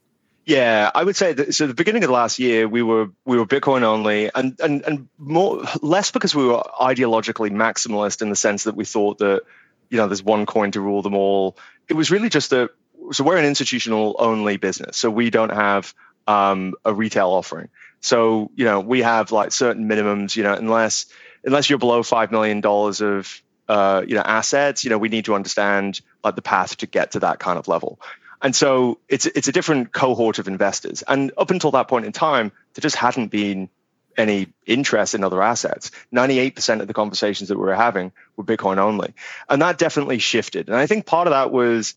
Yeah, 0.47 0.91
I 0.95 1.05
would 1.05 1.17
say 1.17 1.33
that. 1.35 1.55
So 1.55 1.67
the 1.67 1.75
beginning 1.75 2.03
of 2.03 2.11
last 2.11 2.39
year, 2.39 2.67
we 2.67 2.83
were 2.83 3.11
we 3.25 3.39
were 3.39 3.47
Bitcoin 3.47 3.83
only, 3.83 4.31
and 4.35 4.59
and 4.61 4.83
and 4.83 5.09
more 5.19 5.65
less 5.83 6.11
because 6.11 6.35
we 6.35 6.47
were 6.47 6.63
ideologically 6.81 7.51
maximalist 7.51 8.23
in 8.23 8.31
the 8.31 8.37
sense 8.37 8.65
that 8.65 8.75
we 8.75 8.85
thought 8.85 9.19
that 9.19 9.43
you 9.91 9.99
know 9.99 10.09
there's 10.09 10.23
one 10.23 10.47
coin 10.47 10.71
to 10.73 10.81
rule 10.81 11.03
them 11.03 11.15
all. 11.15 11.57
It 11.89 11.95
was 11.95 12.11
really 12.11 12.31
just 12.31 12.51
that. 12.51 12.71
So 13.13 13.23
we're 13.23 13.37
an 13.37 13.45
institutional 13.45 14.17
only 14.19 14.57
business, 14.57 14.97
so 14.97 15.11
we 15.11 15.31
don't 15.31 15.53
have 15.53 15.95
um, 16.27 16.75
a 16.85 16.93
retail 16.93 17.29
offering. 17.31 17.69
So 18.01 18.51
you 18.57 18.65
know 18.65 18.81
we 18.81 19.03
have 19.03 19.33
like 19.33 19.53
certain 19.53 19.89
minimums. 19.89 20.35
You 20.37 20.43
know 20.43 20.55
unless 20.55 21.07
unless 21.45 21.69
you're 21.71 21.79
below 21.79 22.03
five 22.03 22.33
million 22.33 22.61
dollars 22.61 23.03
of 23.03 23.43
uh, 23.69 24.03
you 24.07 24.15
know 24.15 24.23
assets, 24.23 24.85
you 24.85 24.91
know 24.91 24.99
we 24.99 25.11
need 25.11 25.27
to 25.27 25.35
understand 25.35 26.01
like 26.25 26.35
the 26.35 26.43
path 26.43 26.79
to 26.79 26.87
get 26.87 27.13
to 27.13 27.21
that 27.21 27.39
kind 27.39 27.59
of 27.59 27.69
level. 27.69 28.01
And 28.43 28.57
so 28.57 28.99
it's 29.09 29.27
it's 29.27 29.49
a 29.49 29.53
different 29.53 29.93
cohort 29.93 30.39
of 30.39 30.49
investors. 30.49 31.03
And 31.07 31.33
up 31.37 31.51
until 31.51 31.73
that 31.73 31.89
point 31.89 32.07
in 32.07 32.13
time, 32.13 32.53
there 32.75 32.83
just 32.83 32.97
hadn't 32.97 33.29
been 33.29 33.69
any 34.17 34.49
interest 34.67 35.15
in 35.15 35.25
other 35.25 35.43
assets. 35.43 35.91
98% 36.13 36.81
of 36.81 36.87
the 36.87 36.95
conversations 36.95 37.49
that 37.49 37.57
we 37.57 37.65
were 37.65 37.75
having 37.75 38.13
were 38.37 38.45
Bitcoin 38.45 38.79
only. 38.79 39.15
And 39.49 39.63
that 39.63 39.79
definitely 39.79 40.19
shifted. 40.19 40.69
And 40.69 40.77
I 40.77 40.87
think 40.87 41.07
part 41.07 41.27
of 41.27 41.33
that 41.33 41.51
was 41.51 41.95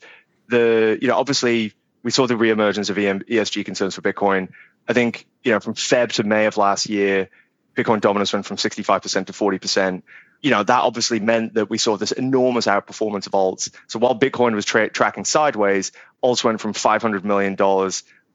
the, 0.49 0.97
you 1.01 1.08
know, 1.08 1.17
obviously 1.17 1.73
we 2.03 2.12
saw 2.12 2.27
the 2.27 2.36
reemergence 2.36 2.89
of 2.89 2.97
ESG 2.97 3.65
concerns 3.65 3.95
for 3.95 4.01
Bitcoin. 4.01 4.49
I 4.88 4.93
think, 4.93 5.25
you 5.43 5.51
know, 5.51 5.60
from 5.60 5.73
Feb 5.73 6.12
to 6.13 6.23
May 6.23 6.45
of 6.45 6.58
last 6.58 6.89
year, 6.89 7.29
Bitcoin 7.75 8.01
dominance 8.01 8.34
went 8.34 8.45
from 8.45 8.58
65% 8.58 9.27
to 9.27 9.34
40% 9.34 10.03
you 10.43 10.51
know, 10.51 10.62
that 10.62 10.82
obviously 10.82 11.21
meant 11.21 11.53
that 11.53 11.69
we 11.69 11.77
saw 11.77 11.95
this 11.95 12.12
enormous 12.12 12.67
outperformance 12.67 13.25
of 13.25 13.32
alts. 13.32 13.73
So 13.88 13.97
while 13.97 14.13
Bitcoin 14.13 14.53
was 14.53 14.65
tra- 14.65 14.89
tracking 14.89 15.23
sideways, 15.23 15.93
alts 16.21 16.43
went 16.43 16.60
from 16.60 16.73
$500 16.73 17.23
million 17.23 17.56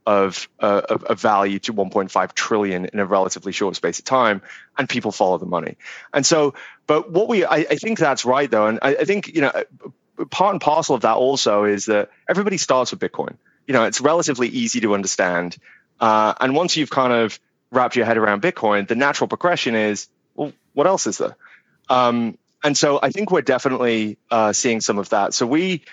of, 0.06 0.48
uh, 0.58 0.80
of, 0.88 1.04
of, 1.04 1.20
value 1.20 1.58
to 1.58 1.74
1.5 1.74 2.32
trillion 2.32 2.86
in 2.86 2.98
a 2.98 3.04
relatively 3.04 3.52
short 3.52 3.76
space 3.76 3.98
of 3.98 4.06
time, 4.06 4.40
and 4.78 4.88
people 4.88 5.12
follow 5.12 5.36
the 5.36 5.44
money. 5.44 5.76
And 6.14 6.24
so, 6.24 6.54
but 6.86 7.12
what 7.12 7.28
we, 7.28 7.44
I, 7.44 7.56
I 7.56 7.76
think 7.76 7.98
that's 7.98 8.24
right 8.24 8.50
though, 8.50 8.66
and 8.68 8.78
I, 8.80 8.96
I 8.96 9.04
think 9.04 9.28
you 9.28 9.42
know, 9.42 9.52
part 10.30 10.54
and 10.54 10.62
parcel 10.62 10.94
of 10.94 11.02
that 11.02 11.16
also 11.16 11.64
is 11.64 11.86
that 11.86 12.10
everybody 12.26 12.56
starts 12.56 12.90
with 12.90 13.00
Bitcoin. 13.00 13.36
You 13.66 13.74
know, 13.74 13.84
it's 13.84 14.00
relatively 14.00 14.48
easy 14.48 14.80
to 14.80 14.94
understand, 14.94 15.58
uh, 16.00 16.32
and 16.40 16.56
once 16.56 16.74
you've 16.74 16.88
kind 16.88 17.12
of 17.12 17.38
wrapped 17.70 17.96
your 17.96 18.06
head 18.06 18.16
around 18.16 18.40
Bitcoin, 18.40 18.88
the 18.88 18.94
natural 18.94 19.28
progression 19.28 19.74
is, 19.74 20.08
well, 20.34 20.54
what 20.72 20.86
else 20.86 21.06
is 21.06 21.18
there? 21.18 21.36
Um, 21.88 22.38
and 22.64 22.76
so 22.76 22.98
I 23.00 23.10
think 23.10 23.30
we're 23.30 23.42
definitely 23.42 24.18
uh, 24.30 24.52
seeing 24.52 24.80
some 24.80 24.98
of 24.98 25.10
that. 25.10 25.32
So 25.32 25.46
we, 25.46 25.84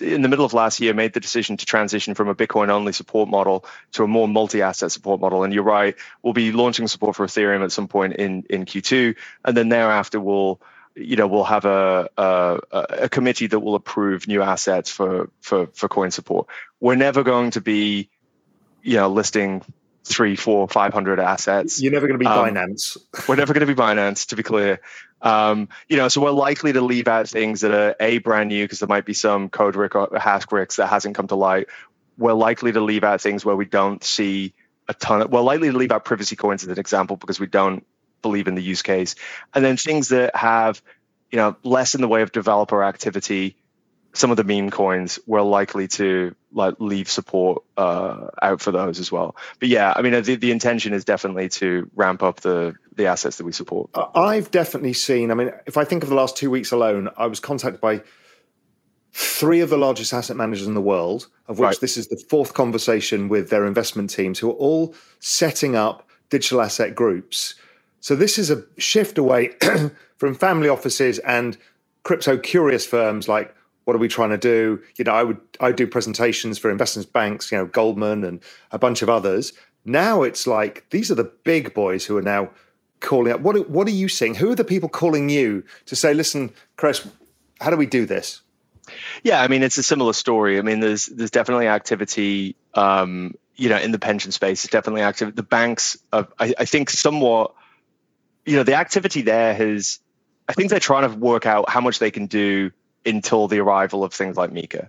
in 0.00 0.20
the 0.20 0.28
middle 0.28 0.44
of 0.44 0.52
last 0.52 0.78
year, 0.80 0.92
made 0.92 1.14
the 1.14 1.20
decision 1.20 1.56
to 1.56 1.64
transition 1.64 2.14
from 2.14 2.28
a 2.28 2.34
Bitcoin-only 2.34 2.92
support 2.92 3.28
model 3.30 3.64
to 3.92 4.04
a 4.04 4.06
more 4.06 4.28
multi-asset 4.28 4.92
support 4.92 5.20
model. 5.20 5.44
And 5.44 5.54
you're 5.54 5.64
right, 5.64 5.96
we'll 6.22 6.34
be 6.34 6.52
launching 6.52 6.88
support 6.88 7.16
for 7.16 7.26
Ethereum 7.26 7.64
at 7.64 7.72
some 7.72 7.88
point 7.88 8.14
in 8.16 8.44
in 8.50 8.66
Q2, 8.66 9.16
and 9.46 9.56
then 9.56 9.70
thereafter 9.70 10.20
we'll, 10.20 10.60
you 10.94 11.16
know, 11.16 11.26
we'll 11.26 11.44
have 11.44 11.64
a 11.64 12.10
a, 12.18 12.58
a 12.70 13.08
committee 13.08 13.46
that 13.46 13.60
will 13.60 13.74
approve 13.74 14.28
new 14.28 14.42
assets 14.42 14.90
for 14.90 15.30
for 15.40 15.68
for 15.68 15.88
coin 15.88 16.10
support. 16.10 16.48
We're 16.80 16.96
never 16.96 17.22
going 17.22 17.52
to 17.52 17.62
be, 17.62 18.10
you 18.82 18.96
know, 18.98 19.08
listing 19.08 19.62
three, 20.04 20.36
four, 20.36 20.68
five 20.68 20.92
hundred 20.92 21.18
assets. 21.18 21.80
You're 21.80 21.92
never 21.92 22.06
going 22.06 22.18
to 22.18 22.22
be 22.22 22.26
um, 22.26 22.54
Binance. 22.54 22.98
we're 23.26 23.36
never 23.36 23.54
going 23.54 23.66
to 23.66 23.74
be 23.74 23.80
Binance, 23.80 24.26
to 24.28 24.36
be 24.36 24.42
clear. 24.42 24.80
Um, 25.22 25.68
you 25.88 25.96
know, 25.96 26.08
so 26.08 26.20
we're 26.20 26.30
likely 26.30 26.72
to 26.72 26.80
leave 26.80 27.08
out 27.08 27.28
things 27.28 27.60
that 27.60 27.72
are 27.72 27.94
a 28.00 28.18
brand 28.18 28.48
new 28.48 28.64
because 28.64 28.78
there 28.78 28.88
might 28.88 29.04
be 29.04 29.14
some 29.14 29.48
code 29.48 29.76
rick 29.76 29.94
or 29.94 30.08
hash 30.18 30.46
bricks 30.46 30.76
that 30.76 30.86
hasn't 30.86 31.14
come 31.14 31.26
to 31.28 31.34
light. 31.34 31.68
We're 32.16 32.32
likely 32.32 32.72
to 32.72 32.80
leave 32.80 33.04
out 33.04 33.20
things 33.20 33.44
where 33.44 33.56
we 33.56 33.64
don't 33.64 34.02
see 34.02 34.54
a 34.88 34.94
ton 34.94 35.22
of. 35.22 35.30
We're 35.30 35.40
likely 35.40 35.70
to 35.70 35.76
leave 35.76 35.92
out 35.92 36.04
privacy 36.04 36.36
coins 36.36 36.62
as 36.62 36.68
an 36.68 36.78
example 36.78 37.16
because 37.16 37.38
we 37.38 37.46
don't 37.46 37.86
believe 38.22 38.48
in 38.48 38.54
the 38.54 38.62
use 38.62 38.82
case, 38.82 39.14
and 39.54 39.64
then 39.64 39.76
things 39.76 40.08
that 40.08 40.36
have, 40.36 40.82
you 41.30 41.38
know, 41.38 41.56
less 41.62 41.94
in 41.94 42.00
the 42.00 42.08
way 42.08 42.22
of 42.22 42.32
developer 42.32 42.82
activity 42.82 43.56
some 44.12 44.30
of 44.30 44.36
the 44.36 44.44
meme 44.44 44.70
coins 44.70 45.18
we're 45.26 45.42
likely 45.42 45.86
to 45.86 46.34
like 46.52 46.74
leave 46.78 47.08
support 47.08 47.62
uh, 47.76 48.28
out 48.42 48.60
for 48.60 48.72
those 48.72 48.98
as 48.98 49.12
well. 49.12 49.36
But 49.58 49.68
yeah, 49.68 49.92
I 49.94 50.02
mean 50.02 50.22
the, 50.22 50.34
the 50.36 50.50
intention 50.50 50.92
is 50.92 51.04
definitely 51.04 51.48
to 51.50 51.88
ramp 51.94 52.22
up 52.22 52.40
the 52.40 52.74
the 52.96 53.06
assets 53.06 53.36
that 53.36 53.44
we 53.44 53.52
support. 53.52 53.90
I've 54.14 54.50
definitely 54.50 54.92
seen. 54.92 55.30
I 55.30 55.34
mean, 55.34 55.52
if 55.66 55.76
I 55.76 55.84
think 55.84 56.02
of 56.02 56.08
the 56.08 56.14
last 56.14 56.36
two 56.36 56.50
weeks 56.50 56.72
alone, 56.72 57.08
I 57.16 57.26
was 57.26 57.40
contacted 57.40 57.80
by 57.80 58.02
three 59.12 59.60
of 59.60 59.70
the 59.70 59.78
largest 59.78 60.12
asset 60.12 60.36
managers 60.36 60.66
in 60.66 60.74
the 60.74 60.80
world, 60.80 61.28
of 61.48 61.58
which 61.58 61.66
right. 61.66 61.80
this 61.80 61.96
is 61.96 62.08
the 62.08 62.22
fourth 62.28 62.54
conversation 62.54 63.28
with 63.28 63.50
their 63.50 63.66
investment 63.66 64.10
teams, 64.10 64.38
who 64.38 64.50
are 64.50 64.54
all 64.54 64.94
setting 65.18 65.74
up 65.76 66.08
digital 66.30 66.60
asset 66.60 66.94
groups. 66.94 67.54
So 68.00 68.16
this 68.16 68.38
is 68.38 68.50
a 68.50 68.64
shift 68.78 69.18
away 69.18 69.52
from 70.16 70.34
family 70.34 70.68
offices 70.68 71.18
and 71.20 71.56
crypto 72.02 72.38
curious 72.38 72.86
firms 72.86 73.28
like 73.28 73.54
what 73.90 73.96
are 73.96 73.98
we 73.98 74.06
trying 74.06 74.30
to 74.30 74.38
do? 74.38 74.80
You 74.94 75.04
know, 75.04 75.10
I 75.10 75.24
would 75.24 75.40
I 75.58 75.72
do 75.72 75.84
presentations 75.84 76.60
for 76.60 76.70
investment 76.70 77.12
banks, 77.12 77.50
you 77.50 77.58
know, 77.58 77.66
Goldman 77.66 78.22
and 78.22 78.40
a 78.70 78.78
bunch 78.78 79.02
of 79.02 79.08
others. 79.08 79.52
Now 79.84 80.22
it's 80.22 80.46
like 80.46 80.86
these 80.90 81.10
are 81.10 81.16
the 81.16 81.32
big 81.42 81.74
boys 81.74 82.04
who 82.04 82.16
are 82.16 82.22
now 82.22 82.50
calling 83.00 83.32
up. 83.32 83.40
What 83.40 83.68
what 83.68 83.88
are 83.88 83.90
you 83.90 84.08
seeing? 84.08 84.36
Who 84.36 84.52
are 84.52 84.54
the 84.54 84.62
people 84.62 84.88
calling 84.88 85.28
you 85.28 85.64
to 85.86 85.96
say, 85.96 86.14
listen, 86.14 86.52
Chris, 86.76 87.04
how 87.60 87.70
do 87.70 87.76
we 87.76 87.86
do 87.86 88.06
this? 88.06 88.42
Yeah, 89.24 89.42
I 89.42 89.48
mean 89.48 89.64
it's 89.64 89.76
a 89.76 89.82
similar 89.82 90.12
story. 90.12 90.56
I 90.56 90.62
mean 90.62 90.78
there's 90.78 91.06
there's 91.06 91.32
definitely 91.32 91.66
activity 91.66 92.54
um, 92.74 93.34
you 93.56 93.70
know 93.70 93.78
in 93.78 93.90
the 93.90 93.98
pension 93.98 94.30
space. 94.30 94.62
It's 94.62 94.72
definitely 94.72 95.02
active. 95.02 95.34
The 95.34 95.42
banks, 95.42 95.98
I, 96.12 96.26
I 96.38 96.64
think, 96.64 96.90
somewhat. 96.90 97.54
You 98.46 98.54
know, 98.54 98.62
the 98.62 98.74
activity 98.74 99.22
there 99.22 99.52
has. 99.52 99.98
I 100.48 100.52
think 100.52 100.70
they're 100.70 100.78
trying 100.78 101.10
to 101.10 101.16
work 101.16 101.44
out 101.44 101.68
how 101.68 101.80
much 101.80 101.98
they 101.98 102.12
can 102.12 102.26
do 102.26 102.70
until 103.04 103.48
the 103.48 103.60
arrival 103.60 104.04
of 104.04 104.12
things 104.12 104.36
like 104.36 104.50
MiCA. 104.50 104.88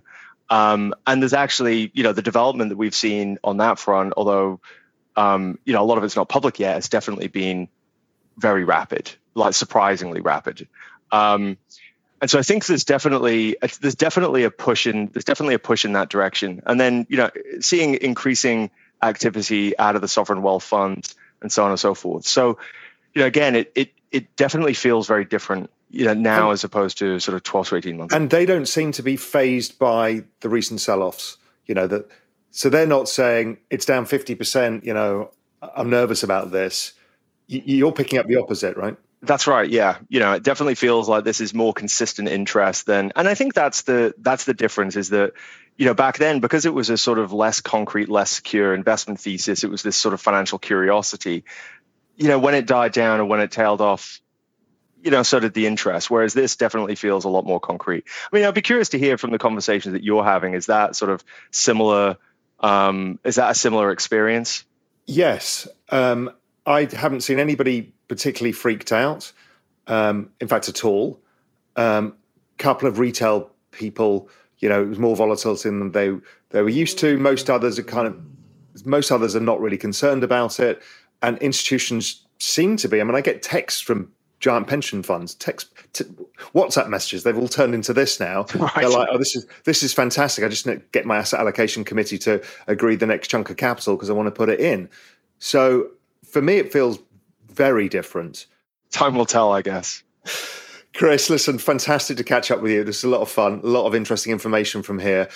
Um, 0.50 0.94
and 1.06 1.22
there's 1.22 1.32
actually, 1.32 1.90
you 1.94 2.02
know, 2.02 2.12
the 2.12 2.22
development 2.22 2.70
that 2.70 2.76
we've 2.76 2.94
seen 2.94 3.38
on 3.42 3.58
that 3.58 3.78
front, 3.78 4.12
although, 4.16 4.60
um, 5.16 5.58
you 5.64 5.72
know, 5.72 5.82
a 5.82 5.86
lot 5.86 5.98
of 5.98 6.04
it's 6.04 6.16
not 6.16 6.28
public 6.28 6.58
yet, 6.58 6.76
it's 6.76 6.88
definitely 6.88 7.28
been 7.28 7.68
very 8.36 8.64
rapid, 8.64 9.10
like 9.34 9.54
surprisingly 9.54 10.20
rapid. 10.20 10.68
Um, 11.10 11.56
and 12.20 12.30
so 12.30 12.38
I 12.38 12.42
think 12.42 12.66
there's 12.66 12.84
definitely 12.84 13.56
there's 13.80 13.96
definitely 13.96 14.44
a 14.44 14.50
push 14.50 14.86
in 14.86 15.08
there's 15.08 15.24
definitely 15.24 15.54
a 15.54 15.58
push 15.58 15.84
in 15.84 15.94
that 15.94 16.08
direction. 16.08 16.62
And 16.64 16.78
then 16.78 17.04
you 17.08 17.16
know 17.16 17.30
seeing 17.60 17.94
increasing 17.94 18.70
activity 19.02 19.76
out 19.76 19.96
of 19.96 20.02
the 20.02 20.08
sovereign 20.08 20.42
wealth 20.42 20.62
funds 20.62 21.16
and 21.40 21.50
so 21.50 21.64
on 21.64 21.70
and 21.70 21.80
so 21.80 21.94
forth. 21.94 22.24
So 22.24 22.58
you 23.12 23.22
know 23.22 23.26
again 23.26 23.56
it 23.56 23.72
it 23.74 23.92
it 24.12 24.36
definitely 24.36 24.74
feels 24.74 25.08
very 25.08 25.24
different 25.24 25.70
you 25.92 26.06
know 26.06 26.14
now 26.14 26.44
and, 26.48 26.54
as 26.54 26.64
opposed 26.64 26.98
to 26.98 27.20
sort 27.20 27.36
of 27.36 27.42
12 27.42 27.68
to 27.68 27.76
18 27.76 27.96
months 27.96 28.14
and 28.14 28.30
they 28.30 28.46
don't 28.46 28.66
seem 28.66 28.90
to 28.92 29.02
be 29.02 29.16
fazed 29.16 29.78
by 29.78 30.24
the 30.40 30.48
recent 30.48 30.80
sell-offs 30.80 31.36
you 31.66 31.74
know 31.74 31.86
that 31.86 32.10
so 32.50 32.68
they're 32.68 32.86
not 32.86 33.08
saying 33.08 33.58
it's 33.70 33.86
down 33.86 34.06
50% 34.06 34.84
you 34.84 34.94
know 34.94 35.30
i'm 35.76 35.90
nervous 35.90 36.22
about 36.22 36.50
this. 36.50 36.92
You're 37.46 37.92
picking 37.92 38.18
up 38.18 38.26
the 38.26 38.36
opposite 38.36 38.76
right? 38.76 38.96
That's 39.20 39.46
right 39.46 39.68
yeah. 39.68 39.98
You 40.08 40.20
know 40.20 40.32
it 40.32 40.42
definitely 40.42 40.74
feels 40.74 41.08
like 41.08 41.24
this 41.24 41.40
is 41.40 41.52
more 41.54 41.72
consistent 41.72 42.28
interest 42.28 42.86
than 42.86 43.12
and 43.14 43.28
i 43.28 43.34
think 43.34 43.52
that's 43.54 43.82
the 43.82 44.14
that's 44.18 44.44
the 44.44 44.54
difference 44.54 44.96
is 44.96 45.10
that 45.10 45.34
you 45.76 45.84
know 45.86 45.94
back 45.94 46.18
then 46.18 46.40
because 46.40 46.64
it 46.64 46.72
was 46.74 46.88
a 46.90 46.96
sort 46.96 47.18
of 47.18 47.32
less 47.32 47.60
concrete 47.60 48.08
less 48.08 48.30
secure 48.30 48.74
investment 48.74 49.20
thesis 49.20 49.62
it 49.62 49.70
was 49.70 49.82
this 49.82 49.96
sort 49.96 50.14
of 50.14 50.20
financial 50.20 50.58
curiosity. 50.58 51.44
You 52.16 52.28
know 52.28 52.38
when 52.38 52.54
it 52.54 52.66
died 52.66 52.92
down 52.92 53.20
or 53.20 53.26
when 53.26 53.40
it 53.40 53.50
tailed 53.50 53.82
off 53.82 54.21
you 55.02 55.10
know, 55.10 55.22
so 55.22 55.40
did 55.40 55.54
the 55.54 55.66
interest. 55.66 56.10
Whereas 56.10 56.32
this 56.32 56.56
definitely 56.56 56.94
feels 56.94 57.24
a 57.24 57.28
lot 57.28 57.44
more 57.44 57.60
concrete. 57.60 58.04
I 58.32 58.36
mean, 58.36 58.44
I'd 58.44 58.54
be 58.54 58.62
curious 58.62 58.90
to 58.90 58.98
hear 58.98 59.18
from 59.18 59.30
the 59.30 59.38
conversations 59.38 59.92
that 59.92 60.04
you're 60.04 60.24
having. 60.24 60.54
Is 60.54 60.66
that 60.66 60.96
sort 60.96 61.10
of 61.10 61.24
similar 61.50 62.16
Um, 62.60 63.18
is 63.24 63.34
that 63.34 63.50
a 63.50 63.54
similar 63.54 63.90
experience? 63.90 64.64
Yes. 65.04 65.66
Um, 65.90 66.30
I 66.64 66.88
haven't 66.92 67.22
seen 67.22 67.40
anybody 67.40 67.92
particularly 68.06 68.52
freaked 68.52 68.92
out, 68.92 69.32
um, 69.88 70.30
in 70.40 70.46
fact, 70.46 70.68
at 70.68 70.84
all. 70.84 71.20
A 71.74 71.82
um, 71.82 72.14
couple 72.58 72.88
of 72.88 73.00
retail 73.00 73.50
people, 73.72 74.28
you 74.58 74.68
know, 74.68 74.80
it 74.80 74.88
was 74.88 74.98
more 74.98 75.16
volatility 75.16 75.68
than 75.68 75.90
they 75.90 76.12
they 76.50 76.62
were 76.62 76.68
used 76.68 76.98
to. 77.00 77.18
Most 77.18 77.50
others 77.50 77.78
are 77.80 77.82
kind 77.82 78.06
of, 78.06 78.86
most 78.86 79.10
others 79.10 79.34
are 79.34 79.40
not 79.40 79.60
really 79.60 79.78
concerned 79.78 80.22
about 80.22 80.60
it, 80.60 80.80
and 81.20 81.38
institutions 81.38 82.24
seem 82.38 82.76
to 82.76 82.88
be. 82.88 83.00
I 83.00 83.04
mean, 83.04 83.16
I 83.16 83.22
get 83.22 83.42
texts 83.42 83.80
from 83.80 84.12
giant 84.42 84.66
pension 84.66 85.02
funds, 85.02 85.34
text, 85.36 85.70
t- 85.94 86.04
WhatsApp 86.54 86.88
messages. 86.88 87.22
They've 87.22 87.38
all 87.38 87.48
turned 87.48 87.74
into 87.74 87.94
this 87.94 88.20
now. 88.20 88.44
Right. 88.54 88.72
They're 88.76 88.90
like, 88.90 89.08
"Oh, 89.10 89.18
this 89.18 89.34
is 89.34 89.46
this 89.64 89.82
is 89.82 89.94
fantastic. 89.94 90.44
I 90.44 90.48
just 90.48 90.66
need 90.66 90.80
to 90.80 90.82
get 90.92 91.06
my 91.06 91.16
asset 91.16 91.40
allocation 91.40 91.84
committee 91.84 92.18
to 92.18 92.42
agree 92.66 92.96
the 92.96 93.06
next 93.06 93.28
chunk 93.28 93.50
of 93.50 93.56
capital 93.56 93.96
because 93.96 94.10
I 94.10 94.12
want 94.12 94.26
to 94.26 94.30
put 94.30 94.48
it 94.48 94.60
in." 94.60 94.90
So 95.38 95.88
for 96.24 96.42
me, 96.42 96.58
it 96.58 96.72
feels 96.72 96.98
very 97.48 97.88
different. 97.88 98.46
Time 98.90 99.14
will 99.14 99.26
tell, 99.26 99.52
I 99.52 99.62
guess. 99.62 100.02
Chris, 100.94 101.30
listen, 101.30 101.58
fantastic 101.58 102.18
to 102.18 102.24
catch 102.24 102.50
up 102.50 102.60
with 102.60 102.72
you. 102.72 102.84
This 102.84 102.98
is 102.98 103.04
a 103.04 103.08
lot 103.08 103.22
of 103.22 103.30
fun, 103.30 103.60
a 103.62 103.66
lot 103.66 103.86
of 103.86 103.94
interesting 103.94 104.32
information 104.32 104.82
from 104.82 104.98
here 104.98 105.28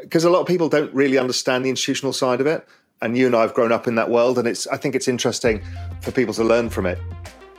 because 0.00 0.24
a 0.24 0.30
lot 0.30 0.40
of 0.40 0.46
people 0.46 0.68
don't 0.68 0.92
really 0.94 1.18
understand 1.18 1.64
the 1.64 1.70
institutional 1.70 2.12
side 2.12 2.40
of 2.40 2.46
it. 2.46 2.66
And 3.02 3.18
you 3.18 3.26
and 3.26 3.34
I 3.34 3.42
have 3.42 3.52
grown 3.52 3.72
up 3.72 3.86
in 3.88 3.96
that 3.96 4.10
world, 4.10 4.38
and 4.38 4.46
it's 4.46 4.66
I 4.68 4.76
think 4.76 4.94
it's 4.94 5.08
interesting 5.08 5.62
for 6.00 6.12
people 6.12 6.32
to 6.34 6.44
learn 6.44 6.70
from 6.70 6.86
it. 6.86 6.98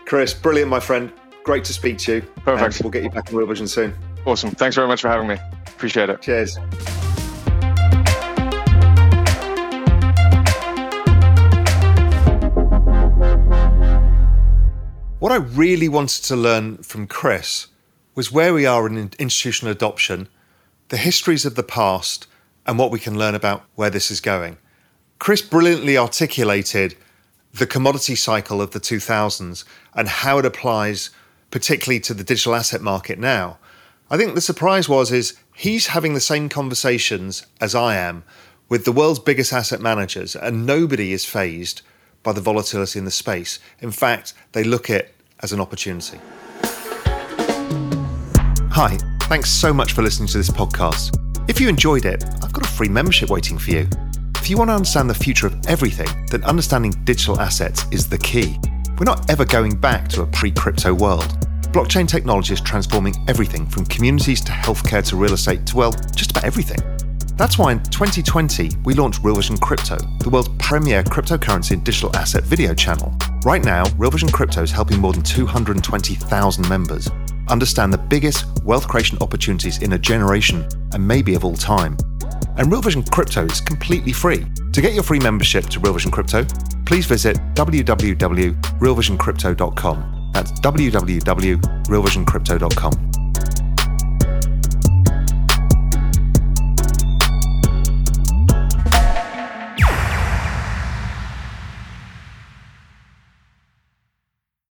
Chris, 0.06 0.34
brilliant, 0.34 0.70
my 0.70 0.80
friend. 0.80 1.12
Great 1.43 1.64
to 1.66 1.74
speak 1.74 1.97
to 1.99 2.16
you. 2.16 2.22
Perfect. 2.22 2.82
we'll 2.84 2.91
get 2.91 3.04
you 3.04 3.10
back 3.10 3.30
in 3.30 3.38
Real 3.38 3.47
Vision 3.47 3.68
soon. 3.68 3.93
Awesome. 4.26 4.51
Thanks 4.51 4.76
very 4.76 4.88
much 4.88 5.01
for 5.01 5.10
having 5.10 5.28
me. 5.28 5.38
Appreciate 5.68 6.10
it. 6.10 6.22
Cheers. 6.22 6.58
What 15.20 15.32
I 15.32 15.38
really 15.38 15.88
wanted 15.88 16.24
to 16.26 16.36
learn 16.36 16.78
from 16.78 17.08
Chris 17.08 17.68
was 18.14 18.32
where 18.32 18.54
we 18.54 18.66
are 18.66 18.86
in 18.86 19.12
institutional 19.20 19.72
adoption, 19.72 20.28
the 20.89 20.97
histories 20.97 21.45
of 21.45 21.56
the 21.56 21.64
past, 21.64 22.28
and 22.66 22.78
what 22.78 22.91
we 22.91 22.99
can 22.99 23.18
learn 23.18 23.34
about 23.34 23.64
where 23.76 23.89
this 23.89 24.12
is 24.12 24.20
going. 24.20 24.58
Chris 25.20 25.41
brilliantly 25.41 25.97
articulated 25.97 26.95
the 27.54 27.68
commodity 27.68 28.16
cycle 28.16 28.62
of 28.62 28.72
the 28.72 28.80
2000s 28.80 29.64
and 29.93 30.08
how 30.08 30.39
it 30.39 30.45
applies 30.45 31.12
particularly 31.51 31.99
to 31.99 32.14
the 32.14 32.24
digital 32.24 32.56
asset 32.56 32.82
market 32.82 33.20
now. 33.20 33.60
I 34.10 34.18
think 34.18 34.34
the 34.34 34.41
surprise 34.41 34.89
was 34.89 35.12
is 35.12 35.38
he's 35.56 35.88
having 35.88 36.14
the 36.14 36.20
same 36.20 36.49
conversations 36.49 37.45
as 37.62 37.76
I 37.76 37.95
am 37.95 38.24
with 38.70 38.86
the 38.86 38.91
world's 38.91 39.20
biggest 39.20 39.54
asset 39.54 39.82
managers 39.82 40.36
and 40.36 40.66
nobody 40.66 41.14
is 41.14 41.26
fazed 41.26 41.84
by 42.24 42.32
the 42.32 42.41
volatility 42.41 42.97
in 42.97 43.06
the 43.06 43.12
space. 43.12 43.60
In 43.80 43.91
fact, 43.91 44.34
they 44.54 44.64
look 44.64 44.89
at 44.89 45.01
it 45.01 45.16
as 45.41 45.54
an 45.54 45.60
opportunity. 45.60 46.20
Hi, 48.72 48.97
thanks 49.24 49.51
so 49.51 49.72
much 49.72 49.93
for 49.93 50.01
listening 50.01 50.28
to 50.30 50.38
this 50.39 50.49
podcast. 50.49 51.20
If 51.47 51.62
you 51.62 51.70
enjoyed 51.70 52.06
it, 52.06 52.24
I've 52.41 52.54
got 52.54 52.66
a 52.66 52.70
free 52.70 52.89
membership 52.89 53.30
waiting 53.30 53.60
for 53.60 53.70
you. 53.70 53.88
If 54.44 54.50
you 54.50 54.58
want 54.58 54.72
to 54.72 54.76
understand 54.76 55.10
the 55.10 55.14
future 55.14 55.48
of 55.48 55.56
everything, 55.68 56.10
then 56.30 56.44
understanding 56.44 56.91
digital 57.06 57.39
assets 57.39 57.86
is 57.91 58.10
the 58.10 58.18
key. 58.18 58.60
We're 59.00 59.06
not 59.06 59.30
ever 59.30 59.46
going 59.46 59.78
back 59.78 60.10
to 60.10 60.24
a 60.24 60.28
pre 60.28 60.52
crypto 60.52 60.94
world. 60.94 61.30
Blockchain 61.72 62.06
technology 62.10 62.54
is 62.54 62.60
transforming 62.60 63.16
everything 63.30 63.66
from 63.66 63.86
communities 63.86 64.41
to 64.41 64.52
healthcare 64.52 65.02
to 65.08 65.16
real 65.16 65.32
estate 65.32 65.66
to, 65.68 65.78
well, 65.78 65.94
just 66.14 66.32
about 66.32 66.44
everything. 66.44 66.80
That's 67.38 67.58
why 67.58 67.72
in 67.72 67.84
2020, 67.84 68.72
we 68.84 68.94
launched 68.94 69.24
Real 69.24 69.38
Vision 69.38 69.56
Crypto, 69.56 69.96
the 70.20 70.30
world's 70.30 70.50
premier 70.60 71.04
cryptocurrency 71.04 71.72
and 71.72 71.84
digital 71.86 72.14
asset 72.14 72.44
video 72.44 72.74
channel. 72.74 73.16
Right 73.46 73.64
now, 73.64 73.86
Real 73.96 74.12
Vision 74.12 74.28
Crypto 74.28 74.62
is 74.62 74.72
helping 74.72 75.00
more 75.00 75.14
than 75.14 75.24
220,000 75.24 76.68
members 76.68 77.10
understand 77.48 77.94
the 77.94 77.98
biggest 77.98 78.46
wealth 78.64 78.89
creation 78.89 79.18
opportunities 79.22 79.82
in 79.82 79.94
a 79.94 79.98
generation 79.98 80.68
and 80.91 81.08
maybe 81.08 81.34
of 81.34 81.46
all 81.46 81.56
time. 81.56 81.96
And 82.58 82.72
Real 82.72 82.82
Vision 82.82 83.04
Crypto 83.04 83.45
is 83.45 83.62
completely 83.62 84.12
free. 84.12 84.45
To 84.74 84.82
get 84.82 84.93
your 84.93 85.04
free 85.04 85.20
membership 85.20 85.68
to 85.68 85.80
Real 85.80 85.93
Vision 85.93 86.12
Crypto, 86.12 86.45
please 86.86 87.06
visit 87.06 87.38
www.realvisioncrypto.com. 87.54 90.32
That's 90.34 90.51
www.realvisioncrypto.com. 90.51 93.12